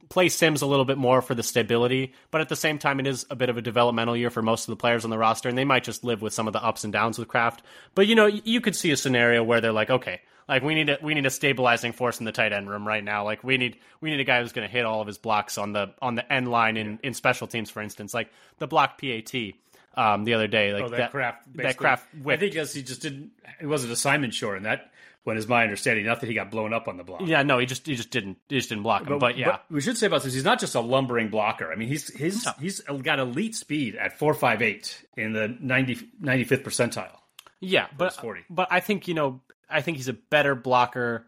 play 0.08 0.28
Sims 0.28 0.62
a 0.62 0.66
little 0.66 0.84
bit 0.84 0.98
more 0.98 1.22
for 1.22 1.34
the 1.34 1.42
stability, 1.42 2.12
but 2.30 2.40
at 2.40 2.48
the 2.48 2.56
same 2.56 2.78
time, 2.78 3.00
it 3.00 3.06
is 3.06 3.26
a 3.30 3.36
bit 3.36 3.48
of 3.48 3.56
a 3.56 3.62
developmental 3.62 4.16
year 4.16 4.30
for 4.30 4.42
most 4.42 4.68
of 4.68 4.72
the 4.72 4.76
players 4.76 5.04
on 5.04 5.10
the 5.10 5.18
roster, 5.18 5.48
and 5.48 5.56
they 5.56 5.64
might 5.64 5.84
just 5.84 6.04
live 6.04 6.20
with 6.20 6.34
some 6.34 6.46
of 6.46 6.52
the 6.52 6.62
ups 6.62 6.84
and 6.84 6.92
downs 6.92 7.18
with 7.18 7.28
Kraft. 7.28 7.62
But 7.94 8.06
you 8.06 8.14
know, 8.14 8.26
you 8.26 8.60
could 8.60 8.76
see 8.76 8.90
a 8.90 8.96
scenario 8.96 9.42
where 9.42 9.60
they're 9.60 9.72
like, 9.72 9.90
okay, 9.90 10.20
like 10.48 10.62
we 10.62 10.74
need 10.74 10.88
a 10.90 10.98
we 11.02 11.14
need 11.14 11.26
a 11.26 11.30
stabilizing 11.30 11.92
force 11.92 12.18
in 12.18 12.24
the 12.26 12.32
tight 12.32 12.52
end 12.52 12.68
room 12.68 12.86
right 12.86 13.02
now. 13.04 13.24
Like 13.24 13.42
we 13.44 13.56
need 13.58 13.78
we 14.00 14.10
need 14.10 14.20
a 14.20 14.24
guy 14.24 14.40
who's 14.40 14.52
going 14.52 14.66
to 14.66 14.72
hit 14.72 14.84
all 14.84 15.00
of 15.00 15.06
his 15.06 15.18
blocks 15.18 15.58
on 15.58 15.72
the 15.72 15.92
on 16.02 16.14
the 16.14 16.32
end 16.32 16.48
line 16.50 16.76
in 16.76 16.98
in 17.02 17.14
special 17.14 17.46
teams, 17.46 17.70
for 17.70 17.80
instance, 17.82 18.14
like 18.14 18.30
the 18.58 18.66
block 18.66 19.00
PAT. 19.00 19.34
Um, 19.96 20.24
the 20.24 20.34
other 20.34 20.48
day, 20.48 20.72
like 20.72 20.82
Oh, 20.82 20.88
that, 20.88 21.12
Kraft. 21.12 21.46
that 21.54 21.76
Kraft 21.76 22.08
I 22.26 22.36
think 22.36 22.40
because 22.52 22.74
he 22.74 22.82
just 22.82 23.00
didn't. 23.00 23.30
It 23.60 23.66
wasn't 23.66 23.92
a 23.92 23.96
Simon 23.96 24.32
Shore, 24.32 24.56
and 24.56 24.66
that 24.66 24.90
one 25.22 25.36
is 25.36 25.46
my 25.46 25.62
understanding. 25.62 26.04
Not 26.04 26.20
that 26.20 26.26
he 26.26 26.34
got 26.34 26.50
blown 26.50 26.72
up 26.74 26.88
on 26.88 26.96
the 26.96 27.04
block. 27.04 27.20
Yeah, 27.24 27.44
no, 27.44 27.58
he 27.60 27.66
just 27.66 27.86
he 27.86 27.94
just 27.94 28.10
didn't 28.10 28.38
he 28.48 28.56
just 28.56 28.70
didn't 28.70 28.82
block 28.82 29.06
him. 29.06 29.20
But, 29.20 29.38
yeah, 29.38 29.58
we 29.70 29.80
should 29.80 29.96
say 29.96 30.08
about 30.08 30.24
this: 30.24 30.34
he's 30.34 30.42
not 30.42 30.58
just 30.58 30.74
a 30.74 30.80
lumbering 30.80 31.28
blocker. 31.28 31.70
I 31.70 31.76
mean, 31.76 31.86
he's 31.86 32.12
he's 32.12 32.44
he's 32.60 32.80
got 32.80 33.20
elite 33.20 33.54
speed 33.54 33.94
at 33.94 34.18
four 34.18 34.34
five 34.34 34.62
eight 34.62 35.06
in 35.16 35.32
the 35.32 35.56
90, 35.60 35.94
95th 36.20 36.64
percentile. 36.64 37.16
yeah, 37.60 37.86
but 37.96 38.14
40. 38.16 38.46
but 38.50 38.66
I 38.72 38.80
think 38.80 39.06
you 39.06 39.14
know 39.14 39.42
I 39.68 39.80
think 39.82 39.96
he's 39.96 40.08
a 40.08 40.14
better 40.14 40.54
blocker. 40.54 41.26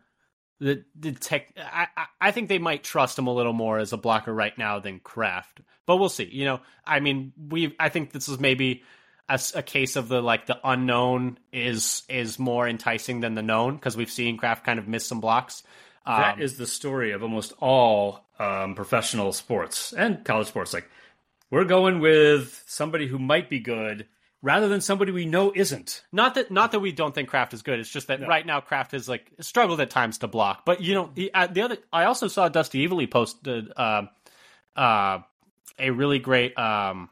The 0.58 0.84
the 0.98 1.12
tech 1.12 1.52
I, 1.58 1.88
I 2.20 2.30
think 2.30 2.48
they 2.48 2.58
might 2.58 2.82
trust 2.82 3.18
him 3.18 3.26
a 3.26 3.34
little 3.34 3.52
more 3.52 3.78
as 3.78 3.92
a 3.92 3.98
blocker 3.98 4.32
right 4.32 4.56
now 4.56 4.78
than 4.78 5.00
Kraft. 5.00 5.60
But 5.84 5.96
we'll 5.96 6.08
see. 6.08 6.28
You 6.32 6.46
know, 6.46 6.60
I 6.84 7.00
mean, 7.00 7.32
we 7.36 7.76
I 7.78 7.90
think 7.90 8.12
this 8.12 8.28
is 8.28 8.38
maybe 8.38 8.82
a 9.28 9.62
case 9.62 9.96
of 9.96 10.08
the 10.08 10.22
like 10.22 10.46
the 10.46 10.58
unknown 10.64 11.38
is 11.52 12.04
is 12.08 12.38
more 12.38 12.68
enticing 12.68 13.20
than 13.20 13.34
the 13.34 13.42
known 13.42 13.74
because 13.74 13.96
we've 13.96 14.10
seen 14.10 14.36
Kraft 14.36 14.64
kind 14.64 14.78
of 14.78 14.86
miss 14.88 15.04
some 15.06 15.20
blocks. 15.20 15.62
Um, 16.04 16.20
That 16.20 16.40
is 16.40 16.56
the 16.56 16.66
story 16.66 17.12
of 17.12 17.22
almost 17.22 17.52
all 17.58 18.24
um, 18.38 18.74
professional 18.74 19.32
sports 19.32 19.92
and 19.92 20.24
college 20.24 20.46
sports. 20.46 20.72
Like 20.72 20.88
we're 21.50 21.64
going 21.64 22.00
with 22.00 22.62
somebody 22.66 23.08
who 23.08 23.18
might 23.18 23.50
be 23.50 23.58
good 23.58 24.06
rather 24.46 24.68
than 24.68 24.80
somebody 24.80 25.10
we 25.10 25.26
know 25.26 25.52
isn't. 25.52 26.04
Not 26.12 26.36
that 26.36 26.52
not 26.52 26.70
that 26.70 26.78
we 26.78 26.92
don't 26.92 27.12
think 27.12 27.28
Kraft 27.28 27.52
is 27.52 27.62
good. 27.62 27.80
It's 27.80 27.90
just 27.90 28.06
that 28.06 28.26
right 28.28 28.46
now 28.46 28.60
Kraft 28.60 28.92
has 28.92 29.08
like 29.08 29.28
struggled 29.40 29.80
at 29.80 29.90
times 29.90 30.18
to 30.18 30.28
block. 30.28 30.64
But 30.64 30.80
you 30.80 30.94
know, 30.94 31.10
he, 31.16 31.32
uh, 31.32 31.48
the 31.48 31.62
other 31.62 31.78
I 31.92 32.04
also 32.04 32.28
saw 32.28 32.48
Dusty 32.48 32.86
Evely 32.86 33.10
posted 33.10 33.72
uh, 33.76 34.02
uh, 34.76 35.18
a 35.80 35.90
really 35.90 36.20
great 36.20 36.56
um, 36.56 37.10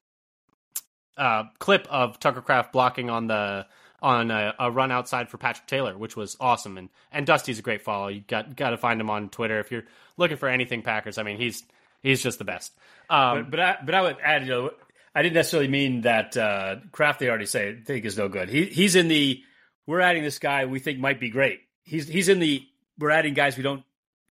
uh, 1.17 1.45
clip 1.59 1.89
of 1.91 2.21
Tucker 2.21 2.41
Kraft 2.41 2.73
blocking 2.73 3.11
on 3.11 3.27
the 3.27 3.67
on 4.01 4.31
a, 4.31 4.55
a, 4.61 4.71
run 4.71 4.93
outside 4.93 5.29
for 5.29 5.39
Patrick 5.39 5.67
Taylor, 5.67 5.99
which 5.99 6.15
was 6.15 6.37
awesome. 6.39 6.79
And 6.79 6.89
and 7.11 7.27
Dusty's 7.27 7.59
a 7.59 7.63
great 7.63 7.83
follow. 7.83 8.07
You 8.07 8.21
got 8.21 8.55
got 8.55 8.71
to 8.71 8.77
find 8.77 9.01
him 9.01 9.11
on 9.11 9.29
Twitter 9.29 9.59
if 9.59 9.73
you're 9.73 9.87
looking 10.17 10.37
for 10.37 10.49
anything 10.49 10.83
Packers. 10.83 11.19
I 11.19 11.25
mean, 11.25 11.39
he's 11.39 11.65
he's 12.01 12.23
just 12.23 12.39
the 12.39 12.45
best. 12.45 12.73
Um, 13.11 13.43
but 13.43 13.51
but 13.51 13.61
I, 13.61 13.77
but 13.85 13.95
I 13.97 14.03
would 14.03 14.17
add, 14.23 14.43
you 14.43 14.49
know, 14.49 14.71
I 15.15 15.23
didn't 15.23 15.35
necessarily 15.35 15.69
mean 15.69 16.03
that 16.03 16.37
uh, 16.37 16.77
Kraft. 16.93 17.21
They 17.21 17.29
already 17.29 17.47
say 17.47 17.77
think 17.85 18.05
is 18.05 18.19
no 18.19 18.29
good. 18.29 18.49
He 18.49 18.67
he's 18.67 18.97
in 18.97 19.09
the 19.09 19.43
we're 19.87 20.01
adding 20.01 20.23
this 20.23 20.39
guy 20.39 20.65
we 20.65 20.79
think 20.79 20.99
might 20.99 21.21
be 21.21 21.31
great. 21.31 21.61
He's 21.83 22.09
he's 22.09 22.29
in 22.29 22.41
the 22.41 22.67
we're 22.99 23.11
adding 23.11 23.35
guys 23.35 23.57
we 23.57 23.63
don't 23.63 23.85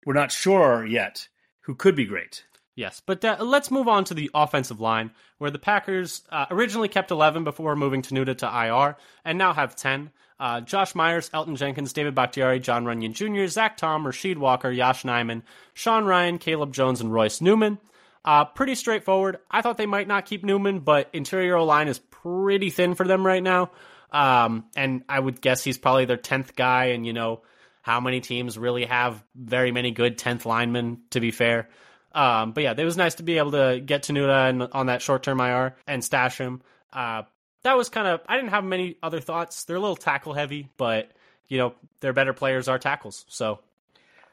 we're 0.05 0.13
not 0.13 0.31
sure 0.31 0.85
yet 0.85 1.27
who 1.61 1.75
could 1.75 1.95
be 1.95 2.05
great. 2.05 2.45
Yes, 2.75 3.01
but 3.05 3.25
uh, 3.25 3.35
let's 3.41 3.71
move 3.71 3.89
on 3.89 4.05
to 4.05 4.13
the 4.13 4.31
offensive 4.33 4.79
line, 4.79 5.11
where 5.37 5.51
the 5.51 5.59
Packers 5.59 6.21
uh, 6.29 6.45
originally 6.49 6.87
kept 6.87 7.11
11 7.11 7.43
before 7.43 7.75
moving 7.75 8.01
Tenuta 8.01 8.37
to 8.37 8.45
IR, 8.47 8.95
and 9.25 9.37
now 9.37 9.51
have 9.51 9.75
10. 9.75 10.11
Uh, 10.39 10.61
Josh 10.61 10.95
Myers, 10.95 11.29
Elgton 11.31 11.57
Jenkins, 11.57 11.91
David 11.91 12.15
Bakhtiari, 12.15 12.61
John 12.61 12.85
Runyan 12.85 13.13
Jr., 13.13 13.47
Zach 13.47 13.75
Tom, 13.75 14.05
Rasheed 14.05 14.37
Walker, 14.37 14.71
Yosh 14.71 15.03
Nijman, 15.03 15.41
Sean 15.73 16.05
Rhyan, 16.05 16.39
Caleb 16.39 16.73
Jones, 16.73 17.01
and 17.01 17.11
Royce 17.11 17.41
Newman. 17.41 17.79
Uh, 18.25 18.45
pretty 18.45 18.75
straightforward. 18.75 19.39
I 19.49 19.62
thought 19.62 19.77
they 19.77 19.86
might 19.86 20.08
not 20.08 20.25
keep 20.25 20.43
Newman, 20.43 20.79
but 20.79 21.10
interior 21.13 21.60
line 21.62 21.88
is 21.88 21.99
pretty 21.99 22.69
thin 22.69 22.95
for 22.95 23.08
them 23.08 23.25
right 23.25 23.41
now. 23.41 23.71
Um, 24.12 24.65
and 24.75 25.03
I 25.08 25.19
would 25.19 25.41
guess 25.41 25.63
he's 25.63 25.77
probably 25.77 26.05
their 26.05 26.17
10th 26.17 26.55
guy, 26.55 26.86
and 26.86 27.05
you 27.05 27.13
know, 27.13 27.41
how 27.82 27.99
many 27.99 28.19
teams 28.19 28.58
really 28.58 28.86
have 28.86 29.23
very 29.36 29.71
many 29.71 29.91
good 29.91 30.17
10th 30.17 30.45
linemen, 30.45 31.01
to 31.12 31.19
be 31.19 31.32
fair. 31.32 31.69
Um, 32.12 32.51
but 32.51 32.63
yeah, 32.63 32.73
it 32.77 32.84
was 32.84 32.97
nice 32.97 33.15
to 33.15 33.23
be 33.23 33.38
able 33.38 33.51
to 33.51 33.79
get 33.84 34.03
Tenuta 34.03 34.69
on 34.73 34.88
that 34.88 35.01
short 35.01 35.23
term 35.23 35.39
IR 35.39 35.75
and 35.88 36.03
stash 36.03 36.38
him. 36.38 36.62
Uh, 36.91 37.23
that 37.63 37.77
was 37.77 37.89
kind 37.89 38.08
of 38.08 38.21
I 38.27 38.36
didn't 38.36 38.51
have 38.51 38.63
many 38.63 38.97
other 39.03 39.19
thoughts. 39.19 39.63
They're 39.63 39.75
a 39.75 39.82
little 39.82 39.95
tackle 39.95 40.34
heavy, 40.34 40.69
but 40.77 41.12
you 41.47 41.58
know 41.58 41.73
their 41.99 42.13
better 42.13 42.34
players 42.34 42.67
are 42.67 42.79
tackles. 42.79 43.25
So 43.27 43.60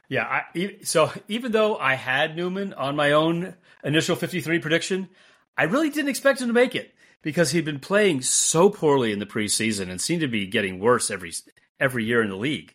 yeah, 0.09 0.41
I, 0.55 0.77
so 0.83 1.11
even 1.27 1.51
though 1.51 1.77
I 1.77 1.95
had 1.95 2.35
Newman 2.35 2.73
on 2.73 2.95
my 2.95 3.11
own 3.11 3.55
initial 3.83 4.15
53 4.15 4.59
prediction, 4.59 5.09
I 5.57 5.63
really 5.63 5.89
didn't 5.89 6.09
expect 6.09 6.41
him 6.41 6.47
to 6.47 6.53
make 6.53 6.75
it 6.75 6.93
because 7.21 7.51
he'd 7.51 7.65
been 7.65 7.79
playing 7.79 8.21
so 8.21 8.69
poorly 8.69 9.11
in 9.11 9.19
the 9.19 9.25
preseason 9.25 9.89
and 9.89 9.99
seemed 9.99 10.21
to 10.21 10.27
be 10.27 10.47
getting 10.47 10.79
worse 10.79 11.11
every 11.11 11.33
every 11.79 12.05
year 12.05 12.21
in 12.21 12.29
the 12.29 12.37
league. 12.37 12.73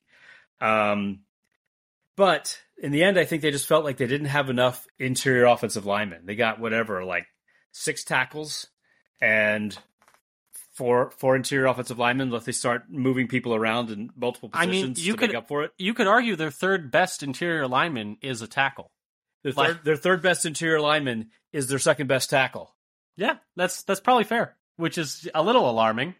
Um, 0.60 1.20
but 2.16 2.60
in 2.76 2.92
the 2.92 3.02
end, 3.02 3.18
I 3.18 3.24
think 3.24 3.42
they 3.42 3.50
just 3.50 3.66
felt 3.66 3.84
like 3.84 3.96
they 3.96 4.06
didn't 4.06 4.26
have 4.26 4.50
enough 4.50 4.86
interior 4.98 5.46
offensive 5.46 5.86
linemen. 5.86 6.26
They 6.26 6.34
got 6.34 6.60
whatever, 6.60 7.04
like 7.04 7.26
six 7.72 8.04
tackles 8.04 8.66
and 9.20 9.76
four 10.72 11.10
four 11.18 11.36
interior 11.36 11.66
offensive 11.66 11.98
linemen. 11.98 12.28
unless 12.28 12.44
they 12.44 12.52
start 12.52 12.84
moving 12.90 13.28
people 13.28 13.54
around 13.54 13.90
in 13.90 14.10
multiple 14.16 14.48
positions 14.48 14.68
I 14.68 14.86
mean, 14.86 14.94
you 14.96 15.12
to 15.12 15.18
could, 15.18 15.30
make 15.30 15.36
up 15.36 15.48
for 15.48 15.64
it. 15.64 15.72
You 15.78 15.94
could 15.94 16.06
argue 16.06 16.36
their 16.36 16.50
third 16.50 16.90
best 16.90 17.22
interior 17.22 17.68
lineman 17.68 18.16
is 18.22 18.42
a 18.42 18.46
tackle. 18.46 18.90
Their 19.42 19.52
third, 19.52 19.68
like, 19.68 19.84
their 19.84 19.96
third 19.96 20.22
best 20.22 20.46
interior 20.46 20.80
lineman 20.80 21.30
is 21.52 21.68
their 21.68 21.78
second 21.78 22.06
best 22.06 22.30
tackle. 22.30 22.74
Yeah, 23.16 23.36
that's 23.56 23.82
that's 23.82 24.00
probably 24.00 24.24
fair, 24.24 24.56
which 24.76 24.98
is 24.98 25.28
a 25.34 25.42
little 25.42 25.68
alarming. 25.68 26.14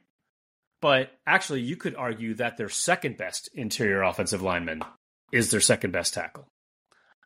But 0.80 1.12
actually, 1.26 1.60
you 1.60 1.76
could 1.76 1.94
argue 1.94 2.34
that 2.34 2.56
their 2.56 2.68
second 2.68 3.16
best 3.16 3.48
interior 3.54 4.02
offensive 4.02 4.42
lineman 4.42 4.82
is 5.30 5.50
their 5.50 5.60
second 5.60 5.92
best 5.92 6.14
tackle. 6.14 6.48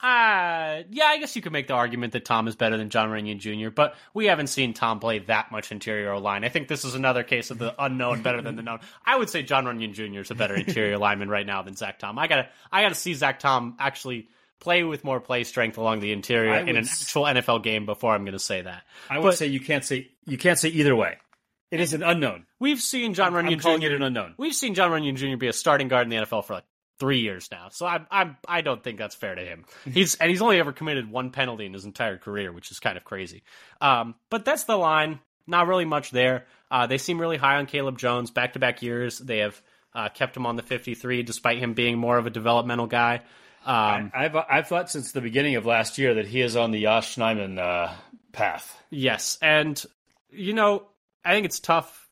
Uh, 0.03 0.83
yeah, 0.91 1.07
I 1.07 1.19
guess 1.19 1.35
you 1.37 1.43
could 1.43 1.53
make 1.53 1.69
the 1.69 1.75
argument 1.75 2.13
that 2.13 2.25
Tom 2.27 2.49
is 2.49 2.55
better 2.55 2.77
than 2.77 2.91
Jon 2.91 3.09
Runyan 3.09 3.39
Jr., 3.39 3.71
but 3.71 3.95
we 4.13 4.27
haven't 4.27 4.49
seen 4.49 4.75
Tom 4.75 5.01
play 5.01 5.21
that 5.21 5.51
much 5.51 5.73
interior 5.73 6.19
line. 6.19 6.45
I 6.45 6.51
think 6.51 6.69
this 6.69 6.85
is 6.85 6.95
another 6.95 7.23
case 7.23 7.51
of 7.51 7.59
the 7.59 7.75
unknown 7.83 8.21
better 8.23 8.43
than 8.43 8.57
the 8.57 8.63
known. 8.63 8.81
I 9.07 9.17
would 9.17 9.31
say 9.31 9.43
Jon 9.43 9.65
Runyan 9.65 9.95
Jr. 9.95 10.21
is 10.21 10.31
a 10.31 10.35
better 10.35 10.55
interior 10.55 10.99
lineman 10.99 11.31
right 11.31 11.47
now 11.47 11.63
than 11.63 11.77
Zach 11.77 11.99
Tom. 11.99 12.19
I 12.19 12.27
gotta, 12.27 12.49
I 12.71 12.83
gotta 12.83 12.95
see 12.95 13.15
Zach 13.15 13.39
Tom 13.39 13.77
actually 13.79 14.29
play 14.61 14.85
with 14.85 15.03
more 15.03 15.21
play 15.21 15.45
strength 15.45 15.79
along 15.79 16.01
the 16.01 16.13
interior 16.13 16.57
in 16.57 16.77
an 16.77 16.85
actual 16.85 17.25
NFL 17.25 17.63
game 17.63 17.87
before 17.87 18.15
I'm 18.15 18.25
gonna 18.25 18.39
say 18.39 18.63
that. 18.63 18.83
I 19.09 19.19
would 19.19 19.31
but, 19.31 19.39
say 19.39 19.47
you 19.47 19.61
can't 19.61 19.85
say 19.85 20.11
you 20.27 20.39
can't 20.39 20.59
say 20.59 20.69
either 20.69 20.95
way. 20.95 21.17
It 21.71 21.81
is 21.81 21.95
an 21.95 22.03
unknown. 22.03 22.47
We've 22.61 22.81
seen 22.81 23.15
Jon 23.15 23.33
Runyan 23.33 23.61
Jr. 23.61 23.87
It 23.87 23.93
an 23.93 24.03
unknown. 24.03 24.35
We've 24.39 24.55
seen 24.55 24.75
Jon 24.75 24.91
Runyan 24.91 25.17
Jr. 25.17 25.37
be 25.37 25.49
a 25.49 25.53
starting 25.53 25.89
guard 25.89 26.05
in 26.05 26.11
the 26.11 26.17
NFL 26.17 26.45
for 26.45 26.55
like 26.55 26.65
three 26.99 27.21
years 27.21 27.49
now. 27.51 27.69
So 27.71 27.87
I 27.87 28.01
I 28.11 28.37
I 28.47 28.61
don't 28.61 28.83
think 28.83 28.99
that's 28.99 29.15
fair 29.15 29.35
to 29.35 29.43
him. 29.43 29.65
He's 29.85 30.15
and 30.17 30.31
he's 30.31 30.43
only 30.43 30.59
ever 30.59 30.73
committed 30.73 31.11
one 31.11 31.31
penalty 31.31 31.67
in 31.67 31.73
his 31.73 31.85
entire 31.85 32.19
career, 32.19 32.53
which 32.53 32.71
is 32.71 32.81
kind 32.81 32.97
of 32.97 33.05
crazy. 33.05 33.43
Um, 33.81 34.15
but 34.31 34.45
that's 34.45 34.65
the 34.65 34.77
line. 34.77 35.21
Not 35.47 35.69
really 35.69 35.85
much 35.85 36.11
there. 36.11 36.47
Uh, 36.71 36.87
they 36.87 36.99
seem 36.99 37.21
really 37.21 37.37
high 37.37 37.57
on 37.57 37.67
Caleb 37.67 37.99
Jones. 37.99 38.31
Back 38.31 38.55
to 38.55 38.59
back 38.59 38.83
years, 38.83 39.19
they 39.19 39.39
have 39.39 39.61
uh, 39.95 40.09
kept 40.09 40.37
him 40.37 40.45
on 40.45 40.57
the 40.57 40.63
53, 40.63 41.23
despite 41.23 41.59
him 41.59 41.75
being 41.75 41.99
more 41.99 42.19
of 42.19 42.27
a 42.27 42.31
developmental 42.31 42.87
guy. 42.87 43.23
Um, 43.65 44.13
I, 44.15 44.23
have 44.23 44.37
I've 44.37 44.69
thought 44.69 44.91
since 44.91 45.13
the 45.13 45.21
beginning 45.21 45.57
of 45.57 45.67
last 45.67 45.99
year 45.99 46.15
that 46.15 46.27
he 46.27 46.41
is 46.41 46.57
on 46.57 46.71
the 46.71 46.79
Yosh 46.79 47.17
Nijman 47.17 47.59
uh, 47.59 47.93
path. 48.33 48.77
Yes, 48.91 49.39
and 49.43 49.83
you 50.31 50.53
know 50.53 50.87
I 51.25 51.33
think 51.33 51.47
it's 51.47 51.59
tough 51.59 52.09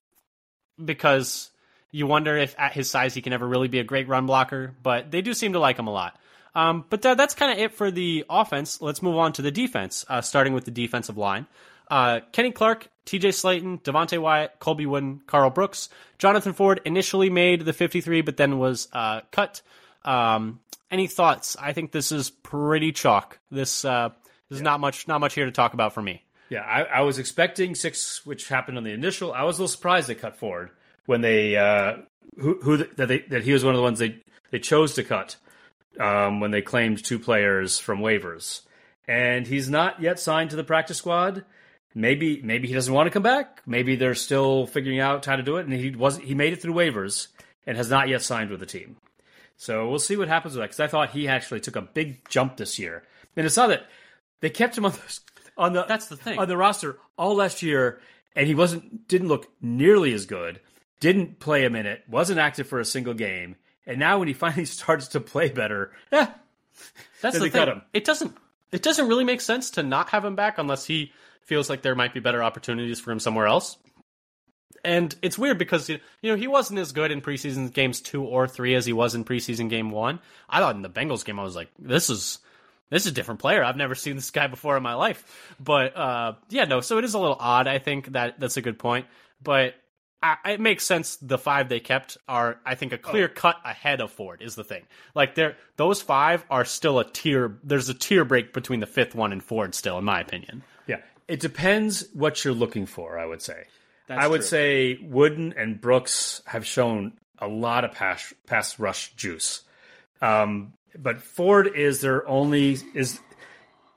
because 0.83 1.51
you 1.95 2.09
wonder 2.09 2.37
if 2.37 2.57
at 2.59 2.73
his 2.73 2.91
size 2.91 3.15
he 3.15 3.23
can 3.23 3.33
ever 3.33 3.47
really 3.47 3.69
be 3.69 3.79
a 3.79 3.85
great 3.85 4.09
run 4.09 4.27
blocker, 4.27 4.75
but 4.83 5.13
they 5.13 5.23
do 5.23 5.33
seem 5.33 5.53
to 5.53 5.61
like 5.61 5.79
him 5.79 5.87
a 5.87 5.93
lot. 5.93 6.19
Um, 6.53 6.85
but 6.91 7.03
that, 7.03 7.17
that's 7.17 7.35
kind 7.35 7.53
of 7.53 7.59
it 7.59 7.73
for 7.73 7.93
the 7.93 8.25
offense. 8.29 8.81
Let's 8.81 9.01
move 9.01 9.17
on 9.17 9.33
to 9.35 9.43
the 9.43 9.53
defense, 9.53 10.05
uh, 10.09 10.21
starting 10.21 10.55
with 10.55 10.65
the 10.65 10.73
defensive 10.73 11.17
line. 11.17 11.47
Uh, 11.89 12.19
Kenny 12.33 12.51
Clark, 12.51 12.89
TJ 13.07 13.29
Slaton, 13.29 13.81
Devonte 13.81 14.19
Wyatt, 14.19 14.59
Colby 14.59 14.87
Wooden, 14.87 15.23
Karl 15.29 15.51
Brooks. 15.51 15.89
Jonathan 16.19 16.53
Ford 16.53 16.81
initially 16.85 17.31
made 17.31 17.65
the 17.65 17.73
53, 17.73 18.23
but 18.23 18.37
then 18.37 18.59
was 18.59 18.89
uh, 18.93 19.21
cut. 19.31 19.63
Um, 20.05 20.59
any 20.91 21.07
thoughts? 21.07 21.57
I 21.61 21.75
think 21.75 21.93
this 21.93 22.11
is 22.11 22.29
pretty 22.29 22.91
chalk. 22.91 23.39
This 23.53 23.85
uh, 23.85 24.11
there's 24.49 24.61
yeah. 24.63 24.65
not 24.65 24.81
much 24.81 25.07
not 25.07 25.21
much 25.21 25.35
here 25.35 25.47
to 25.47 25.53
talk 25.53 25.75
about 25.75 25.93
for 25.93 26.03
me. 26.03 26.25
Yeah, 26.51 26.63
I, 26.63 26.83
I, 26.83 27.01
was 27.01 27.19
expecting 27.19 27.75
six, 27.75 28.27
which 28.27 28.49
happened 28.49 28.77
on 28.79 28.85
the 28.85 28.93
initial. 28.93 29.33
I 29.33 29.45
was 29.45 29.59
a 29.59 29.63
little 29.63 29.73
surprised 29.73 30.09
they 30.09 30.15
cut 30.15 30.37
Ford 30.37 30.71
when 31.07 31.21
they 31.21 31.57
uh, 31.57 31.97
who 32.39 32.59
who 32.63 32.77
that 32.79 33.09
they 33.09 33.21
that 33.31 33.45
he 33.45 33.53
was 33.53 33.65
one 33.65 33.75
of 33.75 33.79
the 33.79 33.83
ones 33.83 33.99
they 33.99 34.23
they 34.51 34.59
chose 34.59 34.95
to 34.95 35.05
cut 35.05 35.37
um, 36.01 36.41
when 36.41 36.51
they 36.51 36.63
claimed 36.63 37.03
two 37.03 37.19
players 37.19 37.79
from 37.79 38.01
waivers, 38.01 38.63
and 39.07 39.47
he's 39.47 39.69
not 39.69 40.01
yet 40.01 40.19
signed 40.19 40.51
to 40.51 40.57
the 40.57 40.65
practice 40.65 40.99
squad. 40.99 41.45
Maybe 41.95 42.41
maybe 42.43 42.67
he 42.67 42.75
doesn't 42.75 42.93
want 42.93 43.07
to 43.07 43.11
come 43.11 43.23
back. 43.23 43.63
Maybe 43.67 43.97
they're 43.97 44.15
still 44.15 44.67
figuring 44.67 45.01
out 45.01 45.25
how 45.25 45.37
to 45.37 45.43
do 45.43 45.57
it, 45.57 45.67
and 45.67 45.73
he 45.73 45.91
was 45.91 46.19
he 46.19 46.35
made 46.35 46.53
it 46.53 46.61
through 46.61 46.75
waivers 46.75 47.29
and 47.67 47.77
has 47.77 47.91
not 47.91 48.09
yet 48.09 48.23
signed 48.23 48.51
with 48.51 48.61
the 48.61 48.67
team. 48.67 48.97
So 49.57 49.89
we'll 49.89 50.01
see 50.01 50.17
what 50.17 50.29
happens 50.29 50.55
with 50.55 50.63
that 50.63 50.67
because 50.67 50.81
I 50.81 50.89
thought 50.89 51.11
he 51.11 51.29
actually 51.29 51.61
took 51.61 51.77
a 51.77 51.83
big 51.83 52.29
jump 52.29 52.57
this 52.57 52.79
year, 52.79 53.05
and 53.37 53.47
it's 53.47 53.57
not 53.57 53.69
that 53.69 53.87
they 54.41 54.51
kept 54.51 54.77
him 54.77 54.87
on 54.87 54.93
the, 54.93 55.21
on 55.57 55.73
the 55.73 55.85
that's 55.85 56.09
the 56.09 56.17
thing 56.17 56.39
on 56.39 56.49
the 56.49 56.57
roster 56.57 56.99
all 57.17 57.37
last 57.37 57.63
year, 57.63 58.01
and 58.35 58.49
he 58.49 58.55
wasn't 58.57 59.07
didn't 59.07 59.29
look 59.29 59.47
nearly 59.63 60.13
as 60.13 60.27
good 60.27 60.61
didn't 61.01 61.39
play 61.39 61.65
a 61.65 61.71
minute, 61.71 62.03
wasn't 62.09 62.39
active 62.39 62.67
for 62.67 62.81
a 62.81 62.85
single 62.85 63.15
game, 63.15 63.57
and 63.87 63.99
now 63.99 64.19
when 64.19 64.29
he 64.29 64.35
finally 64.35 64.65
starts 64.65 65.09
to 65.09 65.21
play 65.21 65.49
better, 65.51 65.93
eh, 66.13 66.27
that's 67.21 67.39
the 67.39 67.51
thing. 67.51 67.83
It 67.93 68.05
doesn't 68.05 68.37
it 68.73 68.83
doesn't 68.83 69.09
really 69.09 69.25
make 69.25 69.41
sense 69.41 69.71
to 69.71 69.83
not 69.83 70.09
have 70.11 70.25
him 70.25 70.35
back 70.35 70.59
unless 70.59 70.85
he 70.85 71.13
feels 71.43 71.71
like 71.71 71.83
there 71.83 71.95
might 71.95 72.13
be 72.13 72.21
better 72.21 72.43
opportunities 72.43 72.99
for 72.99 73.13
him 73.13 73.21
somewhere 73.21 73.47
else. 73.47 73.77
And 74.85 75.15
it's 75.23 75.39
weird 75.39 75.57
because 75.59 75.89
you 75.89 76.01
know 76.23 76.37
he 76.37 76.49
wasn't 76.49 76.81
as 76.81 76.93
good 76.93 77.11
in 77.11 77.23
preseason 77.23 77.73
games 77.73 78.01
two 78.01 78.23
or 78.23 78.47
three 78.47 78.75
as 78.75 78.85
he 78.85 78.93
was 78.93 79.15
in 79.15 79.25
preseason 79.25 79.71
game 79.71 79.91
one. 79.91 80.21
I 80.49 80.61
thought 80.61 80.77
in 80.77 80.83
the 80.83 80.91
Bengals 80.91 81.25
game 81.25 81.39
I 81.39 81.45
was 81.45 81.57
like, 81.57 81.71
this 81.79 82.11
is 82.11 82.39
this 82.91 83.07
is 83.07 83.13
a 83.13 83.15
different 83.15 83.41
player. 83.41 83.65
I've 83.65 83.77
never 83.77 83.95
seen 83.95 84.17
this 84.17 84.31
guy 84.31 84.47
before 84.47 84.77
in 84.77 84.83
my 84.83 84.95
life. 84.95 85.55
But 85.59 85.97
uh, 85.97 86.35
yeah, 86.51 86.65
no. 86.65 86.81
So 86.81 86.99
it 86.99 87.05
is 87.05 87.15
a 87.15 87.19
little 87.19 87.37
odd. 87.39 87.67
I 87.67 87.79
think 87.79 88.13
that 88.13 88.39
that's 88.39 88.59
a 88.59 88.63
good 88.63 88.79
point. 88.79 89.07
But 89.43 89.75
I, 90.25 90.53
it 90.53 90.61
makes 90.61 90.87
sense. 90.87 91.17
The 91.17 91.37
five 91.37 91.69
they 91.69 91.81
kept 91.81 92.17
are, 92.27 92.59
I 92.65 92.77
think, 92.77 92.93
a 92.95 92.99
clear 92.99 93.27
oh. 93.27 93.35
cut 93.35 93.57
ahead 93.63 94.01
of 94.01 94.11
Ford. 94.11 94.41
Is 94.41 94.55
the 94.55 94.65
thing. 94.65 94.83
Like 95.15 95.35
they're 95.35 95.57
those 95.77 96.01
five 96.01 96.45
are 96.49 96.65
still 96.65 96.99
a 96.99 97.05
tier. 97.05 97.59
There's 97.63 97.91
a 97.91 97.95
tier 97.95 98.25
break 98.25 98.55
between 98.55 98.81
the 98.81 98.87
fifth 98.87 99.15
one 99.15 99.33
and 99.33 99.45
Ford. 99.45 99.75
Still, 99.75 99.99
in 99.99 100.05
my 100.05 100.21
opinion. 100.21 100.63
Yeah, 100.87 101.03
it 101.29 101.41
depends 101.41 102.07
what 102.15 102.43
you're 102.43 102.55
looking 102.55 102.87
for. 102.87 103.19
I 103.19 103.27
would 103.27 103.43
say. 103.43 103.65
That's 104.07 104.25
I 104.25 104.27
would 104.27 104.41
true. 104.41 104.47
say 104.47 104.99
Wooden 105.03 105.55
and 105.59 105.79
Brooks 105.79 106.43
have 106.47 106.67
shown 106.67 107.13
a 107.39 107.47
lot 107.47 107.85
of 107.85 107.93
pass 107.93 108.33
pass 108.47 108.79
rush 108.79 109.13
juice. 109.17 109.63
Um, 110.23 110.73
but 110.99 111.21
Ford 111.21 111.67
is 111.67 112.01
their 112.01 112.27
only 112.27 112.79
is 112.95 113.21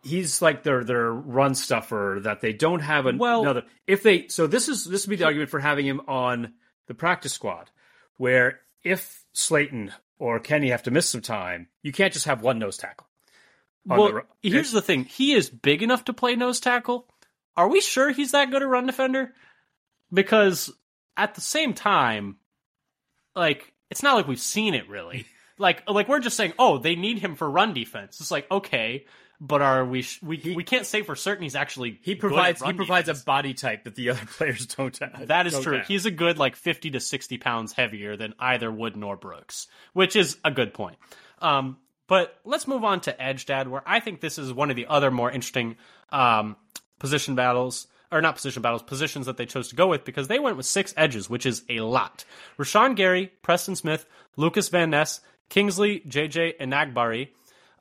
he's 0.08 0.42
like 0.42 0.64
their 0.64 0.84
their 0.84 1.12
run 1.12 1.56
stuffer 1.56 2.20
that 2.24 2.42
they 2.42 2.54
don't 2.54 2.80
have 2.80 3.06
an, 3.06 3.18
well, 3.18 3.42
another. 3.42 3.64
If 3.86 4.04
they 4.04 4.28
so 4.28 4.48
this 4.48 4.68
is 4.68 4.86
this 4.86 5.06
would 5.06 5.12
be 5.12 5.16
the 5.18 5.26
argument 5.26 5.50
for 5.50 5.60
having 5.60 5.86
him 5.86 6.02
on 6.08 6.54
the 6.88 6.94
practice 6.94 7.34
squad, 7.34 7.70
where 8.16 8.62
if 8.84 9.24
Slaton 9.36 9.92
or 10.20 10.40
Kenny 10.40 10.70
have 10.70 10.84
to 10.84 10.92
miss 10.92 11.10
some 11.10 11.22
time, 11.22 11.68
you 11.84 11.92
can't 11.92 12.14
just 12.14 12.26
have 12.26 12.42
one 12.42 12.60
nose 12.60 12.78
tackle. 12.78 13.08
Well, 13.86 14.22
the, 14.42 14.50
here's 14.50 14.72
the 14.72 14.82
thing: 14.82 15.06
he 15.06 15.34
is 15.34 15.50
big 15.50 15.84
enough 15.84 16.06
to 16.06 16.14
play 16.14 16.36
nose 16.36 16.60
tackle. 16.60 17.08
Are 17.56 17.68
we 17.68 17.82
sure 17.82 18.12
he's 18.12 18.32
that 18.32 18.52
good 18.52 18.62
a 18.62 18.68
run 18.68 18.86
defender? 18.86 19.34
Because 20.12 20.72
at 21.16 21.36
the 21.36 21.42
same 21.42 21.74
time, 21.74 22.38
like 23.36 23.74
it's 23.90 24.04
not 24.04 24.16
like 24.16 24.28
we've 24.28 24.40
seen 24.40 24.74
it 24.74 24.90
really. 24.90 25.26
like 25.58 25.90
like 25.90 26.08
we're 26.08 26.20
just 26.20 26.38
saying, 26.38 26.54
oh, 26.60 26.78
they 26.78 26.96
need 26.96 27.20
him 27.20 27.36
for 27.36 27.50
run 27.50 27.74
defense. 27.74 28.20
It's 28.20 28.32
like 28.32 28.50
okay, 28.52 29.06
but 29.40 29.62
are 29.62 29.86
we 29.86 30.02
sh- 30.02 30.22
we 30.22 30.54
we 30.56 30.64
can't 30.64 30.86
say 30.86 31.04
for 31.04 31.16
certain 31.16 31.44
he's 31.44 31.56
actually 31.56 32.00
He 32.02 32.16
provides 32.16 32.62
he 32.62 32.74
provides 32.74 33.06
defense. 33.06 33.22
a 33.22 33.26
body 33.26 33.54
type 33.54 33.84
that 33.84 33.96
the 33.96 34.10
other 34.10 34.26
players 34.38 34.66
don't 34.66 34.98
have. 35.00 35.28
That 35.28 35.48
is 35.48 35.60
true. 35.60 35.78
have. 35.78 35.88
He's 35.88 36.06
a 36.06 36.12
good 36.12 36.38
like 36.38 36.56
50 36.56 36.92
to 36.92 37.00
60 37.00 37.38
pounds 37.38 37.74
heavier 37.74 38.16
than 38.18 38.34
either 38.40 38.72
Wood 38.72 38.96
nor 38.96 39.16
Brooks, 39.16 39.68
which 39.94 40.16
is 40.16 40.38
a 40.44 40.52
good 40.52 40.74
point. 40.74 40.98
Um, 41.42 41.78
but 42.08 42.40
let's 42.46 42.68
move 42.68 42.84
on 42.84 43.02
to 43.02 43.22
Edge 43.22 43.46
Dad, 43.46 43.68
where 43.68 43.84
I 43.86 44.00
think 44.00 44.22
this 44.22 44.38
is 44.38 44.54
one 44.54 44.70
of 44.70 44.76
the 44.76 44.88
other 44.88 45.12
more 45.12 45.30
interesting 45.30 45.76
um, 46.12 46.56
position 47.00 47.36
battles, 47.36 47.88
or 48.12 48.22
not 48.22 48.36
position 48.36 48.62
battles, 48.62 48.82
positions 48.82 49.26
that 49.26 49.38
they 49.38 49.46
chose 49.46 49.68
to 49.70 49.76
go 49.76 49.88
with 49.88 50.06
because 50.06 50.28
they 50.30 50.40
went 50.40 50.58
with 50.58 50.66
six 50.66 50.94
edges, 50.98 51.30
which 51.30 51.46
is 51.46 51.64
a 51.70 51.82
lot. 51.82 52.24
Rashan 52.58 52.96
Gary, 52.96 53.32
Preston 53.42 53.76
Smith, 53.76 54.06
Lucas 54.38 54.70
Van 54.70 54.90
Ness, 54.90 55.20
Kingsley, 55.50 56.00
JJ 56.08 56.58
Enagbare, 56.60 57.28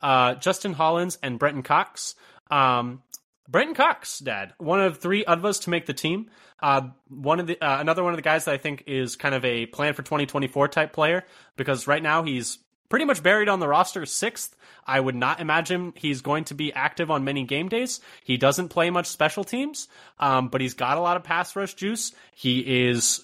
uh, 0.01 0.35
Justin 0.35 0.73
Hollins, 0.73 1.17
and 1.21 1.39
Brenton 1.39 1.63
Cox. 1.63 2.15
Um, 2.49 3.01
Brenton 3.49 3.75
Cox, 3.75 4.19
Dad, 4.19 4.53
one 4.57 4.81
of 4.81 4.97
three 4.97 5.23
UDFAs 5.23 5.63
to 5.63 5.69
make 5.69 5.85
the 5.85 5.93
team. 5.93 6.29
Uh, 6.59 6.89
one 7.07 7.39
of 7.39 7.47
the 7.47 7.61
uh, 7.61 7.79
another 7.79 8.03
one 8.03 8.13
of 8.13 8.17
the 8.17 8.23
guys 8.23 8.45
that 8.45 8.53
I 8.53 8.57
think 8.57 8.83
is 8.87 9.15
kind 9.15 9.35
of 9.35 9.45
a 9.45 9.67
plan 9.67 9.93
for 9.93 10.01
2024 10.01 10.67
type 10.69 10.91
player 10.91 11.23
because 11.55 11.87
right 11.87 12.01
now 12.01 12.23
he's 12.23 12.57
pretty 12.89 13.05
much 13.05 13.21
buried 13.21 13.47
on 13.47 13.59
the 13.59 13.67
roster 13.67 14.05
sixth. 14.05 14.55
I 14.85 14.99
would 14.99 15.15
not 15.15 15.39
imagine 15.39 15.93
he's 15.95 16.21
going 16.21 16.45
to 16.45 16.55
be 16.55 16.73
active 16.73 17.11
on 17.11 17.23
many 17.23 17.43
game 17.43 17.69
days. 17.69 17.99
He 18.23 18.37
doesn't 18.37 18.69
play 18.69 18.89
much 18.89 19.05
special 19.05 19.43
teams, 19.43 19.87
um, 20.19 20.47
but 20.47 20.61
he's 20.61 20.73
got 20.73 20.97
a 20.97 21.01
lot 21.01 21.17
of 21.17 21.23
pass 21.23 21.55
rush 21.55 21.75
juice. 21.75 22.13
He 22.33 22.87
is 22.87 23.23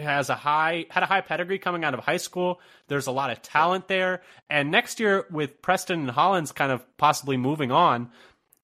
has 0.00 0.30
a 0.30 0.34
high 0.34 0.86
had 0.90 1.02
a 1.02 1.06
high 1.06 1.20
pedigree 1.20 1.58
coming 1.58 1.84
out 1.84 1.94
of 1.94 2.00
high 2.00 2.16
school. 2.16 2.60
There's 2.88 3.06
a 3.06 3.12
lot 3.12 3.30
of 3.30 3.42
talent 3.42 3.88
there, 3.88 4.22
and 4.48 4.70
next 4.70 5.00
year 5.00 5.26
with 5.30 5.60
Preston 5.62 6.00
and 6.00 6.10
Hollins 6.10 6.52
kind 6.52 6.72
of 6.72 6.84
possibly 6.96 7.36
moving 7.36 7.72
on, 7.72 8.10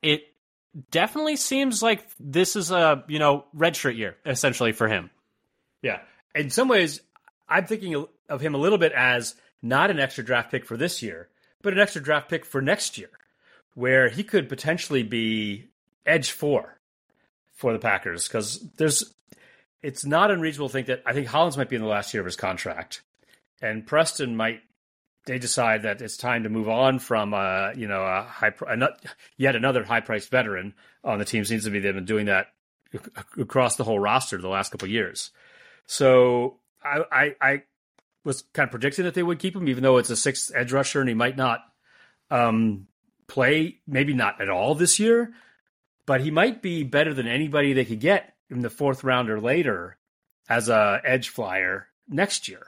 it 0.02 0.22
definitely 0.90 1.36
seems 1.36 1.82
like 1.82 2.06
this 2.18 2.56
is 2.56 2.70
a 2.70 3.04
you 3.08 3.18
know 3.18 3.44
redshirt 3.56 3.96
year 3.96 4.16
essentially 4.26 4.72
for 4.72 4.88
him. 4.88 5.10
Yeah. 5.82 6.00
In 6.34 6.50
some 6.50 6.68
ways, 6.68 7.00
I'm 7.48 7.66
thinking 7.66 8.06
of 8.28 8.40
him 8.40 8.54
a 8.54 8.58
little 8.58 8.78
bit 8.78 8.92
as 8.92 9.34
not 9.62 9.90
an 9.90 10.00
extra 10.00 10.24
draft 10.24 10.50
pick 10.50 10.64
for 10.64 10.76
this 10.76 11.02
year, 11.02 11.28
but 11.62 11.72
an 11.72 11.78
extra 11.78 12.02
draft 12.02 12.28
pick 12.28 12.44
for 12.44 12.60
next 12.60 12.98
year, 12.98 13.10
where 13.74 14.08
he 14.08 14.24
could 14.24 14.48
potentially 14.48 15.02
be 15.02 15.68
edge 16.06 16.30
four 16.30 16.78
for 17.54 17.72
the 17.72 17.78
Packers. 17.78 18.26
Because 18.28 18.60
there's, 18.76 19.14
it's 19.84 20.04
not 20.04 20.30
unreasonable 20.30 20.68
to 20.68 20.72
think 20.72 20.86
that 20.88 21.02
I 21.06 21.12
think 21.12 21.26
Hollins 21.26 21.56
might 21.56 21.68
be 21.68 21.76
in 21.76 21.82
the 21.82 21.88
last 21.88 22.14
year 22.14 22.20
of 22.22 22.26
his 22.26 22.36
contract, 22.36 23.02
and 23.60 23.86
Preston 23.86 24.36
might. 24.36 24.60
They 25.26 25.38
decide 25.38 25.84
that 25.84 26.02
it's 26.02 26.18
time 26.18 26.42
to 26.42 26.50
move 26.50 26.68
on 26.68 26.98
from, 26.98 27.32
uh, 27.32 27.70
you 27.74 27.88
know, 27.88 28.02
a 28.02 28.24
high, 28.24 28.52
yet 29.38 29.56
another 29.56 29.82
high-priced 29.82 30.30
veteran 30.30 30.74
on 31.02 31.18
the 31.18 31.24
team. 31.24 31.46
Seems 31.46 31.64
to 31.64 31.70
be 31.70 31.80
they've 31.80 31.94
been 31.94 32.04
doing 32.04 32.26
that 32.26 32.48
across 33.38 33.76
the 33.76 33.84
whole 33.84 33.98
roster 33.98 34.36
the 34.36 34.48
last 34.48 34.70
couple 34.70 34.86
years. 34.86 35.30
So 35.86 36.58
I, 36.82 37.04
I, 37.10 37.36
I 37.40 37.62
was 38.22 38.42
kind 38.52 38.66
of 38.66 38.70
predicting 38.70 39.06
that 39.06 39.14
they 39.14 39.22
would 39.22 39.38
keep 39.38 39.56
him, 39.56 39.66
even 39.66 39.82
though 39.82 39.96
it's 39.96 40.10
a 40.10 40.16
sixth 40.16 40.52
edge 40.54 40.72
rusher 40.72 41.00
and 41.00 41.08
he 41.08 41.14
might 41.14 41.38
not 41.38 41.60
um, 42.30 42.86
play, 43.26 43.80
maybe 43.86 44.12
not 44.12 44.42
at 44.42 44.50
all 44.50 44.74
this 44.74 44.98
year, 44.98 45.32
but 46.04 46.20
he 46.20 46.30
might 46.30 46.60
be 46.60 46.82
better 46.82 47.14
than 47.14 47.26
anybody 47.26 47.72
they 47.72 47.86
could 47.86 48.00
get 48.00 48.33
in 48.50 48.60
the 48.60 48.70
fourth 48.70 49.04
round 49.04 49.30
or 49.30 49.40
later 49.40 49.96
as 50.48 50.68
a 50.68 51.00
edge 51.04 51.28
flyer 51.28 51.88
next 52.08 52.48
year. 52.48 52.66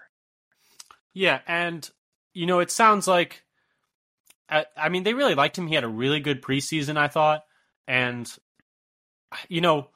Yeah, 1.12 1.40
and 1.46 1.88
you 2.34 2.46
know 2.46 2.60
it 2.60 2.70
sounds 2.70 3.06
like, 3.06 3.42
I, 4.48 4.66
I 4.76 4.88
mean 4.88 5.02
they 5.02 5.14
really 5.14 5.34
liked 5.34 5.56
him. 5.56 5.66
He 5.66 5.74
had 5.74 5.84
a 5.84 5.88
really 5.88 6.20
good 6.20 6.42
preseason, 6.42 6.96
I 6.96 7.08
thought, 7.08 7.44
and 7.86 8.30
you 9.48 9.60
know, 9.60 9.88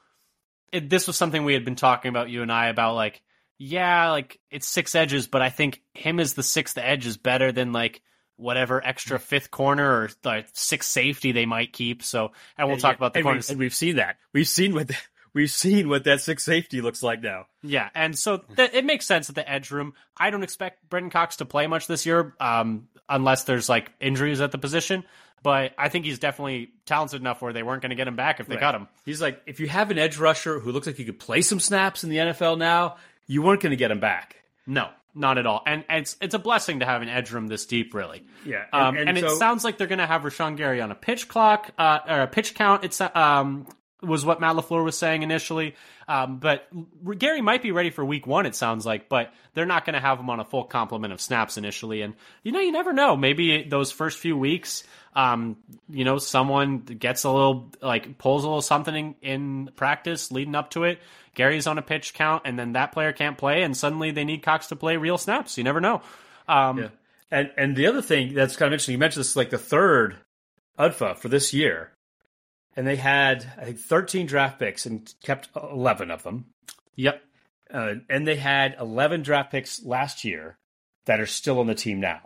it, 0.71 0.89
this 0.89 1.07
was 1.07 1.17
something 1.17 1.43
we 1.43 1.53
had 1.53 1.65
been 1.65 1.75
talking 1.75 2.09
about 2.09 2.29
you 2.29 2.41
and 2.41 2.51
I 2.51 2.67
about 2.67 2.95
like, 2.95 3.21
yeah, 3.57 4.09
like 4.11 4.39
it's 4.49 4.67
six 4.67 4.95
edges, 4.95 5.27
but 5.27 5.41
I 5.41 5.49
think 5.49 5.81
him 5.93 6.19
as 6.19 6.33
the 6.33 6.43
sixth 6.43 6.77
edge 6.77 7.05
is 7.05 7.17
better 7.17 7.51
than 7.51 7.71
like 7.71 8.01
whatever 8.35 8.83
extra 8.83 9.17
mm-hmm. 9.17 9.25
fifth 9.25 9.51
corner 9.51 9.87
or 9.87 10.09
like 10.23 10.47
sixth 10.53 10.89
safety 10.89 11.31
they 11.31 11.45
might 11.45 11.71
keep. 11.73 12.01
So, 12.01 12.31
and 12.57 12.67
we'll 12.67 12.77
talk 12.77 12.95
about 12.95 13.13
the 13.13 13.19
and, 13.19 13.25
we, 13.25 13.29
corners. 13.29 13.49
and 13.49 13.59
we've 13.59 13.73
seen 13.73 13.97
that. 13.97 14.17
We've 14.33 14.47
seen 14.47 14.73
what 14.73 14.91
we've 15.33 15.49
seen 15.51 15.89
what 15.89 16.03
that 16.05 16.21
six 16.21 16.43
safety 16.43 16.81
looks 16.81 17.01
like 17.03 17.21
now. 17.21 17.45
Yeah, 17.63 17.89
and 17.95 18.17
so 18.17 18.37
th- 18.37 18.71
it 18.73 18.85
makes 18.85 19.05
sense 19.05 19.29
at 19.29 19.35
the 19.35 19.49
edge 19.49 19.71
room. 19.71 19.93
I 20.17 20.29
don't 20.29 20.43
expect 20.43 20.89
Brenton 20.89 21.09
Cox 21.11 21.37
to 21.37 21.45
play 21.45 21.67
much 21.67 21.87
this 21.87 22.05
year, 22.05 22.33
um, 22.39 22.87
unless 23.09 23.43
there's 23.43 23.69
like 23.69 23.91
injuries 23.99 24.41
at 24.41 24.51
the 24.51 24.57
position. 24.57 25.03
But 25.43 25.73
I 25.77 25.89
think 25.89 26.05
he's 26.05 26.19
definitely 26.19 26.69
talented 26.85 27.19
enough 27.19 27.41
where 27.41 27.51
they 27.51 27.63
weren't 27.63 27.81
going 27.81 27.89
to 27.89 27.95
get 27.95 28.07
him 28.07 28.15
back 28.15 28.39
if 28.39 28.45
they 28.47 28.57
got 28.57 28.75
him. 28.75 28.87
He's 29.05 29.19
like, 29.21 29.41
if 29.47 29.59
you 29.59 29.67
have 29.67 29.89
an 29.89 29.97
edge 29.97 30.17
rusher 30.19 30.59
who 30.59 30.71
looks 30.71 30.85
like 30.85 30.97
he 30.97 31.03
could 31.05 31.19
play 31.19 31.41
some 31.41 31.59
snaps 31.59 32.03
in 32.03 32.11
the 32.11 32.17
NFL 32.17 32.59
now, 32.59 32.97
you 33.25 33.41
weren't 33.41 33.59
going 33.59 33.71
to 33.71 33.75
get 33.75 33.89
him 33.89 33.99
back. 33.99 34.35
No, 34.67 34.89
not 35.15 35.39
at 35.39 35.47
all. 35.47 35.63
And, 35.65 35.83
and 35.89 36.01
it's 36.03 36.15
it's 36.21 36.35
a 36.35 36.39
blessing 36.39 36.81
to 36.81 36.85
have 36.85 37.01
an 37.01 37.09
edge 37.09 37.31
room 37.31 37.47
this 37.47 37.65
deep, 37.65 37.95
really. 37.95 38.23
Yeah, 38.45 38.65
Um, 38.71 38.89
and- 38.95 39.09
and, 39.09 39.17
and 39.17 39.17
it 39.17 39.31
sounds 39.37 39.63
like 39.63 39.79
they're 39.79 39.87
going 39.87 39.97
to 39.97 40.05
have 40.05 40.21
Rashan 40.21 40.57
Gary 40.57 40.79
on 40.79 40.91
a 40.91 40.95
pitch 40.95 41.27
clock 41.27 41.71
uh, 41.75 41.99
or 42.07 42.21
a 42.21 42.27
pitch 42.27 42.53
count. 42.53 42.83
It's 42.83 43.01
um 43.01 43.65
was 44.01 44.25
what 44.25 44.41
Matt 44.41 44.55
LaFleur 44.55 44.83
was 44.83 44.97
saying 44.97 45.23
initially. 45.23 45.75
Um, 46.07 46.39
but 46.39 46.67
Gary 47.17 47.41
might 47.41 47.61
be 47.61 47.71
ready 47.71 47.89
for 47.89 48.03
Week 48.03 48.25
One. 48.25 48.45
It 48.45 48.55
sounds 48.55 48.85
like, 48.85 49.09
but 49.09 49.33
they're 49.53 49.65
not 49.65 49.85
going 49.85 49.93
to 49.93 49.99
have 49.99 50.19
him 50.19 50.29
on 50.29 50.39
a 50.39 50.45
full 50.45 50.63
complement 50.63 51.13
of 51.13 51.21
snaps 51.21 51.57
initially. 51.57 52.01
And 52.01 52.15
you 52.43 52.51
know, 52.51 52.59
you 52.59 52.71
never 52.71 52.93
know. 52.93 53.15
Maybe 53.15 53.63
those 53.63 53.91
first 53.91 54.17
few 54.17 54.37
weeks, 54.37 54.83
um, 55.15 55.57
you 55.89 56.03
know, 56.03 56.17
someone 56.17 56.79
gets 56.79 57.23
a 57.23 57.31
little 57.31 57.71
like 57.81 58.17
pulls 58.17 58.43
a 58.43 58.47
little 58.47 58.61
something 58.61 58.95
in, 58.95 59.15
in 59.21 59.69
practice 59.75 60.31
leading 60.31 60.55
up 60.55 60.71
to 60.71 60.83
it. 60.83 60.99
Gary's 61.33 61.67
on 61.67 61.77
a 61.77 61.81
pitch 61.81 62.13
count, 62.13 62.43
and 62.45 62.59
then 62.59 62.73
that 62.73 62.91
player 62.91 63.13
can't 63.13 63.37
play, 63.37 63.63
and 63.63 63.75
suddenly 63.75 64.11
they 64.11 64.25
need 64.25 64.43
Cox 64.43 64.67
to 64.67 64.75
play 64.75 64.97
real 64.97 65.17
snaps. 65.17 65.57
You 65.57 65.63
never 65.63 65.79
know. 65.79 66.01
Um, 66.47 66.77
Yeah. 66.79 66.89
And 67.31 67.51
and 67.55 67.75
the 67.77 67.87
other 67.87 68.01
thing 68.01 68.33
that's 68.33 68.57
kind 68.57 68.67
of 68.67 68.73
interesting, 68.73 68.93
you 68.93 68.99
mentioned 68.99 69.21
this 69.21 69.29
is 69.29 69.35
like 69.37 69.51
the 69.51 69.57
third 69.57 70.17
UDFA 70.77 71.17
for 71.17 71.29
this 71.29 71.53
year. 71.53 71.91
And 72.75 72.87
they 72.87 72.95
had, 72.95 73.45
I 73.57 73.65
think, 73.65 73.79
13 73.79 74.25
draft 74.27 74.57
picks 74.59 74.85
and 74.85 75.13
kept 75.23 75.49
11 75.55 76.09
of 76.11 76.23
them. 76.23 76.45
Yep. 76.95 77.21
Uh, 77.73 77.95
and 78.09 78.27
they 78.27 78.35
had 78.37 78.75
11 78.79 79.23
draft 79.23 79.51
picks 79.51 79.83
last 79.83 80.23
year 80.23 80.57
that 81.05 81.19
are 81.19 81.25
still 81.25 81.59
on 81.59 81.67
the 81.67 81.75
team 81.75 81.99
now. 81.99 82.21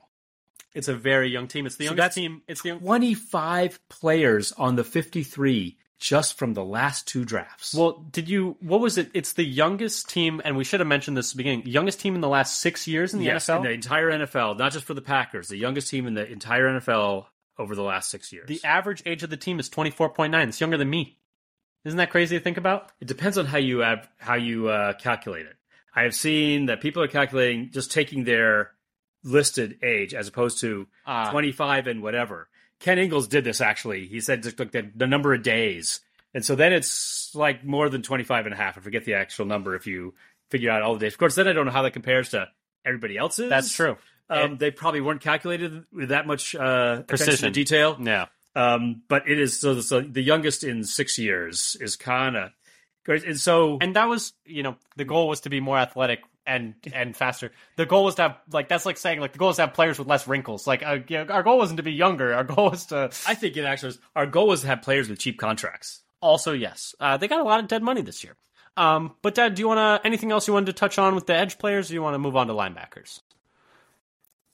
It's 0.73 0.87
a 0.87 0.95
very 0.95 1.29
young 1.29 1.47
team. 1.47 1.65
It's 1.65 1.77
the 1.77 1.85
So 1.85 1.91
youngest 1.95 2.15
team. 2.15 2.41
It's 2.47 2.61
the 2.61 2.69
young- 2.69 2.79
25 2.79 3.79
players 3.89 4.51
on 4.53 4.75
the 4.75 4.83
53 4.83 5.77
just 5.97 6.37
from 6.37 6.53
the 6.53 6.63
last 6.63 7.07
two 7.07 7.23
drafts. 7.23 7.73
well. 7.73 8.05
Did 8.11 8.27
you? 8.27 8.57
What 8.59 8.81
was 8.81 8.97
it? 8.97 9.09
It's 9.13 9.31
the 9.33 9.45
youngest 9.45 10.09
team, 10.09 10.41
and 10.43 10.57
we 10.57 10.65
should 10.65 10.81
have 10.81 10.87
mentioned 10.87 11.15
this 11.15 11.29
at 11.31 11.33
the 11.33 11.37
beginning. 11.37 11.65
Youngest 11.65 12.01
team 12.01 12.15
in 12.15 12.21
the 12.21 12.27
last 12.27 12.59
six 12.59 12.85
years 12.85 13.13
in 13.13 13.19
the 13.19 13.25
yes, 13.25 13.45
NFL. 13.47 13.57
in 13.57 13.63
the 13.63 13.71
entire 13.71 14.11
NFL, 14.11 14.57
not 14.57 14.73
just 14.73 14.83
for 14.85 14.93
the 14.93 15.01
Packers, 15.01 15.47
the 15.47 15.55
youngest 15.57 15.89
team 15.89 16.05
in 16.05 16.13
the 16.13 16.29
entire 16.29 16.67
NFL 16.67 17.27
over 17.57 17.75
the 17.75 17.83
last 17.83 18.09
six 18.09 18.31
years. 18.33 18.47
the 18.47 18.59
average 18.63 19.03
age 19.05 19.23
of 19.23 19.29
the 19.29 19.37
team 19.37 19.59
is 19.59 19.69
twenty 19.69 19.89
four 19.91 20.09
point 20.09 20.31
nine. 20.31 20.49
It's 20.49 20.59
younger 20.61 20.77
than 20.77 20.89
me. 20.89 21.17
Isn't 21.85 21.97
that 21.97 22.09
crazy 22.09 22.37
to 22.37 22.43
think 22.43 22.57
about? 22.57 22.91
It 22.99 23.07
depends 23.07 23.37
on 23.37 23.45
how 23.45 23.59
you 23.59 23.79
have, 23.79 24.09
how 24.17 24.33
you 24.35 24.69
uh, 24.69 24.93
calculate 24.93 25.45
it. 25.45 25.55
I 25.95 26.01
have 26.03 26.15
seen 26.15 26.65
that 26.65 26.81
people 26.81 27.03
are 27.03 27.07
calculating 27.07 27.69
just 27.71 27.91
taking 27.91 28.23
their 28.23 28.71
listed 29.23 29.79
age 29.83 30.13
as 30.13 30.27
opposed 30.27 30.59
to 30.61 30.87
Ah. 31.05 31.31
25 31.31 31.87
and 31.87 32.01
whatever. 32.01 32.49
Ken 32.79 32.99
Ingalls 32.99 33.27
did 33.27 33.43
this 33.43 33.61
actually. 33.61 34.07
He 34.07 34.19
said 34.19 34.43
just 34.43 34.59
look 34.59 34.73
at 34.75 34.97
the 34.97 35.07
number 35.07 35.33
of 35.33 35.43
days. 35.43 36.01
And 36.33 36.43
so 36.43 36.55
then 36.55 36.73
it's 36.73 37.33
like 37.33 37.63
more 37.63 37.87
than 37.89 38.01
25 38.01 38.45
and 38.45 38.53
a 38.53 38.57
half. 38.57 38.77
I 38.77 38.81
forget 38.81 39.05
the 39.05 39.13
actual 39.13 39.45
number 39.45 39.75
if 39.75 39.87
you 39.87 40.13
figure 40.51 40.69
out 40.69 40.81
all 40.81 40.93
the 40.95 40.99
days. 40.99 41.13
Of 41.13 41.19
course, 41.19 41.35
then 41.35 41.47
I 41.47 41.53
don't 41.53 41.65
know 41.65 41.71
how 41.71 41.83
that 41.83 41.93
compares 41.93 42.29
to 42.31 42.47
everybody 42.85 43.15
else's. 43.17 43.49
That's 43.49 43.71
true. 43.73 43.97
Um, 44.29 44.57
they 44.57 44.71
probably 44.71 45.01
weren't 45.01 45.21
calculated 45.21 45.85
with 45.91 46.09
that 46.09 46.25
much 46.25 46.55
uh, 46.55 47.03
Precision. 47.03 47.53
detail. 47.53 47.97
Yeah. 48.01 48.25
Um, 48.55 49.03
but 49.07 49.29
it 49.29 49.39
is 49.39 49.59
so, 49.59 49.81
so 49.81 50.01
the 50.01 50.21
youngest 50.21 50.63
in 50.63 50.83
six 50.83 51.17
years 51.17 51.75
is 51.79 51.95
kind 51.95 52.35
of. 52.37 52.51
And 53.07 53.39
so 53.39 53.77
And 53.81 53.95
that 53.95 54.05
was, 54.05 54.33
you 54.45 54.63
know, 54.63 54.77
the 54.95 55.05
goal 55.05 55.27
was 55.27 55.41
to 55.41 55.49
be 55.49 55.59
more 55.59 55.77
athletic 55.77 56.21
and 56.47 56.73
and 56.93 57.15
faster. 57.15 57.51
The 57.75 57.85
goal 57.85 58.03
was 58.03 58.15
to 58.15 58.21
have 58.23 58.37
like 58.51 58.67
that's 58.67 58.85
like 58.85 58.97
saying 58.97 59.19
like 59.19 59.33
the 59.33 59.37
goal 59.39 59.49
is 59.49 59.57
to 59.57 59.63
have 59.63 59.73
players 59.73 59.99
with 59.99 60.07
less 60.07 60.27
wrinkles. 60.27 60.65
Like 60.65 60.81
uh, 60.83 60.99
you 61.07 61.23
know, 61.23 61.31
our 61.31 61.43
goal 61.43 61.57
wasn't 61.57 61.77
to 61.77 61.83
be 61.83 61.91
younger. 61.93 62.33
Our 62.33 62.43
goal 62.43 62.71
was 62.71 62.87
to 62.87 63.11
I 63.27 63.35
think 63.35 63.57
it 63.57 63.65
actually 63.65 63.89
was, 63.89 63.99
our 64.15 64.25
goal 64.25 64.47
was 64.47 64.61
to 64.61 64.67
have 64.67 64.81
players 64.81 65.07
with 65.09 65.19
cheap 65.19 65.37
contracts. 65.37 66.01
also 66.21 66.53
yes. 66.53 66.95
Uh, 66.99 67.17
they 67.17 67.27
got 67.27 67.41
a 67.41 67.43
lot 67.43 67.59
of 67.59 67.67
dead 67.67 67.83
money 67.83 68.01
this 68.01 68.23
year. 68.23 68.35
Um, 68.77 69.15
but 69.21 69.35
Dad, 69.35 69.55
do 69.55 69.61
you 69.61 69.67
want 69.67 69.77
to 70.01 70.05
anything 70.05 70.31
else 70.31 70.47
you 70.47 70.53
wanted 70.53 70.67
to 70.67 70.73
touch 70.73 70.97
on 70.97 71.13
with 71.13 71.27
the 71.27 71.35
edge 71.35 71.57
players? 71.59 71.87
Or 71.87 71.89
do 71.89 71.93
you 71.93 72.01
want 72.01 72.15
to 72.15 72.19
move 72.19 72.35
on 72.35 72.47
to 72.47 72.53
linebackers? 72.53 73.21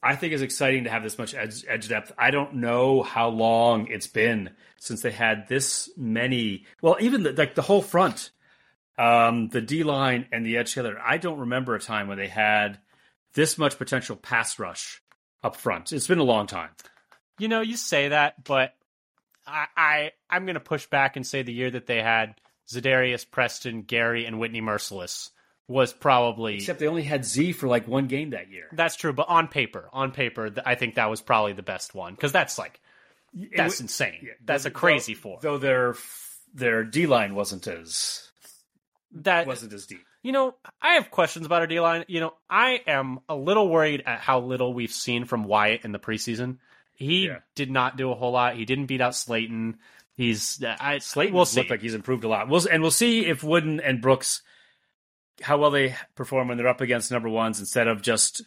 I 0.03 0.15
think 0.15 0.33
it's 0.33 0.41
exciting 0.41 0.85
to 0.85 0.89
have 0.89 1.03
this 1.03 1.17
much 1.17 1.35
edge, 1.35 1.63
edge 1.67 1.87
depth. 1.87 2.11
I 2.17 2.31
don't 2.31 2.55
know 2.55 3.03
how 3.03 3.29
long 3.29 3.87
it's 3.87 4.07
been 4.07 4.51
since 4.77 5.01
they 5.01 5.11
had 5.11 5.47
this 5.47 5.89
many. 5.95 6.65
Well, 6.81 6.97
even 6.99 7.23
the, 7.23 7.33
like 7.33 7.53
the 7.53 7.61
whole 7.61 7.83
front, 7.83 8.31
um, 8.97 9.49
the 9.49 9.61
D 9.61 9.83
line 9.83 10.27
and 10.31 10.45
the 10.45 10.57
edge 10.57 10.73
together. 10.73 10.99
I 11.03 11.17
don't 11.17 11.39
remember 11.39 11.75
a 11.75 11.79
time 11.79 12.07
when 12.07 12.17
they 12.17 12.27
had 12.27 12.79
this 13.33 13.57
much 13.57 13.77
potential 13.77 14.15
pass 14.15 14.57
rush 14.57 15.01
up 15.43 15.55
front. 15.55 15.91
It's 15.91 16.07
been 16.07 16.19
a 16.19 16.23
long 16.23 16.47
time. 16.47 16.69
You 17.37 17.47
know, 17.47 17.61
you 17.61 17.77
say 17.77 18.09
that, 18.09 18.43
but 18.43 18.73
I, 19.45 19.65
I 19.77 20.11
I'm 20.29 20.45
going 20.45 20.55
to 20.55 20.59
push 20.59 20.87
back 20.87 21.15
and 21.15 21.25
say 21.25 21.43
the 21.43 21.53
year 21.53 21.71
that 21.71 21.85
they 21.85 22.01
had 22.01 22.35
Za'Darius, 22.69 23.29
Preston, 23.29 23.83
Gary, 23.83 24.25
and 24.25 24.39
Whitney 24.39 24.61
Mercilus 24.61 25.29
was 25.71 25.93
probably 25.93 26.55
Except 26.55 26.79
they 26.79 26.87
only 26.87 27.03
had 27.03 27.25
Z 27.25 27.53
for 27.53 27.67
like 27.67 27.87
one 27.87 28.07
game 28.07 28.31
that 28.31 28.49
year. 28.51 28.67
that's 28.73 28.95
true. 28.95 29.13
But 29.13 29.29
on 29.29 29.47
paper, 29.47 29.89
on 29.93 30.11
paper, 30.11 30.53
I 30.65 30.75
think 30.75 30.95
that 30.95 31.09
was 31.09 31.21
probably 31.21 31.53
the 31.53 31.63
best 31.63 31.95
one 31.95 32.13
because 32.13 32.31
that's 32.31 32.57
like 32.59 32.79
that's 33.55 33.79
insane. 33.79 34.19
Yeah, 34.21 34.33
that's 34.45 34.63
though- 34.65 34.69
a 34.69 34.71
crazy 34.71 35.13
though, 35.13 35.19
four. 35.21 35.39
Though 35.41 35.57
their 35.57 35.95
their 36.53 36.83
D 36.83 37.07
line 37.07 37.33
wasn't 37.35 37.65
as 37.67 38.29
that 39.13 39.47
wasn't 39.47 39.73
as 39.73 39.85
deep. 39.87 40.01
You 40.23 40.31
know, 40.33 40.55
I 40.81 40.93
have 40.95 41.09
questions 41.09 41.45
about 41.47 41.61
our 41.61 41.67
D 41.67 41.79
line. 41.79 42.05
You 42.07 42.19
know, 42.19 42.33
I 42.49 42.81
am 42.85 43.19
a 43.27 43.35
little 43.35 43.67
worried 43.69 44.03
at 44.05 44.19
how 44.19 44.39
little 44.41 44.73
we've 44.73 44.91
seen 44.91 45.25
from 45.25 45.45
Wyatt 45.45 45.83
in 45.83 45.91
the 45.91 45.99
preseason. 45.99 46.57
He 46.95 47.25
Yeah. 47.27 47.39
did 47.55 47.71
not 47.71 47.97
do 47.97 48.11
a 48.11 48.15
whole 48.15 48.31
lot. 48.31 48.55
He 48.55 48.65
didn't 48.65 48.85
beat 48.85 49.01
out 49.01 49.13
Slaton. 49.13 49.75
He's 50.15 50.63
I, 50.63 50.97
Slaton 50.97 51.31
We'll 51.31 51.45
see. 51.45 51.61
looked 51.61 51.71
like 51.71 51.81
he's 51.81 51.95
improved 51.95 52.23
a 52.23 52.27
lot. 52.27 52.47
We'll, 52.47 52.67
and 52.69 52.83
we'll 52.83 52.91
see 52.91 53.25
if 53.25 53.43
Wooden 53.43 53.79
and 53.79 53.99
Brooks 54.01 54.43
how 55.41 55.57
well 55.57 55.71
they 55.71 55.95
perform 56.15 56.47
when 56.47 56.57
they're 56.57 56.67
up 56.67 56.81
against 56.81 57.11
number 57.11 57.29
ones 57.29 57.59
instead 57.59 57.87
of 57.87 58.01
just. 58.01 58.43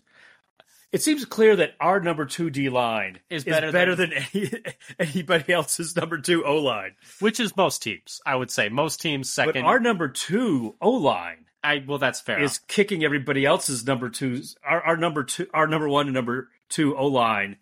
It 0.92 1.02
seems 1.02 1.24
clear 1.24 1.56
that 1.56 1.74
our 1.80 1.98
number 1.98 2.24
two 2.24 2.50
D 2.50 2.68
line 2.68 3.18
Is 3.28 3.42
is 3.42 3.52
better 3.52 3.72
better, 3.72 3.96
than, 3.96 4.12
any, 4.12 4.50
anybody 4.98 5.52
else's 5.52 5.96
number 5.96 6.18
two 6.18 6.44
O 6.44 6.58
line. 6.58 6.92
which 7.18 7.40
is 7.40 7.56
most 7.56 7.82
teams. 7.82 8.20
I 8.24 8.36
would 8.36 8.50
say 8.50 8.68
most 8.68 9.00
teams 9.00 9.28
But 9.34 9.46
second. 9.46 9.64
our 9.64 9.80
number 9.80 10.08
two 10.08 10.76
O 10.80 10.90
line 10.90 11.46
I 11.64 11.82
well, 11.84 11.98
that's 11.98 12.20
fair. 12.20 12.40
is 12.40 12.58
kicking 12.58 13.02
everybody 13.04 13.44
else's 13.44 13.84
number 13.86 14.08
twos. 14.10 14.54
Our, 14.64 14.82
our 14.82 14.96
number 14.96 15.24
two, 15.24 15.46
our 15.52 15.66
number 15.66 15.88
one 15.88 16.06
and 16.06 16.14
number 16.14 16.48
two 16.68 16.96
O 16.96 17.06
line. 17.08 17.56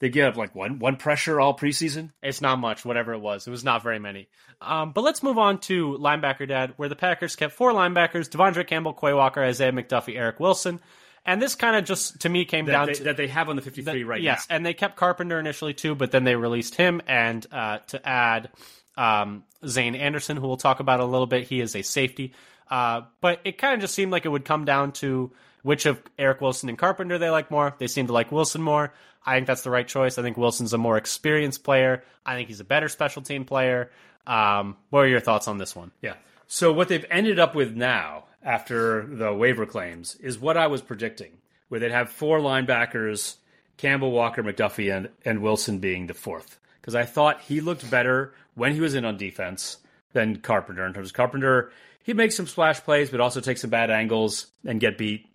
They 0.00 0.10
get 0.10 0.28
up 0.28 0.36
like 0.36 0.54
one 0.54 0.78
one 0.78 0.96
pressure 0.96 1.40
all 1.40 1.56
preseason. 1.56 2.10
It's 2.22 2.40
not 2.40 2.58
much, 2.58 2.84
whatever 2.84 3.12
it 3.14 3.18
was. 3.18 3.46
It 3.46 3.50
was 3.50 3.64
not 3.64 3.82
very 3.82 3.98
many. 3.98 4.28
Um, 4.60 4.92
but 4.92 5.02
let's 5.02 5.22
move 5.22 5.38
on 5.38 5.58
to 5.62 5.98
linebacker 6.00 6.46
dad, 6.46 6.74
where 6.76 6.88
the 6.88 6.96
Packers 6.96 7.34
kept 7.36 7.54
four 7.54 7.72
linebackers: 7.72 8.28
Devondre 8.28 8.66
Campbell, 8.66 8.92
Quay 8.92 9.12
Walker, 9.12 9.42
Isaiah 9.42 9.72
McDuffie, 9.72 10.16
Eric 10.16 10.38
Wilson. 10.40 10.80
And 11.26 11.42
this 11.42 11.56
kind 11.56 11.76
of 11.76 11.84
just 11.84 12.20
to 12.20 12.28
me 12.28 12.44
came 12.44 12.66
That 12.66 12.72
down 12.72 12.86
they, 12.86 12.92
to 12.94 13.04
that 13.04 13.16
they 13.16 13.26
have 13.28 13.48
on 13.48 13.56
the 13.56 13.62
fifty 13.62 13.82
three 13.82 14.04
right 14.04 14.22
yes, 14.22 14.46
now. 14.48 14.56
and 14.56 14.64
they 14.64 14.72
kept 14.72 14.96
Carpenter 14.96 15.38
initially 15.38 15.74
too, 15.74 15.94
but 15.94 16.10
then 16.10 16.24
they 16.24 16.36
released 16.36 16.74
him 16.76 17.02
and 17.06 17.44
uh, 17.52 17.78
to 17.88 18.08
add 18.08 18.50
um, 18.96 19.42
Zayne 19.66 19.94
Anderson, 19.96 20.36
who 20.36 20.46
we'll 20.46 20.56
talk 20.56 20.80
about 20.80 21.00
a 21.00 21.04
little 21.04 21.26
bit. 21.26 21.46
He 21.46 21.60
is 21.60 21.74
a 21.76 21.82
safety, 21.82 22.32
uh, 22.70 23.02
but 23.20 23.40
it 23.44 23.58
kind 23.58 23.74
of 23.74 23.80
just 23.80 23.94
seemed 23.94 24.12
like 24.12 24.24
it 24.24 24.30
would 24.30 24.44
come 24.44 24.64
down 24.64 24.92
to 24.92 25.32
which 25.62 25.86
of 25.86 26.00
Eric 26.18 26.40
Wilson 26.40 26.68
and 26.68 26.78
Carpenter 26.78 27.18
they 27.18 27.30
like 27.30 27.50
more. 27.50 27.74
They 27.78 27.88
seem 27.88 28.06
to 28.06 28.12
like 28.12 28.32
Wilson 28.32 28.62
more. 28.62 28.94
I 29.24 29.34
think 29.34 29.46
that's 29.46 29.62
the 29.62 29.70
right 29.70 29.86
choice. 29.86 30.18
I 30.18 30.22
think 30.22 30.36
Wilson's 30.36 30.72
a 30.72 30.78
more 30.78 30.96
experienced 30.96 31.64
player. 31.64 32.02
I 32.24 32.34
think 32.34 32.48
he's 32.48 32.60
a 32.60 32.64
better 32.64 32.88
special 32.88 33.22
team 33.22 33.44
player. 33.44 33.90
Um, 34.26 34.76
what 34.90 35.00
are 35.00 35.08
your 35.08 35.20
thoughts 35.20 35.48
on 35.48 35.58
this 35.58 35.74
one? 35.74 35.90
Yeah. 36.02 36.14
So 36.46 36.72
what 36.72 36.88
they've 36.88 37.04
ended 37.10 37.38
up 37.38 37.54
with 37.54 37.74
now, 37.74 38.24
after 38.42 39.06
the 39.06 39.32
waiver 39.34 39.66
claims, 39.66 40.14
is 40.16 40.38
what 40.38 40.56
I 40.56 40.66
was 40.66 40.80
predicting, 40.80 41.32
where 41.68 41.80
they'd 41.80 41.90
have 41.90 42.10
four 42.10 42.38
linebackers, 42.38 43.36
Campbell, 43.76 44.12
Walker, 44.12 44.42
McDuffie, 44.42 44.94
and, 44.94 45.08
and 45.24 45.42
Wilson 45.42 45.78
being 45.78 46.06
the 46.06 46.14
fourth. 46.14 46.58
Because 46.80 46.94
I 46.94 47.04
thought 47.04 47.42
he 47.42 47.60
looked 47.60 47.90
better 47.90 48.32
when 48.54 48.72
he 48.72 48.80
was 48.80 48.94
in 48.94 49.04
on 49.04 49.16
defense 49.16 49.78
than 50.14 50.36
Carpenter. 50.36 50.86
In 50.86 50.94
terms 50.94 51.08
of 51.08 51.14
Carpenter, 51.14 51.70
he 52.02 52.14
makes 52.14 52.34
some 52.34 52.46
splash 52.46 52.80
plays, 52.80 53.10
but 53.10 53.20
also 53.20 53.40
takes 53.40 53.60
some 53.60 53.70
bad 53.70 53.90
angles 53.90 54.46
and 54.64 54.80
get 54.80 54.96
beat. 54.96 55.26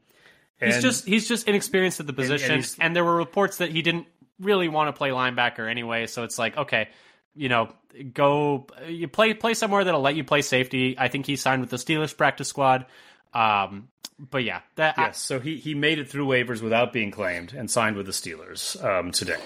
He's 0.66 0.82
just 0.82 1.05
he's 1.05 1.28
just 1.28 1.47
inexperienced 1.47 1.99
at 1.99 2.07
the 2.07 2.14
position, 2.14 2.51
and, 2.51 2.64
he's- 2.64 2.93
there 2.95 3.03
were 3.03 3.16
reports 3.16 3.57
that 3.57 3.72
he 3.72 3.82
didn't 3.82 4.07
really 4.39 4.68
want 4.68 4.88
to 4.88 4.93
play 4.97 5.09
linebacker 5.09 5.70
anyway. 5.70 6.07
So 6.07 6.24
it's 6.24 6.38
like, 6.39 6.57
okay, 6.57 6.89
you 7.36 7.49
know, 7.49 7.70
go 8.14 8.68
you 8.88 9.07
play 9.07 9.34
play 9.34 9.53
somewhere 9.53 9.84
that'll 9.84 10.01
let 10.01 10.16
you 10.16 10.24
play 10.24 10.41
safety. 10.41 10.95
I 10.97 11.07
think 11.07 11.26
he 11.26 11.36
signed 11.36 11.61
with 11.61 11.70
the 11.70 11.78
Steelers 11.78 12.16
practice 12.16 12.47
squad. 12.47 12.86
Um, 13.34 13.89
but 14.20 14.43
yeah, 14.43 14.61
that 14.76 14.95
Yes, 14.97 15.20
so 15.20 15.39
he, 15.39 15.57
he 15.57 15.74
made 15.74 15.97
it 15.99 16.07
through 16.09 16.28
waivers 16.28 16.61
without 16.61 16.93
being 16.93 17.09
claimed 17.11 17.53
and 17.53 17.70
signed 17.70 17.95
with 17.95 18.05
the 18.05 18.11
Steelers 18.11 18.82
um, 18.84 19.11
today. 19.11 19.39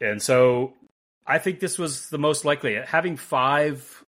And 0.00 0.22
so 0.22 0.74
I 1.26 1.38
think 1.38 1.60
this 1.60 1.78
was 1.78 2.08
the 2.10 2.18
most 2.18 2.44
likely. 2.44 2.74
Having 2.76 3.16
five 3.16 4.04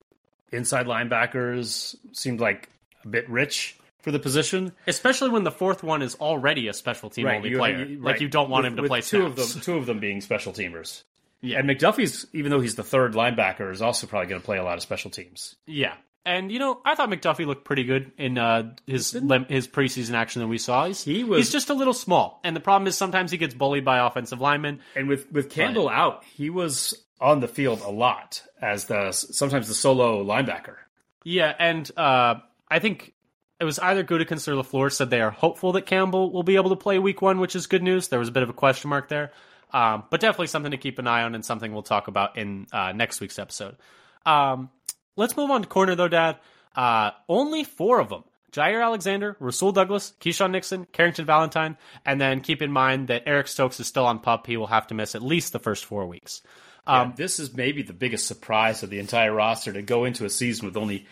inside 0.51 0.88
linebackers 0.88 1.95
seemed 2.11 2.39
like 2.39 2.69
a 3.03 3.07
bit 3.07 3.30
rich 3.30 3.78
for 4.06 4.12
the 4.12 4.20
position. 4.20 4.72
especially 4.88 5.30
when 5.32 5.43
the 5.43 5.51
fourth 5.51 5.84
one 5.84 6.01
is 6.01 6.16
already 6.16 6.70
a 6.70 6.74
special 6.74 7.10
team 7.10 7.28
only 7.28 7.49
you- 7.49 7.58
player. 7.58 7.84
you- 7.84 7.99
Like 7.99 8.22
you 8.22 8.30
don't 8.30 8.49
want 8.49 8.64
With- 8.64 8.74
him 8.74 8.78
to 8.84 8.88
play 8.88 9.01
two 9.01 9.22
snaps. 9.34 9.39
of 9.47 9.53
them. 9.56 9.62
Two 9.64 9.78
of 9.78 9.86
them 9.88 9.99
being 9.99 10.22
special 10.22 10.53
teamers. 10.53 11.03
Yeah. 11.41 11.60
And 11.60 11.70
McDuffie's, 11.70 12.26
even 12.34 12.51
though 12.51 12.60
he's 12.62 12.76
the 12.76 12.84
third 12.84 13.14
linebacker, 13.14 13.72
is 13.72 13.82
also 13.82 14.08
probably 14.08 14.28
going 14.30 14.39
to 14.41 14.45
play 14.45 14.58
a 14.58 14.64
lot 14.64 14.78
of 14.78 14.82
special 14.84 15.12
teams. 15.12 15.56
Yeah. 15.68 15.95
And 16.26 16.51
you 16.51 16.58
know, 16.60 16.82
I 16.86 16.95
thought 16.95 17.10
McDuffie 17.10 17.45
looked 17.45 17.66
pretty 17.66 17.84
good 17.84 18.12
in 18.18 18.38
uh, 18.38 18.74
his 18.88 19.14
lim- 19.14 19.45
his 19.45 19.68
preseason 19.68 20.14
action 20.14 20.41
that 20.41 20.47
we 20.47 20.58
saw. 20.58 20.86
He's, 20.88 21.03
He 21.03 21.24
was- 21.24 21.39
he's 21.39 21.51
just 21.51 21.70
a 21.70 21.74
little 21.76 21.93
small, 21.93 22.39
and 22.43 22.56
the 22.56 22.60
problem 22.60 22.88
is 22.88 22.95
sometimes 22.97 23.30
he 23.32 23.38
gets 23.38 23.53
bullied 23.53 23.86
by 23.86 23.99
offensive 24.06 24.39
linemen. 24.41 24.80
And 24.95 25.08
with 25.08 25.32
with 25.32 25.49
Campbell 25.51 25.89
out, 25.89 26.24
he 26.24 26.49
was 26.49 26.95
on 27.22 27.39
the 27.41 27.47
field 27.47 27.82
a 27.82 27.89
lot 27.91 28.41
as 28.62 28.86
the 28.86 29.12
sometimes 29.12 29.68
the 29.68 29.74
solo 29.76 30.24
linebacker. 30.24 30.76
Yeah, 31.24 31.53
and 31.60 31.89
uh, 31.97 32.36
I 32.70 32.80
think 32.80 33.14
it 33.60 33.66
was 33.66 33.80
either 33.80 34.03
Gutekunst 34.03 34.47
or 34.47 34.53
LaFleur 34.53 34.91
said 34.91 35.10
they 35.10 35.22
are 35.22 35.32
hopeful 35.32 35.74
that 35.74 35.86
Campbell 35.86 36.32
will 36.32 36.43
be 36.43 36.56
able 36.56 36.72
to 36.72 36.76
play 36.76 36.99
Week 36.99 37.22
One, 37.22 37.39
which 37.39 37.56
is 37.56 37.68
good 37.68 37.84
news. 37.84 38.10
There 38.10 38.20
was 38.20 38.30
a 38.30 38.34
bit 38.34 38.43
of 38.43 38.49
a 38.49 38.53
question 38.53 38.89
mark 38.89 39.08
there, 39.08 39.32
um, 39.72 40.03
but 40.10 40.20
definitely 40.20 40.47
something 40.47 40.72
to 40.72 40.78
keep 40.78 40.99
an 40.99 41.08
eye 41.08 41.24
on 41.24 41.36
and 41.36 41.45
something 41.45 41.72
we'll 41.72 41.84
talk 41.84 42.08
about 42.08 42.38
in 42.38 42.68
uh, 42.72 42.91
next 42.91 43.22
week's 43.22 43.39
episode. 43.39 43.78
Um, 44.26 44.70
let's 45.16 45.38
move 45.38 45.51
on 45.51 45.62
to 45.62 45.68
corner 45.68 45.95
though, 45.95 46.08
Dad. 46.08 46.38
Uh, 46.76 47.12
only 47.30 47.64
four 47.64 47.99
of 47.99 48.10
them. 48.10 48.24
Jaire 48.51 48.84
Alexander, 48.84 49.36
Rasul 49.41 49.74
Douglas, 49.74 50.14
Keisean 50.22 50.51
Nixon, 50.51 50.88
Carrington 50.93 51.26
Valentine, 51.26 51.78
and 52.06 52.22
then 52.22 52.39
keep 52.39 52.62
in 52.62 52.72
mind 52.72 53.10
that 53.10 53.24
Eric 53.26 53.49
Stokes 53.49 53.82
is 53.82 53.88
still 53.88 54.06
on 54.06 54.20
pup. 54.20 54.47
He 54.47 54.56
will 54.56 54.68
have 54.68 54.88
to 54.88 54.93
miss 54.93 55.14
at 55.14 55.22
least 55.22 55.51
the 55.51 55.60
first 55.60 55.84
four 55.84 56.06
weeks. 56.08 56.41
Um, 56.88 57.14
this 57.18 57.39
is 57.39 57.53
maybe 57.53 57.82
the 57.82 57.93
biggest 57.93 58.28
surprise 58.28 58.84
of 58.84 58.89
the 58.89 58.99
entire 58.99 59.34
roster 59.34 59.74
to 59.74 59.82
go 59.82 60.06
into 60.06 60.24
a 60.24 60.30
season 60.30 60.68
with 60.68 60.78
only 60.78 61.06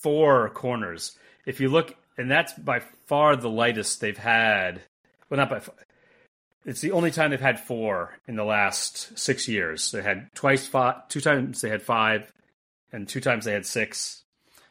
four 0.00 0.48
corners. 0.50 1.17
If 1.48 1.60
you 1.60 1.70
look, 1.70 1.96
and 2.18 2.30
that's 2.30 2.52
by 2.52 2.80
far 3.06 3.34
the 3.34 3.48
lightest 3.48 4.02
they've 4.02 4.18
had. 4.18 4.82
Well, 5.30 5.38
not 5.38 5.48
by 5.48 5.60
far. 5.60 5.74
It's 6.66 6.82
the 6.82 6.92
only 6.92 7.10
time 7.10 7.30
they've 7.30 7.40
had 7.40 7.58
four 7.58 8.18
in 8.26 8.36
the 8.36 8.44
last 8.44 9.18
six 9.18 9.48
years. 9.48 9.90
They 9.90 10.02
had 10.02 10.28
twice 10.34 10.66
five, 10.66 11.08
two 11.08 11.22
times 11.22 11.62
they 11.62 11.70
had 11.70 11.80
five, 11.80 12.30
and 12.92 13.08
two 13.08 13.22
times 13.22 13.46
they 13.46 13.54
had 13.54 13.64
six. 13.64 14.24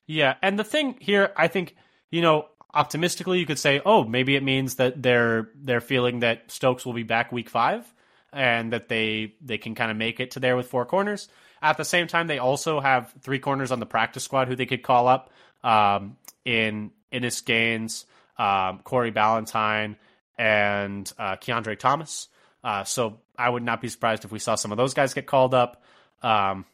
Yeah, 0.06 0.36
and 0.44 0.60
the 0.60 0.64
thing 0.64 0.98
here, 1.00 1.32
I 1.36 1.48
think, 1.48 1.76
you 2.12 2.22
know, 2.22 2.46
optimistically, 2.72 3.40
you 3.40 3.48
could 3.48 3.58
say, 3.58 3.82
oh, 3.84 4.04
maybe 4.04 4.36
it 4.36 4.44
means 4.44 4.76
that 4.76 5.02
they're 5.02 5.50
they're 5.56 5.82
feeling 5.82 6.20
that 6.20 6.52
Stokes 6.52 6.86
will 6.86 6.94
be 6.94 7.02
back 7.02 7.32
week 7.32 7.50
five, 7.50 7.92
and 8.32 8.72
that 8.72 8.88
they 8.88 9.34
they 9.42 9.58
can 9.58 9.74
kind 9.74 9.90
of 9.90 9.98
make 9.98 10.20
it 10.20 10.30
to 10.32 10.40
there 10.40 10.56
with 10.56 10.68
four 10.68 10.86
corners. 10.86 11.28
At 11.60 11.78
the 11.78 11.86
same 11.86 12.06
time, 12.06 12.28
they 12.28 12.38
also 12.38 12.80
have 12.80 13.12
three 13.22 13.40
corners 13.40 13.72
on 13.72 13.80
the 13.80 13.88
practice 13.88 14.24
squad 14.24 14.48
who 14.48 14.56
they 14.56 14.68
could 14.68 14.84
call 14.84 15.08
up 15.08 15.32
um, 15.64 16.18
in 16.46 16.92
Innis 17.12 17.42
Gaines, 17.42 18.06
um, 18.38 18.80
Corey 18.84 19.12
Ballentine, 19.12 19.96
and 20.38 21.12
uh, 21.18 21.36
Kiondre 21.38 21.78
Thomas. 21.78 22.28
Uh, 22.64 22.84
so 22.84 23.20
I 23.38 23.50
would 23.50 23.64
not 23.64 23.82
be 23.82 23.88
surprised 23.88 24.26
if 24.26 24.32
we 24.32 24.40
saw 24.40 24.56
some 24.56 24.72
of 24.72 24.78
those 24.78 24.94
guys 24.94 25.14
get 25.14 25.26
called 25.26 25.54
up. 25.54 25.84
Um, 26.22 26.66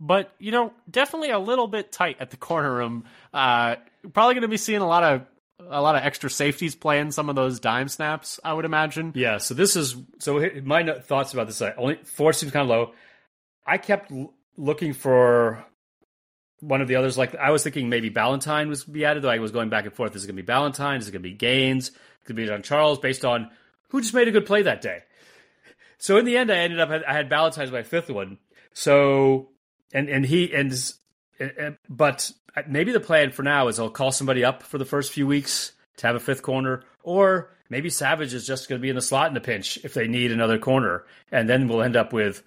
but 0.00 0.32
you 0.38 0.52
know, 0.52 0.72
definitely 0.90 1.30
a 1.30 1.38
little 1.38 1.66
bit 1.66 1.92
tight 1.92 2.16
at 2.20 2.30
the 2.30 2.36
corner 2.36 2.72
room. 2.72 3.04
Uh, 3.32 3.76
probably 4.12 4.34
going 4.34 4.42
to 4.42 4.48
be 4.48 4.56
seeing 4.56 4.80
a 4.80 4.86
lot 4.86 5.02
of 5.04 5.22
a 5.60 5.82
lot 5.82 5.96
of 5.96 6.02
extra 6.04 6.30
safeties 6.30 6.74
playing 6.76 7.10
some 7.10 7.28
of 7.28 7.34
those 7.34 7.58
dime 7.60 7.88
snaps. 7.88 8.38
I 8.44 8.52
would 8.54 8.64
imagine. 8.64 9.12
Yeah, 9.14 9.38
so 9.38 9.54
this 9.54 9.76
is 9.76 9.96
so 10.18 10.48
my 10.62 11.00
thoughts 11.00 11.32
about 11.32 11.48
this. 11.48 11.60
I 11.60 11.72
only 11.72 11.96
four 12.04 12.32
seems 12.32 12.52
kind 12.52 12.62
of 12.62 12.68
low. 12.68 12.92
I 13.66 13.78
kept 13.78 14.12
looking 14.56 14.92
for 14.92 15.64
one 16.60 16.80
of 16.80 16.88
the 16.88 16.96
others. 16.96 17.16
Like 17.16 17.34
I 17.34 17.50
was 17.50 17.62
thinking 17.62 17.88
maybe 17.88 18.10
Ballentine 18.10 18.68
was 18.68 18.84
be 18.84 19.04
added. 19.04 19.22
Though 19.22 19.30
I 19.30 19.38
was 19.38 19.52
going 19.52 19.68
back 19.68 19.84
and 19.84 19.94
forth. 19.94 20.14
Is 20.16 20.24
it 20.24 20.26
going 20.26 20.36
to 20.36 20.42
be 20.42 20.52
Ballentine? 20.52 20.98
Is 20.98 21.08
it 21.08 21.12
going 21.12 21.22
to 21.22 21.28
be 21.28 21.34
Gaines? 21.34 21.90
Could 22.24 22.36
be 22.36 22.46
John 22.46 22.62
Charles 22.62 22.98
based 22.98 23.24
on 23.24 23.50
who 23.88 24.00
just 24.00 24.14
made 24.14 24.28
a 24.28 24.32
good 24.32 24.46
play 24.46 24.62
that 24.62 24.82
day. 24.82 25.02
So 25.98 26.16
in 26.18 26.24
the 26.24 26.36
end, 26.36 26.50
I 26.50 26.58
ended 26.58 26.80
up 26.80 26.90
I 26.90 27.12
had 27.12 27.30
Ballentine 27.30 27.64
as 27.64 27.72
my 27.72 27.82
fifth 27.82 28.10
one. 28.10 28.38
So 28.72 29.48
and 29.92 30.08
and 30.08 30.24
he 30.24 30.54
and 30.54 30.72
and- 31.40 31.78
but 31.88 32.30
maybe 32.66 32.92
the 32.92 33.00
plan 33.00 33.30
for 33.30 33.42
now 33.42 33.68
is 33.68 33.78
I'll 33.78 33.90
call 33.90 34.12
somebody 34.12 34.44
up 34.44 34.62
for 34.62 34.78
the 34.78 34.84
first 34.84 35.12
few 35.12 35.26
weeks 35.26 35.72
to 35.98 36.06
have 36.06 36.16
a 36.16 36.20
fifth 36.20 36.42
corner, 36.42 36.82
or 37.02 37.50
maybe 37.68 37.90
Savage 37.90 38.34
is 38.34 38.46
just 38.46 38.68
going 38.68 38.80
to 38.80 38.82
be 38.82 38.88
in 38.88 38.96
the 38.96 39.02
slot 39.02 39.30
in 39.30 39.36
a 39.36 39.40
pinch 39.40 39.78
if 39.84 39.94
they 39.94 40.08
need 40.08 40.32
another 40.32 40.58
corner, 40.58 41.04
and 41.30 41.48
then 41.48 41.68
we'll 41.68 41.82
end 41.82 41.96
up 41.96 42.12
with, 42.12 42.42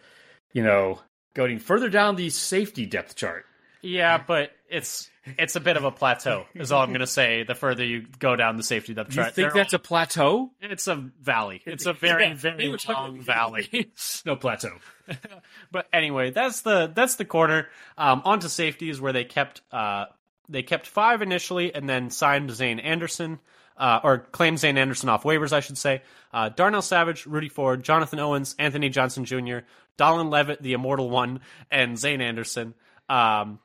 you 0.54 0.64
know, 0.64 1.00
going 1.34 1.60
further 1.60 1.90
down 1.90 2.16
the 2.16 2.30
safety 2.30 2.86
depth 2.86 3.16
chart. 3.16 3.46
Yeah, 3.82 4.24
but 4.26 4.52
it's 4.70 5.10
it's 5.38 5.56
a 5.56 5.60
bit 5.60 5.78
of 5.78 5.84
a 5.84 5.92
plateau. 5.92 6.46
Is 6.56 6.72
all 6.72 6.82
I'm 6.84 6.90
going 6.90 7.00
to 7.02 7.08
say. 7.08 7.44
The 7.44 7.56
further 7.56 7.84
you 7.84 8.06
go 8.20 8.36
down 8.36 8.58
the 8.58 8.64
safety 8.64 8.94
depth 8.94 9.16
You 9.16 9.24
think 9.26 9.54
that's 9.54 9.74
a 9.74 9.80
plateau? 9.80 10.52
it's 10.62 10.88
a 10.88 10.96
valley. 10.96 11.62
It's 11.66 11.86
a 11.86 11.94
very 12.08 12.26
Yeah, 12.28 12.34
very 12.36 12.70
were 12.70 12.78
talking- 12.78 13.16
long 13.16 13.22
valley. 13.22 13.92
No 14.26 14.36
plateau. 14.36 14.78
but 15.72 15.88
anyway, 15.94 16.32
that's 16.32 16.62
the 16.62 16.92
that's 16.94 17.16
the 17.16 17.26
corner. 17.26 17.68
Um, 17.98 18.22
on 18.26 18.40
to 18.40 18.50
safeties 18.50 19.00
where 19.02 19.14
they 19.14 19.24
kept 19.26 19.62
uh, 19.72 20.06
they 20.50 20.64
kept 20.64 20.88
five 20.88 21.22
initially 21.22 21.74
and 21.74 21.88
then 21.90 22.10
signed 22.10 22.50
Zayne 22.52 22.80
Anderson. 22.80 23.40
Uh, 23.78 24.00
or 24.04 24.20
claimed 24.20 24.60
Zayne 24.60 24.78
Anderson 24.78 25.10
off 25.10 25.24
waivers, 25.24 25.54
I 25.54 25.60
should 25.60 25.78
say. 25.78 26.04
Uh, 26.32 26.50
Darnell 26.50 26.84
Savage, 26.84 27.26
Rudy 27.26 27.50
Ford, 27.50 27.82
Jonathan 27.84 28.20
Owens, 28.20 28.54
Anthony 28.60 28.90
Johnson 28.90 29.26
Jr., 29.26 29.60
Dallin 29.98 30.30
Leavitt, 30.30 30.62
the 30.62 30.74
immortal 30.74 31.10
one, 31.10 31.40
and 31.72 31.98
Zayne 31.98 32.22
Anderson. 32.22 32.76
Um, 33.10 33.58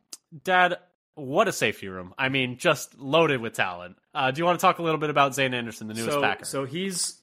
Dad, 0.45 0.79
what 1.15 1.49
a 1.49 1.53
safety 1.53 1.89
room! 1.89 2.15
I 2.19 2.29
mean, 2.29 2.59
just 2.59 2.99
loaded 2.99 3.41
with 3.41 3.55
talent. 3.55 3.97
Uh, 4.15 4.31
do 4.31 4.39
you 4.39 4.45
want 4.45 4.59
to 4.59 4.63
talk 4.63 4.79
a 4.79 4.83
little 4.83 5.01
bit 5.01 5.11
about 5.11 5.35
Zayne 5.35 5.55
Anderson, 5.55 5.89
the 5.89 5.95
newest 5.95 6.13
so, 6.13 6.21
Packer? 6.21 6.45
So 6.45 6.65
he's 6.65 7.21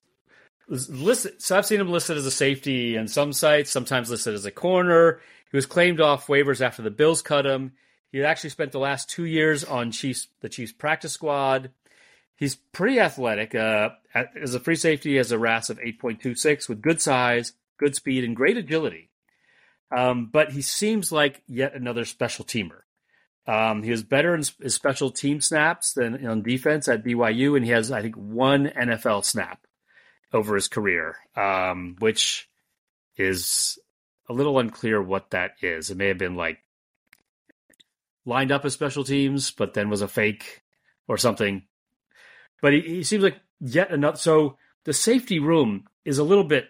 listed. 0.67 1.41
So 1.41 1.57
I've 1.57 1.65
seen 1.65 1.79
him 1.79 1.91
listed 1.91 2.17
as 2.17 2.25
a 2.25 2.31
safety 2.31 2.95
in 2.95 3.07
some 3.07 3.33
sites, 3.33 3.71
sometimes 3.71 4.09
listed 4.09 4.33
as 4.33 4.45
a 4.45 4.51
corner. 4.51 5.21
He 5.51 5.57
was 5.57 5.65
claimed 5.65 6.01
off 6.01 6.27
waivers 6.27 6.61
after 6.61 6.81
the 6.81 6.91
Bills 6.91 7.21
cut 7.21 7.45
him. 7.45 7.73
He 8.11 8.23
actually 8.23 8.51
spent 8.51 8.71
the 8.71 8.79
last 8.79 9.09
two 9.09 9.25
years 9.25 9.63
on 9.63 9.91
Chiefs, 9.91 10.27
the 10.41 10.49
Chiefs 10.49 10.71
practice 10.71 11.13
squad. 11.13 11.71
He's 12.35 12.55
pretty 12.55 12.99
athletic. 12.99 13.55
Uh, 13.55 13.89
as 14.13 14.55
a 14.55 14.59
free 14.59 14.75
safety, 14.75 15.11
he 15.11 15.15
has 15.17 15.31
a 15.31 15.37
RAS 15.37 15.69
of 15.69 15.79
8.26 15.79 16.69
with 16.69 16.81
good 16.81 17.01
size, 17.01 17.53
good 17.77 17.95
speed, 17.95 18.23
and 18.23 18.35
great 18.35 18.57
agility. 18.57 19.09
Um, 19.95 20.29
but 20.31 20.51
he 20.51 20.61
seems 20.61 21.11
like 21.11 21.43
yet 21.47 21.75
another 21.75 22.05
special 22.05 22.45
teamer. 22.45 22.81
Um, 23.45 23.83
he 23.83 23.91
was 23.91 24.03
better 24.03 24.33
in 24.33 24.43
his 24.61 24.73
special 24.73 25.11
team 25.11 25.41
snaps 25.41 25.93
than 25.93 26.25
on 26.25 26.43
defense 26.43 26.87
at 26.87 27.03
BYU, 27.03 27.57
and 27.57 27.65
he 27.65 27.71
has, 27.71 27.91
I 27.91 28.01
think, 28.01 28.15
one 28.15 28.67
NFL 28.67 29.25
snap 29.25 29.65
over 30.31 30.55
his 30.55 30.67
career, 30.67 31.17
um, 31.35 31.95
which 31.99 32.49
is 33.17 33.77
a 34.29 34.33
little 34.33 34.59
unclear 34.59 35.01
what 35.01 35.31
that 35.31 35.55
is. 35.61 35.91
It 35.91 35.97
may 35.97 36.07
have 36.07 36.17
been 36.17 36.35
like 36.35 36.59
lined 38.25 38.51
up 38.51 38.63
as 38.65 38.73
special 38.73 39.03
teams, 39.03 39.51
but 39.51 39.73
then 39.73 39.89
was 39.89 40.01
a 40.01 40.07
fake 40.07 40.61
or 41.07 41.17
something. 41.17 41.63
But 42.61 42.73
he, 42.73 42.81
he 42.81 43.03
seems 43.03 43.23
like 43.23 43.39
yet 43.59 43.91
another. 43.91 44.17
So 44.17 44.57
the 44.85 44.93
safety 44.93 45.39
room 45.39 45.85
is 46.05 46.17
a 46.17 46.23
little 46.23 46.45
bit 46.45 46.65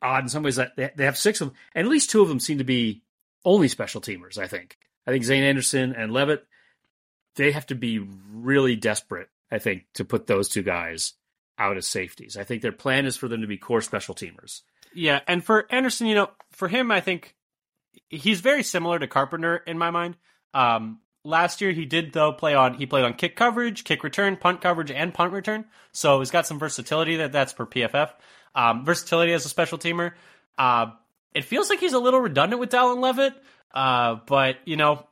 odd 0.00 0.24
in 0.24 0.28
some 0.28 0.44
ways. 0.44 0.56
That 0.56 0.76
they, 0.76 0.90
they 0.96 1.04
have 1.04 1.18
six 1.18 1.40
of 1.40 1.48
them, 1.48 1.56
and 1.74 1.86
at 1.86 1.90
least 1.90 2.10
two 2.10 2.22
of 2.22 2.28
them 2.28 2.40
seem 2.40 2.58
to 2.58 2.64
be 2.64 3.02
only 3.44 3.68
special 3.68 4.00
teamers. 4.00 4.38
I 4.38 4.46
think. 4.46 4.78
I 5.06 5.10
think 5.10 5.24
Zayne 5.24 5.42
Anderson 5.42 5.94
and 5.94 6.12
Leavitt, 6.12 6.46
they 7.36 7.52
have 7.52 7.66
to 7.66 7.74
be 7.74 7.98
really 7.98 8.76
desperate. 8.76 9.28
I 9.50 9.58
think 9.58 9.84
to 9.94 10.04
put 10.04 10.26
those 10.26 10.48
two 10.48 10.62
guys 10.62 11.14
out 11.58 11.76
as 11.76 11.86
safeties. 11.86 12.36
I 12.36 12.44
think 12.44 12.62
their 12.62 12.72
plan 12.72 13.06
is 13.06 13.16
for 13.16 13.28
them 13.28 13.42
to 13.42 13.46
be 13.46 13.58
core 13.58 13.82
special 13.82 14.14
teamers. 14.14 14.62
Yeah, 14.94 15.20
and 15.26 15.44
for 15.44 15.66
Anderson, 15.70 16.06
you 16.06 16.14
know, 16.14 16.30
for 16.50 16.68
him, 16.68 16.90
I 16.90 17.00
think 17.00 17.34
he's 18.08 18.40
very 18.40 18.62
similar 18.62 18.98
to 18.98 19.06
Carpenter 19.06 19.56
in 19.56 19.78
my 19.78 19.90
mind. 19.90 20.16
Um, 20.54 21.00
last 21.24 21.60
year, 21.60 21.72
he 21.72 21.84
did 21.84 22.12
though 22.12 22.32
play 22.32 22.54
on 22.54 22.74
he 22.74 22.86
played 22.86 23.04
on 23.04 23.14
kick 23.14 23.36
coverage, 23.36 23.84
kick 23.84 24.04
return, 24.04 24.36
punt 24.36 24.60
coverage, 24.60 24.90
and 24.90 25.14
punt 25.14 25.32
return. 25.32 25.64
So 25.92 26.18
he's 26.18 26.30
got 26.30 26.46
some 26.46 26.58
versatility 26.58 27.16
that 27.16 27.32
that's 27.32 27.52
per 27.52 27.66
PFF. 27.66 28.10
Um, 28.54 28.84
versatility 28.84 29.32
as 29.32 29.46
a 29.46 29.48
special 29.48 29.78
teamer. 29.78 30.12
Uh, 30.58 30.92
it 31.34 31.44
feels 31.44 31.70
like 31.70 31.80
he's 31.80 31.92
a 31.94 31.98
little 31.98 32.20
redundant 32.20 32.60
with 32.60 32.70
Dallin 32.70 33.00
Leavitt, 33.00 33.34
uh, 33.74 34.16
but 34.26 34.56
you 34.64 34.76
know, 34.76 35.06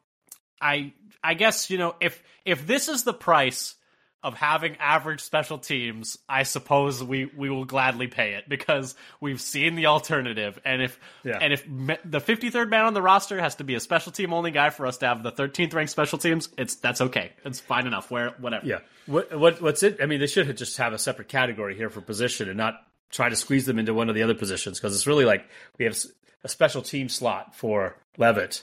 I 0.61 0.93
I 1.23 1.35
guess 1.35 1.71
you 1.71 1.79
know 1.79 1.95
if 2.01 2.23
if 2.45 2.67
this 2.67 2.89
is 2.89 3.05
the 3.05 3.15
price 3.15 3.75
of 4.23 4.35
having 4.35 4.77
average 4.77 5.23
special 5.23 5.57
teams, 5.57 6.19
I 6.29 6.43
suppose 6.43 7.03
we, 7.03 7.25
we 7.25 7.49
will 7.49 7.65
gladly 7.65 8.07
pay 8.07 8.35
it 8.35 8.47
because 8.51 8.95
we've 9.19 9.41
seen 9.41 9.77
the 9.77 9.87
alternative. 9.87 10.61
And 10.63 10.83
if 10.83 11.01
Yeah. 11.25 11.39
and 11.41 11.55
if 11.55 11.67
me, 11.67 11.97
the 12.05 12.21
53rd 12.21 12.69
man 12.69 12.85
on 12.85 12.93
the 12.93 13.01
roster 13.01 13.41
has 13.41 13.55
to 13.57 13.65
be 13.65 13.77
a 13.77 13.81
special 13.81 14.13
team 14.13 14.35
only 14.35 14.51
guy 14.51 14.69
for 14.69 14.85
us 14.87 14.99
to 14.99 15.07
have 15.07 15.23
the 15.23 15.33
13th 15.33 15.73
ranked 15.73 15.91
special 15.91 16.19
teams, 16.19 16.51
it's 16.59 16.75
that's 16.75 17.01
okay. 17.01 17.33
It's 17.47 17.61
fine 17.61 17.87
enough. 17.87 18.11
Where 18.11 18.35
whatever. 18.39 18.67
Yeah. 18.67 18.81
What 19.07 19.35
what 19.39 19.63
what's 19.63 19.83
it? 19.83 19.97
I 20.03 20.07
mean, 20.07 20.21
they 20.21 20.27
should 20.27 20.55
just 20.55 20.77
have 20.77 20.93
a 20.93 20.99
separate 20.99 21.29
category 21.29 21.75
here 21.75 21.89
for 21.89 22.03
position 22.03 22.49
and 22.51 22.59
not 22.59 22.75
try 23.11 23.29
to 23.29 23.37
squeeze 23.37 23.67
them 23.67 23.79
into 23.79 23.95
one 23.95 24.09
of 24.09 24.15
the 24.15 24.23
other 24.23 24.35
positions 24.35 24.79
because 24.79 24.95
it's 24.95 25.07
really 25.07 25.25
like 25.25 25.49
we 25.79 25.85
have 25.85 25.97
a 26.45 26.49
special 26.49 26.83
team 26.83 27.09
slot 27.09 27.55
for 27.55 27.97
Leavitt 28.17 28.63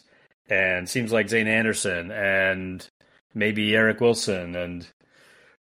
and 0.49 0.87
seems 0.87 1.11
like 1.11 1.29
Zayne 1.29 1.47
Anderson 1.47 2.11
and 2.11 2.87
maybe 3.33 3.75
Eric 3.75 3.99
Wilson 3.99 4.55
and 4.55 4.87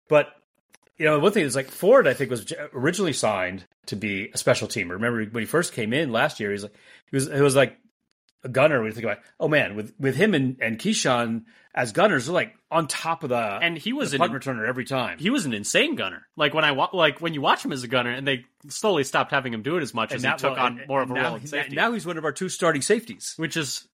but 0.08 0.28
you 0.96 1.06
know 1.06 1.18
one 1.18 1.32
thing 1.32 1.44
is 1.44 1.56
like 1.56 1.70
Ford 1.70 2.06
I 2.06 2.14
think 2.14 2.30
was 2.30 2.52
originally 2.72 3.12
signed 3.12 3.64
to 3.86 3.96
be 3.96 4.30
a 4.32 4.38
special 4.38 4.68
teamer. 4.68 4.90
Remember 4.90 5.24
when 5.24 5.42
he 5.42 5.46
first 5.46 5.72
came 5.72 5.92
in 5.92 6.12
last 6.12 6.40
year? 6.40 6.52
He's 6.52 6.62
like 6.62 6.74
he 7.10 7.16
was 7.16 7.26
it 7.28 7.40
was 7.40 7.56
like 7.56 7.78
a 8.42 8.48
gunner. 8.48 8.84
You 8.84 8.92
think 8.92 9.04
about 9.04 9.20
oh 9.40 9.48
man 9.48 9.74
with 9.76 9.94
with 9.98 10.16
him 10.16 10.34
and 10.34 10.56
and 10.60 10.78
Keisean 10.78 11.44
as 11.74 11.92
gunners, 11.92 12.26
they're 12.26 12.34
like 12.34 12.54
on 12.70 12.86
top 12.86 13.22
of 13.24 13.30
the 13.30 13.36
And 13.38 13.76
he 13.76 13.92
was 13.92 14.12
an 14.14 14.18
punt 14.18 14.32
returner 14.32 14.66
every 14.66 14.84
time. 14.84 15.18
he 15.18 15.30
was 15.30 15.44
an 15.46 15.52
insane 15.52 15.96
gunner. 15.96 16.26
Like 16.36 16.54
when 16.54 16.64
I 16.64 16.72
wa- 16.72 16.90
like 16.92 17.20
when 17.20 17.34
you 17.34 17.40
watch 17.40 17.64
him 17.64 17.72
as 17.72 17.82
a 17.82 17.88
gunner, 17.88 18.10
and 18.10 18.26
they 18.26 18.44
slowly 18.68 19.04
stopped 19.04 19.32
having 19.32 19.52
him 19.52 19.62
do 19.62 19.76
it 19.76 19.82
as 19.82 19.92
much 19.94 20.12
as 20.12 20.22
he 20.22 20.28
took 20.36 20.42
well, 20.56 20.64
on 20.66 20.78
and- 20.78 20.88
more 20.88 21.02
of 21.02 21.10
a 21.10 21.14
now, 21.14 21.24
role 21.28 21.36
in 21.36 21.46
safety, 21.46 21.74
Now 21.76 21.92
he's 21.92 22.06
one 22.06 22.16
of 22.18 22.24
our 22.24 22.32
two 22.32 22.48
starting 22.48 22.82
safeties. 22.82 23.34
which 23.36 23.56
is 23.56 23.86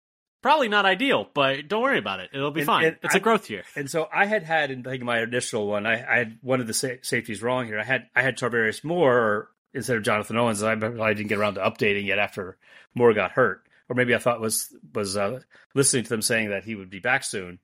probably 0.42 0.68
not 0.68 0.84
ideal. 0.86 1.28
But 1.34 1.68
don't 1.68 1.82
worry 1.82 1.98
about 1.98 2.20
it; 2.20 2.30
it'll 2.32 2.50
be 2.50 2.60
And- 2.60 2.66
fine. 2.66 2.84
and 2.86 2.96
it's 3.02 3.14
I- 3.14 3.18
a 3.18 3.20
growth 3.20 3.48
year. 3.50 3.64
And 3.76 3.90
so 3.90 4.08
I 4.12 4.26
had 4.26 4.42
had 4.42 4.70
in 4.70 4.82
like 4.82 5.00
my 5.02 5.20
initial 5.22 5.66
one, 5.66 5.86
I, 5.86 5.94
I 5.94 6.18
had 6.18 6.38
one 6.42 6.60
of 6.60 6.66
the 6.66 6.74
sa- 6.74 7.00
safeties 7.02 7.42
wrong 7.42 7.66
here. 7.66 7.78
I 7.80 7.84
had 7.84 8.08
I 8.14 8.22
had 8.22 8.36
Tarvarius 8.36 8.84
Moore 8.84 9.48
instead 9.72 9.96
of 9.96 10.02
Jonathan 10.02 10.36
Owens. 10.36 10.60
And 10.62 10.84
I, 11.00 11.04
I 11.04 11.14
didn't 11.14 11.28
get 11.28 11.38
around 11.38 11.54
to 11.54 11.60
updating 11.60 12.04
yet 12.06 12.18
after 12.18 12.58
Moore 12.94 13.14
got 13.14 13.30
hurt, 13.32 13.62
or 13.88 13.94
maybe 13.96 14.14
I 14.14 14.18
thought 14.18 14.40
was 14.40 14.74
was 14.94 15.16
uh, 15.16 15.40
listening 15.74 16.04
to 16.04 16.08
them 16.10 16.22
saying 16.22 16.50
that 16.50 16.64
he 16.64 16.74
would 16.74 16.90
be 16.90 16.98
back 17.00 17.22
soon. 17.24 17.58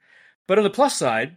But 0.46 0.58
on 0.58 0.64
the 0.64 0.70
plus 0.70 0.96
side, 0.96 1.36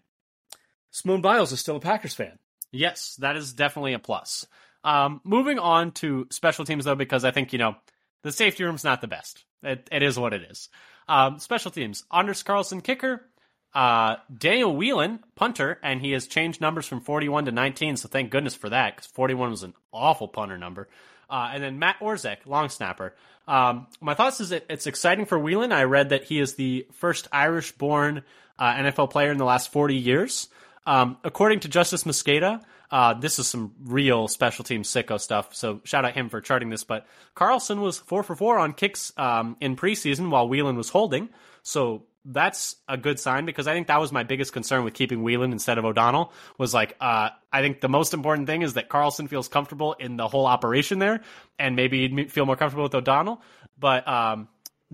Simone 0.91 1.21
Biles 1.21 1.51
is 1.51 1.59
still 1.59 1.77
a 1.77 1.81
Packers 1.81 2.13
fan. 2.13 2.37
Yes, 2.71 3.15
that 3.19 3.35
is 3.35 3.53
definitely 3.53 3.93
a 3.93 3.99
plus. 3.99 4.45
Um, 4.83 5.21
moving 5.23 5.59
on 5.59 5.91
to 5.93 6.27
special 6.29 6.65
teams, 6.65 6.85
though, 6.85 6.95
because 6.95 7.25
I 7.25 7.31
think, 7.31 7.51
you 7.51 7.59
know, 7.59 7.75
the 8.23 8.31
safety 8.31 8.63
room's 8.63 8.83
not 8.83 9.01
the 9.01 9.07
best. 9.07 9.43
It, 9.63 9.87
it 9.91 10.03
is 10.03 10.17
what 10.17 10.33
it 10.33 10.43
is. 10.49 10.69
Um, 11.07 11.39
special 11.39 11.71
teams 11.71 12.03
Anders 12.11 12.43
Carlson, 12.43 12.81
kicker. 12.81 13.25
Uh, 13.73 14.15
Daniel 14.35 14.75
Whelan, 14.75 15.19
punter, 15.35 15.79
and 15.83 16.01
he 16.01 16.11
has 16.13 16.27
changed 16.27 16.59
numbers 16.59 16.87
from 16.87 17.01
41 17.01 17.45
to 17.45 17.51
19, 17.51 17.97
so 17.97 18.07
thank 18.07 18.31
goodness 18.31 18.55
for 18.55 18.69
that, 18.69 18.95
because 18.95 19.11
41 19.11 19.51
was 19.51 19.61
an 19.61 19.75
awful 19.93 20.27
punter 20.27 20.57
number. 20.57 20.87
Uh, 21.29 21.51
and 21.53 21.61
then 21.61 21.77
Matt 21.77 21.99
Orzech, 21.99 22.47
long 22.47 22.69
snapper. 22.69 23.13
Um, 23.47 23.85
my 24.01 24.15
thoughts 24.15 24.41
is 24.41 24.51
it's 24.51 24.87
exciting 24.87 25.25
for 25.25 25.37
Whelan. 25.37 25.71
I 25.71 25.83
read 25.83 26.09
that 26.09 26.23
he 26.23 26.39
is 26.39 26.55
the 26.55 26.87
first 26.93 27.27
Irish 27.31 27.71
born 27.71 28.23
uh, 28.59 28.73
NFL 28.75 29.09
player 29.09 29.31
in 29.31 29.37
the 29.37 29.45
last 29.45 29.71
40 29.71 29.95
years. 29.95 30.49
Um, 30.85 31.17
according 31.23 31.61
to 31.61 31.69
Justis 31.69 32.03
Mosqueda, 32.05 32.61
uh, 32.91 33.13
this 33.13 33.39
is 33.39 33.47
some 33.47 33.73
real 33.83 34.27
special 34.27 34.63
team 34.63 34.83
sicko 34.83 35.19
stuff. 35.19 35.55
So 35.55 35.81
shout 35.83 36.05
out 36.05 36.13
him 36.13 36.29
for 36.29 36.41
charting 36.41 36.69
this. 36.69 36.83
But 36.83 37.05
Carlson 37.35 37.81
was 37.81 37.97
four 37.97 38.23
for 38.23 38.35
four 38.35 38.59
on 38.59 38.73
kicks 38.73 39.13
um, 39.17 39.55
in 39.61 39.75
preseason 39.75 40.29
while 40.29 40.47
Whelan 40.47 40.75
was 40.75 40.89
holding. 40.89 41.29
So 41.61 42.05
that's 42.25 42.75
a 42.87 42.97
good 42.97 43.19
sign 43.19 43.45
because 43.45 43.67
I 43.67 43.73
think 43.73 43.87
that 43.87 43.99
was 43.99 44.11
my 44.11 44.23
biggest 44.23 44.51
concern 44.53 44.83
with 44.83 44.93
keeping 44.93 45.23
Whelan 45.23 45.51
instead 45.51 45.77
of 45.77 45.85
O'Donnell 45.85 46.33
was 46.57 46.73
like 46.73 46.95
uh, 46.99 47.29
I 47.51 47.61
think 47.61 47.81
the 47.81 47.89
most 47.89 48.13
important 48.13 48.47
thing 48.47 48.61
is 48.61 48.73
that 48.73 48.89
Carlson 48.89 49.27
feels 49.27 49.47
comfortable 49.47 49.93
in 49.93 50.17
the 50.17 50.27
whole 50.27 50.45
operation 50.45 50.99
there, 50.99 51.21
and 51.57 51.75
maybe 51.75 52.07
he'd 52.07 52.31
feel 52.31 52.45
more 52.45 52.55
comfortable 52.55 52.83
with 52.83 52.95
O'Donnell. 52.95 53.41
But 53.77 54.07
um, 54.07 54.49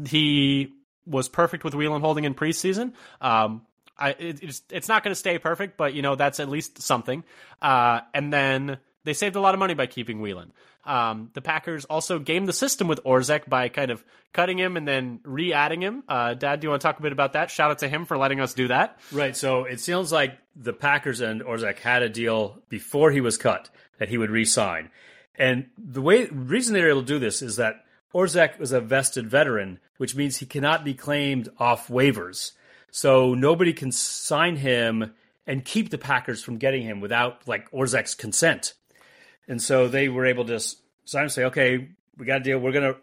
he 0.08 0.74
was 1.06 1.30
perfect 1.30 1.64
with 1.64 1.74
Whelan 1.74 2.02
holding 2.02 2.24
in 2.24 2.34
preseason. 2.34 2.94
Um, 3.22 3.62
I, 3.98 4.10
it, 4.12 4.44
it's, 4.44 4.62
it's 4.70 4.88
not 4.88 5.04
going 5.04 5.12
to 5.12 5.20
stay 5.20 5.38
perfect, 5.40 5.78
but 5.78 5.94
you 5.94 6.02
know 6.02 6.16
that's 6.16 6.40
at 6.40 6.50
least 6.50 6.82
something. 6.82 7.24
Uh, 7.62 8.02
and 8.14 8.32
then 8.32 8.78
they 9.04 9.14
saved 9.14 9.36
a 9.36 9.40
lot 9.40 9.54
of 9.54 9.60
money 9.60 9.74
by 9.74 9.86
keeping 9.86 10.22
Whelan. 10.22 10.52
Um, 10.84 11.32
the 11.34 11.42
Packers 11.42 11.86
also 11.86 12.20
gamed 12.20 12.48
the 12.48 12.54
system 12.54 12.88
with 12.88 13.04
Orzech 13.04 13.50
by 13.50 13.70
kind 13.70 13.90
of 13.90 14.04
cutting 14.34 14.60
him 14.60 14.78
and 14.78 14.88
then 14.88 15.20
re-adding 15.24 15.82
him. 15.82 16.04
Uh, 16.08 16.36
Dad, 16.36 16.60
do 16.60 16.66
you 16.66 16.70
want 16.70 16.82
to 16.82 16.88
talk 16.88 17.00
a 17.00 17.02
bit 17.02 17.12
about 17.12 17.34
that? 17.34 17.50
Shout 17.50 17.72
out 17.72 17.80
to 17.80 17.88
him 17.88 18.06
for 18.06 18.18
letting 18.18 18.40
us 18.40 18.54
do 18.54 18.68
that. 18.68 19.00
Right. 19.12 19.36
So 19.36 19.64
it 19.64 19.80
sounds 19.80 20.12
like 20.12 20.38
the 20.56 20.74
Packers 20.74 21.22
and 21.22 21.42
Orzech 21.42 21.80
had 21.80 22.04
a 22.04 22.10
deal 22.10 22.62
before 22.70 23.12
he 23.12 23.22
was 23.22 23.38
cut 23.38 23.70
that 23.98 24.10
he 24.10 24.18
would 24.18 24.30
re-sign. 24.30 24.92
And 25.38 25.68
the 25.78 26.02
way 26.02 26.26
reason 26.26 26.74
they 26.74 26.82
were 26.82 26.90
able 26.90 27.02
to 27.02 27.08
do 27.08 27.20
this 27.20 27.42
is 27.42 27.56
that 27.56 27.85
Orzech 28.16 28.58
was 28.58 28.72
a 28.72 28.80
vested 28.80 29.30
veteran, 29.30 29.80
which 29.98 30.16
means 30.16 30.38
he 30.38 30.46
cannot 30.46 30.86
be 30.86 30.94
claimed 30.94 31.50
off 31.58 31.90
waivers. 31.90 32.54
So 32.90 33.34
nobody 33.34 33.74
can 33.74 33.92
sign 33.92 34.56
him 34.56 35.14
and 35.46 35.66
keep 35.66 35.90
the 35.90 35.98
Packers 35.98 36.42
from 36.42 36.58
getting 36.58 36.84
him 36.84 37.02
without 37.02 37.46
like 37.46 37.70
Orzech's 37.72 38.16
consent. 38.16 38.74
And 39.50 39.62
so 39.62 39.90
they 39.90 40.08
were 40.08 40.26
able 40.26 40.46
to 40.46 40.60
sign 40.60 41.24
and 41.24 41.32
say, 41.32 41.44
"Okay, 41.46 41.90
we 42.18 42.26
got 42.26 42.40
a 42.40 42.44
deal. 42.44 42.58
We're 42.58 42.72
gonna 42.72 42.96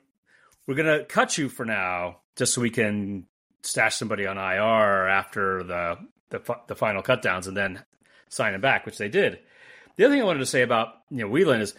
we're 0.67 0.77
gonna 0.77 1.05
cut 1.05 1.37
you 1.37 1.51
for 1.51 1.67
now, 1.67 2.21
just 2.37 2.55
so 2.55 2.63
we 2.63 2.71
can 2.71 3.27
stash 3.61 3.97
somebody 3.97 4.27
on 4.27 4.39
IR 4.39 5.09
after 5.09 5.63
the 5.63 5.99
the 6.31 6.57
the 6.69 6.75
final 6.75 7.03
cutdowns 7.03 7.47
and 7.47 7.57
then 7.57 7.85
sign 8.31 8.55
him 8.55 8.63
back, 8.63 8.87
which 8.87 8.97
they 8.97 9.09
did. 9.09 9.41
The 9.97 10.07
other 10.07 10.15
thing 10.15 10.23
I 10.23 10.27
wanted 10.27 10.41
to 10.41 10.47
say 10.47 10.63
about 10.63 10.95
you 11.11 11.19
know 11.19 11.29
Whelan 11.29 11.61
is 11.61 11.75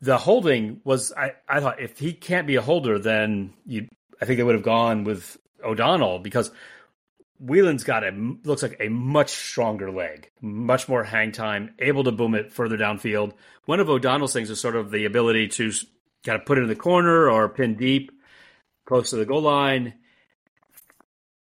the 0.00 0.18
holding 0.18 0.80
was 0.84 1.12
I, 1.12 1.34
I 1.48 1.60
thought 1.60 1.80
if 1.80 1.98
he 1.98 2.12
can't 2.12 2.46
be 2.46 2.56
a 2.56 2.62
holder, 2.62 2.98
then 2.98 3.52
you 3.66 3.88
I 4.20 4.24
think 4.24 4.38
they 4.38 4.44
would 4.44 4.54
have 4.54 4.64
gone 4.64 5.04
with 5.04 5.36
O'Donnell 5.64 6.18
because 6.18 6.50
Whelan's 7.38 7.84
got 7.84 8.04
a 8.04 8.10
looks 8.44 8.62
like 8.62 8.76
a 8.80 8.88
much 8.88 9.30
stronger 9.30 9.90
leg, 9.90 10.30
much 10.40 10.88
more 10.88 11.04
hang 11.04 11.32
time, 11.32 11.74
able 11.78 12.04
to 12.04 12.12
boom 12.12 12.34
it 12.34 12.52
further 12.52 12.76
downfield. 12.76 13.32
One 13.64 13.80
of 13.80 13.88
O'Donnell's 13.88 14.32
things 14.32 14.50
is 14.50 14.60
sort 14.60 14.76
of 14.76 14.90
the 14.90 15.06
ability 15.06 15.48
to 15.48 15.72
kind 16.24 16.38
of 16.38 16.46
put 16.46 16.58
it 16.58 16.62
in 16.62 16.68
the 16.68 16.76
corner 16.76 17.30
or 17.30 17.48
pin 17.48 17.76
deep, 17.76 18.12
close 18.86 19.10
to 19.10 19.16
the 19.16 19.24
goal 19.24 19.42
line, 19.42 19.94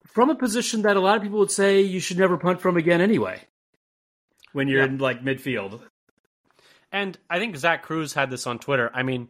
from 0.07 0.29
a 0.29 0.35
position 0.35 0.81
that 0.83 0.97
a 0.97 0.99
lot 0.99 1.17
of 1.17 1.23
people 1.23 1.39
would 1.39 1.51
say 1.51 1.81
you 1.81 1.99
should 1.99 2.17
never 2.17 2.37
punt 2.37 2.61
from 2.61 2.77
again 2.77 3.01
anyway. 3.01 3.41
When 4.51 4.67
you're 4.67 4.79
yeah. 4.79 4.87
in 4.87 4.97
like 4.97 5.23
midfield, 5.23 5.81
and 6.95 7.17
I 7.29 7.39
think 7.39 7.57
Zach 7.57 7.85
Kruse 7.85 8.13
had 8.13 8.29
this 8.29 8.47
on 8.47 8.57
Twitter. 8.57 8.89
I 8.93 9.03
mean, 9.03 9.27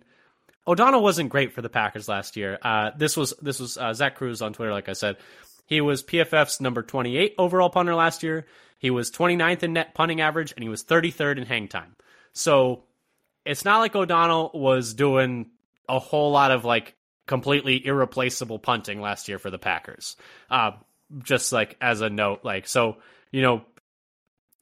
O'Donnell 0.68 1.01
wasn't 1.01 1.32
great 1.32 1.51
for 1.51 1.63
the 1.63 1.70
Packers 1.70 2.07
last 2.07 2.38
year. 2.38 2.59
Uh, 2.61 2.91
this 2.95 3.18
was 3.18 3.34
this 3.41 3.59
was 3.59 3.76
uh, 3.76 3.91
Zach 3.91 4.16
Kruse 4.16 4.43
on 4.43 4.53
Twitter, 4.53 4.72
like 4.72 4.88
I 4.88 4.93
said. 4.93 5.18
He 5.66 5.82
was 5.82 6.03
PFF's 6.03 6.61
number 6.61 6.84
28 6.84 7.34
overall 7.39 7.72
punter 7.72 7.95
last 7.95 8.22
year. 8.22 8.45
He 8.78 8.91
was 8.91 9.09
29th 9.09 9.63
in 9.63 9.74
net 9.74 9.95
punting 9.95 10.22
average, 10.22 10.53
and 10.55 10.61
he 10.61 10.70
was 10.70 10.84
33rd 10.84 11.38
in 11.39 11.45
hang 11.47 11.68
time. 11.68 11.95
So 12.34 12.84
it's 13.45 13.66
not 13.66 13.80
like 13.80 13.95
O'Donnell 13.95 14.51
was 14.53 14.93
doing 14.93 15.47
a 15.89 15.97
whole 15.97 16.30
lot 16.32 16.51
of 16.51 16.66
like 16.66 16.93
completely 17.26 17.84
irreplaceable 17.84 18.59
punting 18.59 19.01
last 19.01 19.28
year 19.28 19.39
for 19.39 19.49
the 19.49 19.57
Packers. 19.57 20.18
Uh, 20.51 20.74
just 21.24 21.51
like 21.51 21.78
as 21.82 22.01
a 22.01 22.11
note, 22.11 22.41
like 22.43 22.68
so, 22.68 22.97
you 23.32 23.41
know, 23.41 23.63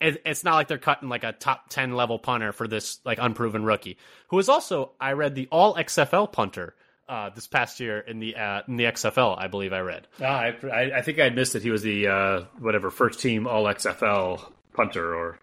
it's 0.03 0.43
not 0.43 0.55
like 0.55 0.67
they're 0.67 0.77
cutting 0.77 1.09
like 1.09 1.23
a 1.23 1.31
top 1.31 1.69
10 1.69 1.93
level 1.93 2.19
punter 2.19 2.51
for 2.51 2.67
this 2.67 2.99
like 3.05 3.19
unproven 3.21 3.63
rookie 3.63 3.97
who 4.27 4.39
is 4.39 4.49
also 4.49 4.91
I 4.99 5.13
read 5.13 5.35
the 5.35 5.47
all 5.51 5.75
XFL 5.75 6.31
punter 6.31 6.75
uh, 7.07 7.29
this 7.29 7.47
past 7.47 7.79
year 7.79 7.99
in 7.99 8.19
the 8.19 8.35
uh, 8.35 8.61
in 8.67 8.77
the 8.77 8.85
XFL, 8.85 9.37
I 9.37 9.47
believe 9.47 9.73
I 9.73 9.79
read. 9.79 10.07
Ah, 10.21 10.51
I, 10.71 10.91
I 10.95 11.01
think 11.01 11.19
I 11.19 11.29
missed 11.29 11.53
that 11.53 11.63
he 11.63 11.69
was 11.69 11.81
the 11.81 12.07
uh, 12.07 12.41
whatever 12.59 12.89
first 12.89 13.19
team 13.19 13.45
All 13.45 13.65
XFL 13.65 14.51
punter, 14.73 15.13
or 15.13 15.37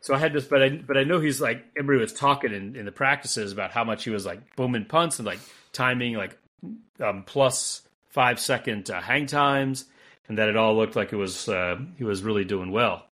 so 0.00 0.14
I 0.14 0.18
had 0.18 0.32
this, 0.32 0.46
but 0.46 0.62
I 0.62 0.70
but 0.70 0.96
I 0.96 1.04
know 1.04 1.20
he's 1.20 1.40
like 1.40 1.64
everybody 1.76 2.02
was 2.02 2.12
talking 2.12 2.52
in, 2.52 2.76
in 2.76 2.84
the 2.84 2.92
practices 2.92 3.52
about 3.52 3.72
how 3.72 3.84
much 3.84 4.04
he 4.04 4.10
was 4.10 4.24
like 4.24 4.54
booming 4.56 4.84
punts 4.84 5.18
and 5.18 5.26
like 5.26 5.40
timing 5.72 6.14
like 6.14 6.38
um, 7.00 7.24
plus 7.26 7.82
five 8.08 8.38
second 8.38 8.90
uh, 8.90 9.00
hang 9.00 9.26
times, 9.26 9.86
and 10.28 10.38
that 10.38 10.48
it 10.48 10.56
all 10.56 10.76
looked 10.76 10.94
like 10.94 11.12
it 11.12 11.16
was 11.16 11.48
uh, 11.48 11.78
he 11.98 12.04
was 12.04 12.22
really 12.22 12.44
doing 12.44 12.70
well. 12.70 13.04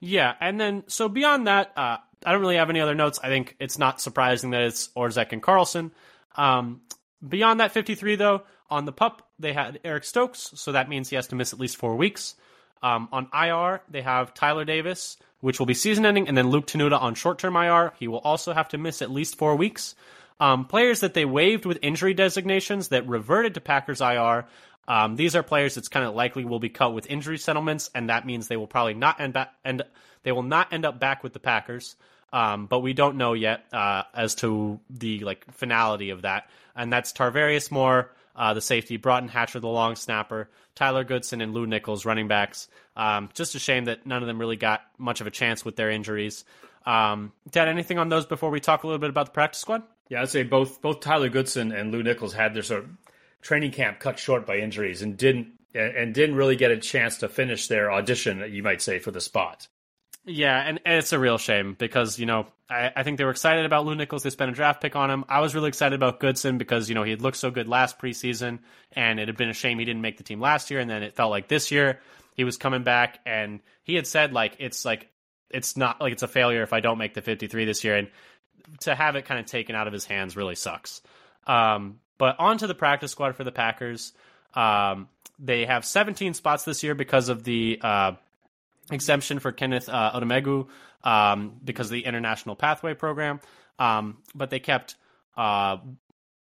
Yeah, 0.00 0.34
and 0.40 0.60
then 0.60 0.84
so 0.86 1.08
beyond 1.08 1.46
that, 1.46 1.72
uh, 1.76 1.98
I 2.24 2.32
don't 2.32 2.40
really 2.40 2.56
have 2.56 2.70
any 2.70 2.80
other 2.80 2.94
notes. 2.94 3.18
I 3.22 3.28
think 3.28 3.56
it's 3.58 3.78
not 3.78 4.00
surprising 4.00 4.50
that 4.50 4.62
it's 4.62 4.88
Orzech 4.96 5.32
and 5.32 5.42
Carlson. 5.42 5.92
Um, 6.36 6.82
Beyond 7.26 7.60
that 7.60 7.72
53, 7.72 8.16
though, 8.16 8.42
on 8.70 8.84
the 8.84 8.92
pup, 8.92 9.28
they 9.38 9.52
had 9.52 9.80
Eric 9.84 10.04
Stokes, 10.04 10.52
so 10.54 10.72
that 10.72 10.88
means 10.88 11.08
he 11.08 11.16
has 11.16 11.26
to 11.28 11.34
miss 11.36 11.52
at 11.52 11.58
least 11.58 11.76
four 11.76 11.96
weeks. 11.96 12.36
Um, 12.80 13.08
on 13.10 13.28
IR, 13.34 13.82
they 13.90 14.02
have 14.02 14.34
Tyler 14.34 14.64
Davis, 14.64 15.16
which 15.40 15.58
will 15.58 15.66
be 15.66 15.74
season 15.74 16.06
ending, 16.06 16.28
and 16.28 16.36
then 16.38 16.50
Luke 16.50 16.66
Tenuta 16.68 17.00
on 17.00 17.14
short 17.14 17.40
term 17.40 17.56
IR. 17.56 17.92
He 17.98 18.06
will 18.06 18.20
also 18.20 18.52
have 18.52 18.68
to 18.68 18.78
miss 18.78 19.02
at 19.02 19.10
least 19.10 19.36
four 19.36 19.56
weeks. 19.56 19.96
Um, 20.38 20.64
players 20.64 21.00
that 21.00 21.14
they 21.14 21.24
waived 21.24 21.66
with 21.66 21.80
injury 21.82 22.14
designations 22.14 22.88
that 22.88 23.08
reverted 23.08 23.54
to 23.54 23.60
Packers 23.60 24.00
IR. 24.00 24.46
Um, 24.88 25.14
these 25.14 25.36
are 25.36 25.44
players 25.44 25.76
that's 25.76 25.88
kind 25.88 26.04
of 26.04 26.14
likely 26.14 26.44
will 26.44 26.58
be 26.58 26.70
cut 26.70 26.94
with 26.94 27.06
injury 27.06 27.38
settlements, 27.38 27.90
and 27.94 28.10
that 28.10 28.26
means 28.26 28.48
they 28.48 28.56
will 28.56 28.66
probably 28.66 28.94
not 28.94 29.20
end 29.20 29.34
back, 29.34 29.52
and 29.64 29.82
they 30.24 30.32
will 30.32 30.42
not 30.42 30.72
end 30.72 30.84
up 30.84 30.98
back 30.98 31.22
with 31.22 31.32
the 31.32 31.38
Packers. 31.38 31.94
Um, 32.32 32.66
but 32.66 32.80
we 32.80 32.92
don't 32.92 33.16
know 33.16 33.32
yet 33.32 33.64
uh, 33.72 34.02
as 34.12 34.34
to 34.36 34.80
the 34.90 35.20
like 35.20 35.50
finality 35.52 36.10
of 36.10 36.22
that 36.22 36.48
and 36.78 36.92
that's 36.92 37.12
Tarvarius 37.12 37.70
Moore, 37.70 38.10
uh, 38.36 38.54
the 38.54 38.60
safety, 38.60 38.96
Broughton 38.96 39.28
Hatcher, 39.28 39.60
the 39.60 39.68
long 39.68 39.96
snapper, 39.96 40.48
Tyler 40.76 41.04
Goodson, 41.04 41.40
and 41.42 41.52
Lew 41.52 41.66
Nichols, 41.66 42.06
running 42.06 42.28
backs. 42.28 42.68
Um, 42.96 43.28
just 43.34 43.56
a 43.56 43.58
shame 43.58 43.86
that 43.86 44.06
none 44.06 44.22
of 44.22 44.28
them 44.28 44.38
really 44.38 44.56
got 44.56 44.82
much 44.96 45.20
of 45.20 45.26
a 45.26 45.30
chance 45.30 45.64
with 45.64 45.76
their 45.76 45.90
injuries. 45.90 46.44
Um, 46.86 47.32
Dad, 47.50 47.68
anything 47.68 47.98
on 47.98 48.08
those 48.08 48.24
before 48.24 48.50
we 48.50 48.60
talk 48.60 48.84
a 48.84 48.86
little 48.86 49.00
bit 49.00 49.10
about 49.10 49.26
the 49.26 49.32
practice 49.32 49.60
squad? 49.60 49.82
Yeah, 50.08 50.22
I'd 50.22 50.30
say 50.30 50.44
both 50.44 50.80
both 50.80 51.00
Tyler 51.00 51.28
Goodson 51.28 51.72
and 51.72 51.92
Lew 51.92 52.02
Nichols 52.02 52.32
had 52.32 52.54
their 52.54 52.62
sort 52.62 52.84
of 52.84 52.90
training 53.42 53.72
camp 53.72 54.00
cut 54.00 54.18
short 54.18 54.46
by 54.46 54.58
injuries 54.58 55.02
and 55.02 55.16
didn't 55.16 55.48
and 55.74 56.14
didn't 56.14 56.34
really 56.34 56.56
get 56.56 56.70
a 56.70 56.78
chance 56.78 57.18
to 57.18 57.28
finish 57.28 57.68
their 57.68 57.92
audition, 57.92 58.44
you 58.50 58.62
might 58.62 58.82
say, 58.82 58.98
for 58.98 59.10
the 59.10 59.20
spot. 59.20 59.68
Yeah, 60.24 60.58
and, 60.58 60.80
and, 60.84 60.96
it's 60.96 61.12
a 61.12 61.18
real 61.18 61.38
shame 61.38 61.74
because, 61.78 62.18
you 62.18 62.26
know, 62.26 62.48
I, 62.68 62.92
I, 62.96 63.02
think 63.02 63.16
they 63.16 63.24
were 63.24 63.30
excited 63.30 63.64
about 63.64 63.86
Lew 63.86 63.94
Nichols. 63.94 64.22
They 64.22 64.30
spent 64.30 64.50
a 64.50 64.54
draft 64.54 64.82
pick 64.82 64.94
on 64.94 65.10
him. 65.10 65.24
I 65.26 65.40
was 65.40 65.54
really 65.54 65.68
excited 65.68 65.94
about 65.94 66.20
Goodson 66.20 66.58
because, 66.58 66.88
you 66.88 66.94
know, 66.94 67.02
he 67.02 67.10
had 67.10 67.22
looked 67.22 67.38
so 67.38 67.50
good 67.50 67.66
last 67.66 67.98
preseason, 67.98 68.58
and 68.92 69.18
it 69.18 69.28
had 69.28 69.38
been 69.38 69.48
a 69.48 69.54
shame 69.54 69.78
he 69.78 69.86
didn't 69.86 70.02
make 70.02 70.18
the 70.18 70.24
team 70.24 70.40
last 70.40 70.70
year. 70.70 70.80
And 70.80 70.90
then 70.90 71.02
it 71.02 71.16
felt 71.16 71.30
like 71.30 71.48
this 71.48 71.70
year 71.70 72.00
he 72.34 72.44
was 72.44 72.58
coming 72.58 72.82
back, 72.82 73.20
and 73.24 73.60
he 73.84 73.94
had 73.94 74.06
said, 74.06 74.34
like, 74.34 74.56
it's 74.58 74.84
like, 74.84 75.08
it's 75.48 75.78
not 75.78 75.98
like 76.00 76.12
it's 76.12 76.22
a 76.22 76.28
failure 76.28 76.62
if 76.62 76.74
I 76.74 76.80
don't 76.80 76.98
make 76.98 77.14
the 77.14 77.22
53 77.22 77.64
this 77.64 77.82
year. 77.82 77.96
And 77.96 78.08
to 78.80 78.94
have 78.94 79.16
it 79.16 79.24
kind 79.24 79.40
of 79.40 79.46
taken 79.46 79.74
out 79.74 79.86
of 79.86 79.94
his 79.94 80.04
hands 80.04 80.36
really 80.36 80.56
sucks. 80.56 81.00
Um, 81.46 82.00
but 82.18 82.38
on 82.38 82.58
to 82.58 82.66
the 82.66 82.74
practice 82.74 83.12
squad 83.12 83.36
for 83.36 83.44
the 83.44 83.52
Packers. 83.52 84.12
Um, 84.54 85.08
they 85.38 85.64
have 85.64 85.84
17 85.84 86.34
spots 86.34 86.64
this 86.64 86.82
year 86.82 86.94
because 86.94 87.28
of 87.28 87.44
the 87.44 87.80
uh, 87.82 88.12
exemption 88.90 89.38
for 89.38 89.52
Kenneth 89.52 89.88
uh, 89.88 90.12
Odumegwu 90.14 90.66
um, 91.04 91.60
because 91.64 91.86
of 91.86 91.92
the 91.92 92.04
International 92.04 92.56
Pathway 92.56 92.94
Program. 92.94 93.40
Um, 93.78 94.18
but 94.34 94.50
they 94.50 94.58
kept 94.58 94.96
uh, 95.36 95.78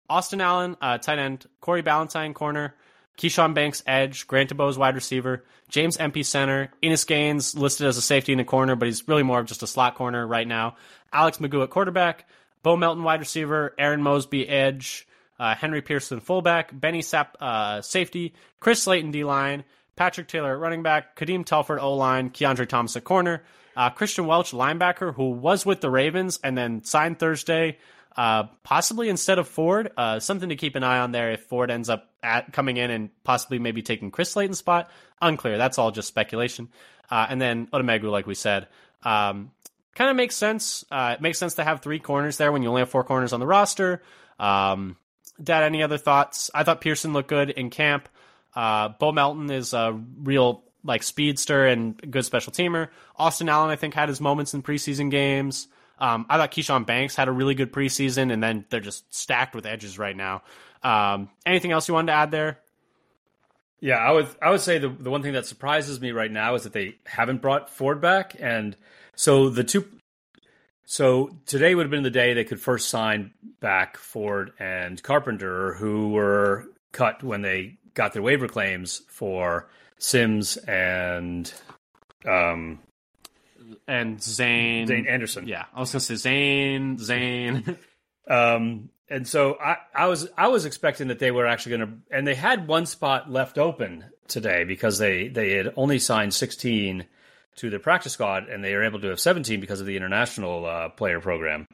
Austin 0.09 0.41
Allen, 0.41 0.77
uh, 0.81 0.99
tight 0.99 1.18
end, 1.18 1.47
Corey 1.61 1.83
Ballentine, 1.83 2.35
corner, 2.35 2.74
Keyshawn 3.18 3.55
Banks, 3.55 3.83
edge, 3.87 4.27
Grant 4.27 4.51
DuBose, 4.51 4.79
wide 4.79 4.95
receiver, 4.95 5.45
James 5.68 5.97
Empey, 5.97 6.22
center, 6.22 6.70
Innis 6.83 7.05
Gaines 7.05 7.55
listed 7.55 7.87
as 7.87 7.97
a 7.97 8.03
safety 8.03 8.33
in 8.33 8.39
the 8.39 8.45
corner, 8.45 8.77
but 8.77 8.87
he's 8.87 9.07
really 9.09 9.22
more 9.22 9.41
of 9.41 9.47
just 9.47 9.62
a 9.62 9.66
slot 9.66 9.95
corner 9.95 10.27
right 10.27 10.47
now. 10.47 10.77
Alex 11.12 11.39
McGough 11.39 11.64
at 11.64 11.70
quarterback, 11.70 12.29
Bo 12.62 12.77
Melton, 12.77 13.05
wide 13.05 13.20
receiver, 13.20 13.74
Aaron 13.79 14.03
Mosby, 14.03 14.49
edge, 14.49 15.07
uh, 15.39 15.55
Henry 15.55 15.82
Pearson, 15.82 16.20
fullback, 16.20 16.78
Benny 16.78 17.01
Sapp, 17.01 17.28
uh, 17.41 17.82
safety, 17.82 18.34
Chris 18.61 18.82
Slayton, 18.82 19.11
D 19.11 19.24
line, 19.24 19.64
Patrick 19.97 20.28
Taylor 20.28 20.59
running 20.59 20.82
back, 20.82 21.16
Kadeem 21.16 21.45
Telford 21.45 21.78
O 21.80 21.95
line, 21.95 22.30
Kiondre 22.30 22.68
Thomas 22.68 22.97
corner, 23.05 23.43
uh, 23.76 23.91
Christian 23.91 24.26
Welch 24.26 24.53
linebacker 24.53 25.14
who 25.14 25.30
was 25.30 25.66
with 25.66 25.80
the 25.80 25.91
Ravens 25.91 26.39
and 26.43 26.57
then 26.57 26.84
signed 26.84 27.18
Thursday, 27.18 27.78
uh, 28.16 28.45
possibly 28.62 29.09
instead 29.09 29.39
of 29.39 29.47
Ford. 29.49 29.93
Uh, 29.97 30.20
something 30.20 30.49
to 30.49 30.57
keep 30.57 30.74
an 30.74 30.82
eye 30.82 30.99
on 30.99 31.12
there 31.12 31.32
if 31.32 31.43
Ford 31.45 31.70
ends 31.70 31.89
up 31.89 32.11
at 32.22 32.53
coming 32.53 32.76
in 32.76 32.91
and 32.91 33.11
possibly 33.24 33.59
maybe 33.59 33.82
taking 33.82 34.11
Chris 34.11 34.30
Slayton's 34.30 34.59
spot. 34.59 34.91
Unclear. 35.20 35.59
That's 35.59 35.78
all 35.78 35.91
just 35.91 36.09
speculation. 36.09 36.68
Uh, 37.11 37.26
and 37.28 37.41
then 37.41 37.66
Odumegwu, 37.68 38.11
like 38.11 38.26
we 38.26 38.34
said. 38.34 38.68
Um, 39.03 39.53
kind 39.95 40.11
of 40.11 40.16
makes 40.16 40.34
sense. 40.34 40.84
Uh, 40.91 41.14
it 41.16 41.20
makes 41.20 41.39
sense 41.39 41.55
to 41.55 41.64
have 41.64 41.80
three 41.80 41.99
corners 41.99 42.37
there 42.37 42.53
when 42.53 42.62
you 42.62 42.68
only 42.68 42.80
have 42.80 42.91
four 42.91 43.05
corners 43.05 43.32
on 43.32 43.41
the 43.41 43.47
roster. 43.47 44.03
Um, 44.39 44.97
Dad, 45.43 45.64
any 45.64 45.82
other 45.82 45.99
thoughts? 45.99 46.51
I 46.55 46.64
thought 46.64 46.80
Pearson 46.80 47.12
looked 47.12 47.28
good 47.28 47.51
in 47.51 47.70
camp. 47.70 48.09
Uh, 48.55 48.89
Bo 48.89 49.12
Melton 49.12 49.51
is 49.51 49.74
a 49.74 49.99
real 50.22 50.62
like 50.82 51.03
speedster 51.03 51.66
and 51.66 51.97
good 52.11 52.24
special 52.24 52.53
teamer. 52.53 52.89
Austin 53.16 53.49
Allen, 53.49 53.70
I 53.70 53.76
think, 53.76 53.95
had 53.95 54.09
his 54.09 54.20
moments 54.20 54.55
in 54.55 54.62
preseason 54.62 55.11
games. 55.11 55.68
Um, 55.99 56.26
I 56.28 56.37
thought 56.37 56.53
Keyshawn 56.53 56.87
Banks 56.87 57.16
had 57.16 57.28
a 57.28 57.32
really 57.32 57.55
good 57.55 57.72
preseason, 57.72 58.32
and 58.32 58.43
then 58.43 58.64
they're 58.70 58.80
just 58.80 59.12
stacked 59.14 59.55
with 59.55 59.66
edges 59.66 59.99
right 59.99 60.16
now. 60.16 60.43
Um, 60.82 61.30
anything 61.45 61.72
else 61.72 61.89
you 61.89 61.95
wanted 61.95 62.12
to 62.12 62.18
add 62.18 62.30
there? 62.30 62.61
Yeah, 63.80 63.97
I 63.97 64.12
would 64.12 64.28
I 64.41 64.51
would 64.51 64.61
say 64.61 64.78
the 64.78 64.89
the 64.89 65.11
one 65.11 65.22
thing 65.22 65.34
that 65.34 65.47
surprises 65.47 66.01
me 66.01 66.12
right 66.12 66.30
now 66.30 66.55
is 66.55 66.62
that 66.62 66.72
they 66.72 66.97
haven't 67.05 67.43
brought 67.43 67.70
Ford 67.70 68.01
back, 68.01 68.37
and 68.39 68.76
so 69.14 69.51
the 69.51 69.64
two. 69.64 69.87
So 70.87 71.37
today 71.47 71.74
would 71.74 71.84
have 71.84 71.91
been 71.91 72.05
the 72.05 72.11
day 72.11 72.32
they 72.32 72.45
could 72.45 72.61
first 72.61 72.89
sign 72.89 73.32
back 73.61 73.97
Ford 73.97 74.53
and 74.61 75.03
Carpenter, 75.03 75.74
who 75.74 76.11
were 76.11 76.66
cut 76.93 77.24
when 77.24 77.43
they 77.43 77.78
got 77.95 78.12
their 78.12 78.22
waiver 78.22 78.47
claims 78.47 79.03
for 79.09 79.68
Sims 79.99 80.57
and 80.57 81.53
um 82.24 82.78
and 83.89 84.18
Zayne 84.18 84.87
Zayne 84.87 85.09
Anderson. 85.09 85.49
Yeah, 85.49 85.64
I 85.74 85.80
was 85.80 85.91
gonna 85.91 86.01
say 86.01 86.14
Zayne 86.14 86.99
Zayne. 86.99 87.76
um, 88.30 88.91
and 89.09 89.26
so 89.26 89.57
I, 89.61 89.76
I 89.93 90.07
was 90.07 90.28
I 90.37 90.49
was 90.49 90.64
expecting 90.66 91.09
that 91.09 91.18
they 91.18 91.32
were 91.32 91.47
actually 91.47 91.78
going 91.78 91.89
to, 91.89 92.16
and 92.16 92.26
they 92.26 92.34
had 92.34 92.68
one 92.68 92.87
spot 92.87 93.30
left 93.30 93.59
open 93.59 94.05
today 94.28 94.64
because 94.64 94.99
they 94.99 95.28
they 95.28 95.57
had 95.57 95.72
only 95.76 95.99
signed 95.99 96.32
sixteen 96.34 97.07
to 97.57 97.71
the 97.71 97.79
practice 97.79 98.13
squad, 98.13 98.49
and 98.49 98.63
they 98.63 98.75
are 98.75 98.85
able 98.85 99.01
to 99.01 99.09
have 99.09 99.21
seventeen 99.21 99.61
because 99.61 99.81
of 99.81 99.87
the 99.87 99.97
international 99.97 100.67
uh, 100.67 100.89
player 100.91 101.21
program. 101.21 101.67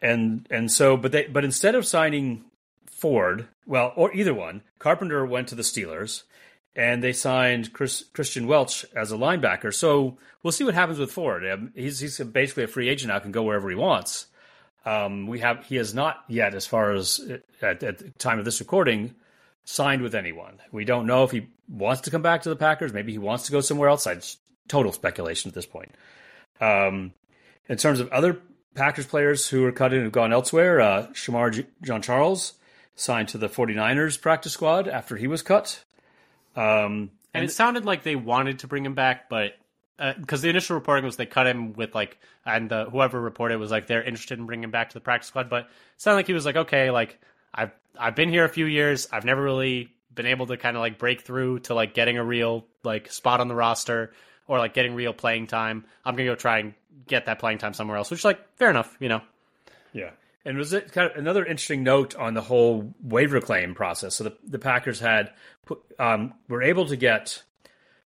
And 0.00 0.46
and 0.50 0.70
so, 0.70 0.96
but 0.96 1.12
they 1.12 1.26
but 1.26 1.44
instead 1.44 1.74
of 1.74 1.86
signing 1.86 2.44
Ford, 2.86 3.48
well, 3.66 3.92
or 3.94 4.14
either 4.14 4.32
one. 4.32 4.62
Carpenter 4.78 5.26
went 5.26 5.48
to 5.48 5.54
the 5.54 5.62
Steelers, 5.62 6.22
and 6.74 7.02
they 7.02 7.12
signed 7.12 7.72
Chris, 7.72 8.04
Christian 8.14 8.46
Welch 8.46 8.86
as 8.94 9.12
a 9.12 9.16
linebacker. 9.16 9.72
So 9.74 10.16
we'll 10.42 10.52
see 10.52 10.64
what 10.64 10.74
happens 10.74 10.98
with 10.98 11.12
Ford. 11.12 11.46
Um, 11.46 11.72
he's, 11.74 12.00
he's 12.00 12.18
basically 12.18 12.64
a 12.64 12.68
free 12.68 12.88
agent 12.88 13.12
now, 13.12 13.18
can 13.18 13.32
go 13.32 13.42
wherever 13.42 13.68
he 13.68 13.76
wants. 13.76 14.26
Um, 14.86 15.26
we 15.26 15.40
have 15.40 15.64
he 15.66 15.76
has 15.76 15.94
not 15.94 16.24
yet, 16.28 16.54
as 16.54 16.66
far 16.66 16.92
as 16.92 17.20
at, 17.60 17.82
at 17.82 17.98
the 17.98 18.10
time 18.18 18.38
of 18.38 18.44
this 18.44 18.60
recording, 18.60 19.14
signed 19.64 20.00
with 20.00 20.14
anyone. 20.14 20.58
We 20.72 20.84
don't 20.84 21.06
know 21.06 21.24
if 21.24 21.32
he 21.32 21.48
wants 21.68 22.02
to 22.02 22.10
come 22.10 22.22
back 22.22 22.42
to 22.42 22.48
the 22.48 22.56
Packers. 22.56 22.92
Maybe 22.92 23.12
he 23.12 23.18
wants 23.18 23.44
to 23.46 23.52
go 23.52 23.60
somewhere 23.60 23.88
else. 23.88 24.06
It's 24.06 24.38
total 24.68 24.92
speculation 24.92 25.48
at 25.48 25.54
this 25.54 25.66
point. 25.66 25.94
Um, 26.60 27.12
in 27.68 27.76
terms 27.76 28.00
of 28.00 28.08
other 28.10 28.40
Packers 28.74 29.06
players 29.06 29.48
who 29.48 29.64
are 29.64 29.72
cut 29.72 29.92
in 29.92 29.98
and 29.98 30.06
have 30.06 30.12
gone 30.12 30.32
elsewhere, 30.32 30.80
uh, 30.80 31.06
Shemar 31.08 31.66
Jean 31.82 32.02
Charles 32.02 32.54
signed 32.94 33.28
to 33.28 33.38
the 33.38 33.48
49ers 33.48 34.20
practice 34.20 34.52
squad 34.52 34.88
after 34.88 35.16
he 35.16 35.26
was 35.26 35.42
cut. 35.42 35.82
Um, 36.54 36.62
and, 36.64 37.10
and 37.34 37.44
it 37.44 37.52
sounded 37.52 37.84
like 37.84 38.02
they 38.02 38.16
wanted 38.16 38.60
to 38.60 38.66
bring 38.66 38.84
him 38.84 38.94
back, 38.94 39.28
but 39.28 39.56
because 40.18 40.40
uh, 40.40 40.42
the 40.42 40.50
initial 40.50 40.74
reporting 40.74 41.04
was 41.04 41.16
they 41.16 41.26
cut 41.26 41.46
him 41.46 41.72
with 41.72 41.94
like, 41.94 42.18
and 42.44 42.70
the, 42.70 42.84
whoever 42.90 43.20
reported 43.20 43.58
was 43.58 43.70
like 43.70 43.86
they're 43.86 44.02
interested 44.02 44.38
in 44.38 44.46
bringing 44.46 44.64
him 44.64 44.70
back 44.70 44.90
to 44.90 44.94
the 44.94 45.00
practice 45.00 45.28
squad, 45.28 45.48
but 45.48 45.64
it 45.64 45.70
sounded 45.96 46.16
like 46.16 46.26
he 46.26 46.32
was 46.32 46.44
like, 46.44 46.56
okay, 46.56 46.90
like 46.90 47.18
I've 47.54 47.72
I've 47.98 48.14
been 48.14 48.28
here 48.28 48.44
a 48.44 48.48
few 48.48 48.66
years, 48.66 49.08
I've 49.10 49.24
never 49.24 49.42
really 49.42 49.90
been 50.14 50.26
able 50.26 50.46
to 50.46 50.56
kind 50.56 50.76
of 50.76 50.80
like 50.80 50.98
break 50.98 51.22
through 51.22 51.60
to 51.60 51.74
like 51.74 51.94
getting 51.94 52.18
a 52.18 52.24
real 52.24 52.66
like 52.84 53.10
spot 53.10 53.40
on 53.40 53.48
the 53.48 53.54
roster 53.54 54.12
or 54.48 54.58
like 54.58 54.74
getting 54.74 54.94
real 54.94 55.12
playing 55.12 55.46
time. 55.46 55.84
I'm 56.04 56.14
gonna 56.14 56.30
go 56.30 56.34
try 56.34 56.58
and 56.58 56.74
get 57.06 57.26
that 57.26 57.38
playing 57.38 57.58
time 57.58 57.74
somewhere 57.74 57.96
else, 57.96 58.10
which 58.10 58.20
is 58.20 58.24
like 58.24 58.40
fair 58.56 58.70
enough, 58.70 58.96
you 59.00 59.08
know. 59.08 59.20
Yeah. 59.92 60.10
And 60.44 60.56
was 60.56 60.72
it 60.72 60.92
kind 60.92 61.10
of 61.10 61.16
another 61.16 61.44
interesting 61.44 61.82
note 61.82 62.14
on 62.14 62.34
the 62.34 62.40
whole 62.40 62.94
waiver 63.02 63.40
claim 63.40 63.74
process? 63.74 64.14
So 64.14 64.24
the, 64.24 64.36
the 64.46 64.60
Packers 64.60 65.00
had 65.00 65.32
um, 65.98 66.34
were 66.48 66.62
able 66.62 66.86
to 66.86 66.96
get 66.96 67.42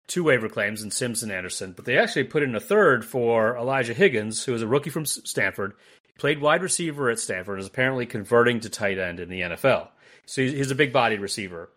two 0.08 0.24
waiver 0.24 0.50
claims 0.50 0.82
in 0.82 0.90
Sims 0.90 1.22
and 1.22 1.32
Anderson, 1.32 1.74
but 1.74 1.86
they 1.86 1.98
actually 1.98 2.24
put 2.26 2.44
in 2.44 2.56
a 2.56 2.60
third 2.60 3.06
for 3.06 3.56
Elijah 3.56 3.94
Higgins, 3.94 4.44
who 4.44 4.54
is 4.56 4.64
a 4.64 4.68
rookie 4.68 4.90
from 4.90 5.06
Stanford. 5.06 5.74
He 6.04 6.14
played 6.18 6.42
wide 6.42 6.64
receiver 6.64 7.10
at 7.10 7.20
Stanford, 7.20 7.60
is 7.60 7.68
apparently 7.68 8.08
converting 8.08 8.60
to 8.62 8.70
tight 8.70 8.98
end 8.98 9.20
in 9.20 9.30
the 9.30 9.42
NFL. 9.42 9.90
So 10.26 10.42
he's 10.42 10.72
a 10.72 10.76
big 10.76 10.92
bodied 10.92 11.20
receiver. 11.20 11.70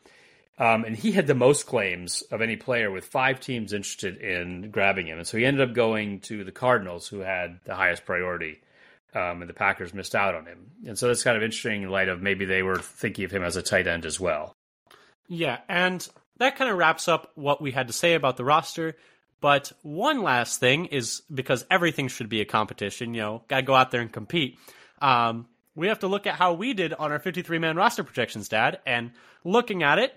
Um, 0.59 0.85
and 0.85 0.97
he 0.97 1.13
had 1.13 1.27
the 1.27 1.35
most 1.35 1.67
claims 1.67 2.23
of 2.31 2.41
any 2.41 2.57
player 2.57 2.91
with 2.91 3.05
five 3.05 3.41
teams 3.41 3.75
interested 3.75 4.17
in 4.17 4.71
grabbing 4.71 5.07
him. 5.07 5.19
And 5.19 5.27
so 5.27 5.37
he 5.37 5.45
ended 5.45 5.69
up 5.69 5.75
going 5.75 6.21
to 6.21 6.45
the 6.45 6.53
Cardinals, 6.53 7.07
who 7.07 7.21
had 7.21 7.61
the 7.65 7.75
highest 7.75 8.07
priority 8.07 8.61
um, 9.15 9.41
and 9.43 9.49
the 9.49 9.55
Packers 9.55 9.95
missed 9.95 10.15
out 10.15 10.35
on 10.35 10.47
him. 10.47 10.71
And 10.87 10.99
so 10.99 11.09
that's 11.09 11.23
kind 11.23 11.37
of 11.37 11.43
interesting 11.43 11.83
in 11.83 11.91
light 11.91 12.09
of 12.09 12.23
maybe 12.23 12.45
they 12.45 12.63
were 12.63 12.79
thinking 12.79 13.25
of 13.25 13.31
him 13.31 13.43
as 13.43 13.57
a 13.57 13.63
tight 13.63 13.87
end 13.87 14.05
as 14.05 14.21
well. 14.21 14.55
Yeah, 15.29 15.59
and 15.69 16.07
that 16.39 16.57
kind 16.57 16.71
of 16.71 16.77
wraps 16.77 17.09
up 17.09 17.33
what 17.35 17.61
we 17.61 17.73
had 17.73 17.89
to 17.89 17.93
say 17.93 18.15
about 18.15 18.37
the 18.37 18.45
roster. 18.45 18.97
But 19.41 19.73
one 19.83 20.23
last 20.23 20.61
thing 20.61 20.87
is 20.87 21.23
because 21.33 21.65
everything 21.71 22.09
should 22.09 22.29
be 22.29 22.41
a 22.41 22.45
competition, 22.45 23.15
you 23.15 23.21
know, 23.21 23.43
got 23.49 23.57
to 23.57 23.63
go 23.63 23.75
out 23.75 23.91
there 23.91 24.01
and 24.01 24.13
compete. 24.13 24.59
Um, 25.01 25.47
we 25.75 25.89
have 25.89 25.99
to 26.01 26.09
look 26.09 26.27
at 26.27 26.35
how 26.35 26.55
we 26.55 26.73
did 26.73 26.95
on 26.95 27.13
our 27.13 27.19
53 27.19 27.59
man 27.59 27.77
roster 27.77 28.05
projections, 28.05 28.49
Dad. 28.49 28.81
And 28.87 29.13
looking 29.45 29.83
at 29.83 29.99
it, 29.99 30.15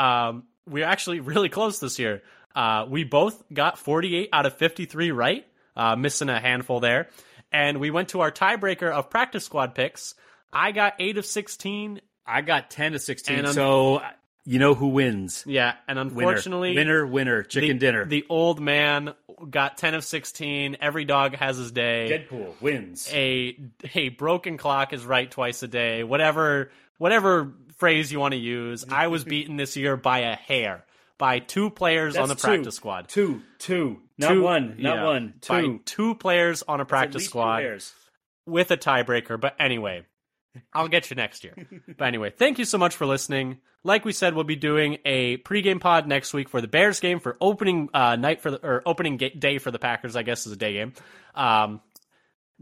um, 0.00 0.44
we're 0.66 0.86
actually 0.86 1.20
really 1.20 1.48
close 1.48 1.80
this 1.80 1.98
year. 1.98 2.22
Uh, 2.54 2.86
we 2.88 3.04
both 3.04 3.42
got 3.52 3.78
48 3.78 4.30
out 4.32 4.46
of 4.46 4.54
53 4.56 5.10
right, 5.12 5.46
uh, 5.76 5.96
missing 5.96 6.28
a 6.28 6.40
handful 6.40 6.80
there 6.80 7.08
and 7.52 7.78
we 7.78 7.90
went 7.90 8.10
to 8.10 8.20
our 8.20 8.30
tiebreaker 8.30 8.90
of 8.90 9.10
practice 9.10 9.44
squad 9.44 9.74
picks. 9.74 10.14
I 10.52 10.72
got 10.72 10.94
eight 10.98 11.18
of 11.18 11.26
sixteen. 11.26 12.00
I 12.26 12.42
got 12.42 12.70
ten 12.70 12.92
to 12.92 12.98
sixteen. 12.98 13.44
Un- 13.44 13.52
so 13.52 14.02
you 14.44 14.58
know 14.58 14.74
who 14.74 14.88
wins? 14.88 15.44
Yeah, 15.46 15.74
and 15.88 15.98
unfortunately, 15.98 16.74
winner, 16.74 17.04
winner, 17.04 17.06
winner 17.06 17.42
chicken 17.42 17.78
the, 17.78 17.86
dinner. 17.86 18.04
The 18.04 18.24
old 18.28 18.60
man 18.60 19.14
got 19.48 19.78
ten 19.78 19.94
of 19.94 20.04
sixteen. 20.04 20.76
Every 20.80 21.04
dog 21.04 21.34
has 21.36 21.56
his 21.56 21.72
day. 21.72 22.26
Deadpool 22.28 22.60
wins. 22.60 23.08
A 23.12 23.56
a 23.94 24.08
broken 24.10 24.56
clock 24.56 24.92
is 24.92 25.04
right 25.04 25.30
twice 25.30 25.62
a 25.62 25.68
day. 25.68 26.04
Whatever 26.04 26.70
whatever 26.98 27.52
phrase 27.80 28.12
you 28.12 28.20
want 28.20 28.32
to 28.32 28.38
use. 28.38 28.84
I 28.88 29.08
was 29.08 29.24
beaten 29.34 29.56
this 29.56 29.76
year 29.76 29.96
by 29.96 30.20
a 30.20 30.36
hair 30.36 30.84
by 31.20 31.38
two 31.38 31.70
players 31.70 32.14
That's 32.14 32.22
on 32.22 32.28
the 32.28 32.34
two. 32.34 32.40
practice 32.40 32.74
squad. 32.74 33.08
Two, 33.08 33.42
two, 33.58 34.00
not 34.16 34.28
two, 34.30 34.42
one, 34.42 34.76
not 34.78 34.96
yeah, 34.96 35.04
one, 35.04 35.34
two. 35.40 35.52
By 35.52 35.80
two 35.84 36.14
players 36.14 36.62
on 36.66 36.80
a 36.80 36.84
practice 36.84 37.26
squad 37.26 37.62
with 38.46 38.70
a 38.70 38.76
tiebreaker. 38.76 39.38
But 39.38 39.54
anyway, 39.60 40.06
I'll 40.72 40.88
get 40.88 41.10
you 41.10 41.16
next 41.16 41.44
year. 41.44 41.54
but 41.98 42.04
anyway, 42.06 42.30
thank 42.30 42.58
you 42.58 42.64
so 42.64 42.78
much 42.78 42.96
for 42.96 43.06
listening. 43.06 43.58
Like 43.84 44.04
we 44.04 44.12
said, 44.12 44.34
we'll 44.34 44.44
be 44.44 44.56
doing 44.56 44.98
a 45.04 45.36
pregame 45.38 45.80
pod 45.80 46.08
next 46.08 46.32
week 46.34 46.48
for 46.48 46.60
the 46.60 46.68
Bears 46.68 47.00
game 47.00 47.20
for 47.20 47.36
opening 47.40 47.90
uh, 47.94 48.16
night 48.16 48.40
for 48.40 48.50
the 48.50 48.66
or 48.66 48.82
opening 48.86 49.16
day 49.16 49.58
for 49.58 49.70
the 49.70 49.78
Packers. 49.78 50.16
I 50.16 50.22
guess 50.22 50.46
is 50.46 50.52
a 50.52 50.56
day 50.56 50.72
game. 50.72 50.94
Um, 51.34 51.80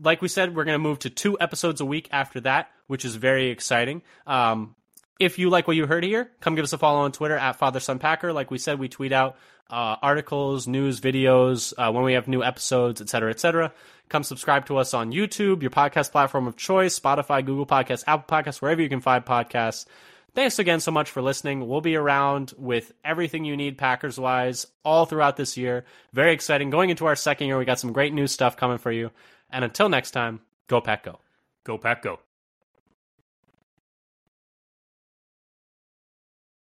like 0.01 0.21
we 0.21 0.29
said, 0.29 0.55
we're 0.55 0.65
going 0.65 0.77
to 0.77 0.83
move 0.83 1.01
to 1.01 1.11
two 1.11 1.39
episodes 1.41 1.81
a 1.81 1.85
week 1.85 2.09
after 2.13 2.41
that, 2.41 2.71
which 2.87 3.05
is 3.05 3.17
very 3.17 3.51
exciting. 3.51 4.03
Um, 4.27 4.77
if 5.19 5.39
you 5.39 5.51
like 5.51 5.67
what 5.67 5.77
you 5.77 5.87
heard 5.87 6.05
here, 6.05 6.31
come 6.41 6.55
give 6.55 6.65
us 6.65 6.73
a 6.73 6.79
follow 6.79 7.01
on 7.01 7.13
Twitter 7.13 7.37
at 7.37 7.57
Father 7.57 7.81
Son 7.81 7.99
Packer. 7.99 8.33
Like 8.33 8.51
we 8.51 8.59
said, 8.59 8.79
we 8.79 8.89
tweet 8.89 9.13
out 9.13 9.37
uh, 9.71 9.97
articles, 10.01 10.67
news, 10.67 11.01
videos 11.01 11.75
uh, 11.77 11.93
when 11.93 12.05
we 12.05 12.15
have 12.15 12.29
new 12.29 12.43
episodes, 12.43 13.01
etc., 13.01 13.31
etc. 13.31 13.73
Come 14.09 14.23
subscribe 14.23 14.67
to 14.67 14.79
us 14.79 14.95
on 14.95 15.13
YouTube, 15.13 15.61
your 15.61 15.71
podcast 15.71 16.13
platform 16.13 16.47
of 16.47 16.57
choice, 16.57 16.99
Spotify, 16.99 17.45
Google 17.45 17.67
Podcasts, 17.67 18.05
Apple 18.07 18.37
Podcasts, 18.37 18.63
wherever 18.63 18.81
you 18.81 18.89
can 18.89 19.01
find 19.01 19.25
podcasts. 19.25 19.87
Thanks 20.35 20.59
again 20.59 20.81
so 20.81 20.93
much 20.93 21.11
for 21.11 21.21
listening. 21.21 21.67
We'll 21.67 21.81
be 21.81 21.97
around 21.97 22.53
with 22.57 22.93
everything 23.05 23.45
you 23.45 23.57
need 23.57 23.77
Packers 23.77 24.21
wise 24.21 24.67
all 24.85 25.05
throughout 25.05 25.37
this 25.37 25.57
year. 25.57 25.85
Very 26.13 26.33
exciting. 26.33 26.71
Going 26.71 26.91
into 26.91 27.07
our 27.07 27.17
second 27.17 27.49
year, 27.49 27.59
we 27.59 27.65
got 27.65 27.81
some 27.81 27.93
great 27.93 28.13
new 28.13 28.27
stuff 28.27 28.57
coming 28.57 28.79
for 28.79 28.93
you. 28.93 29.11
And 29.51 29.65
until 29.65 29.89
next 29.89 30.13
time, 30.13 30.41
go 30.69 30.81
Pack 30.81 31.05
Go. 31.05 31.19
Go 31.65 31.77
Pack 31.77 32.03
Go. 32.03 32.21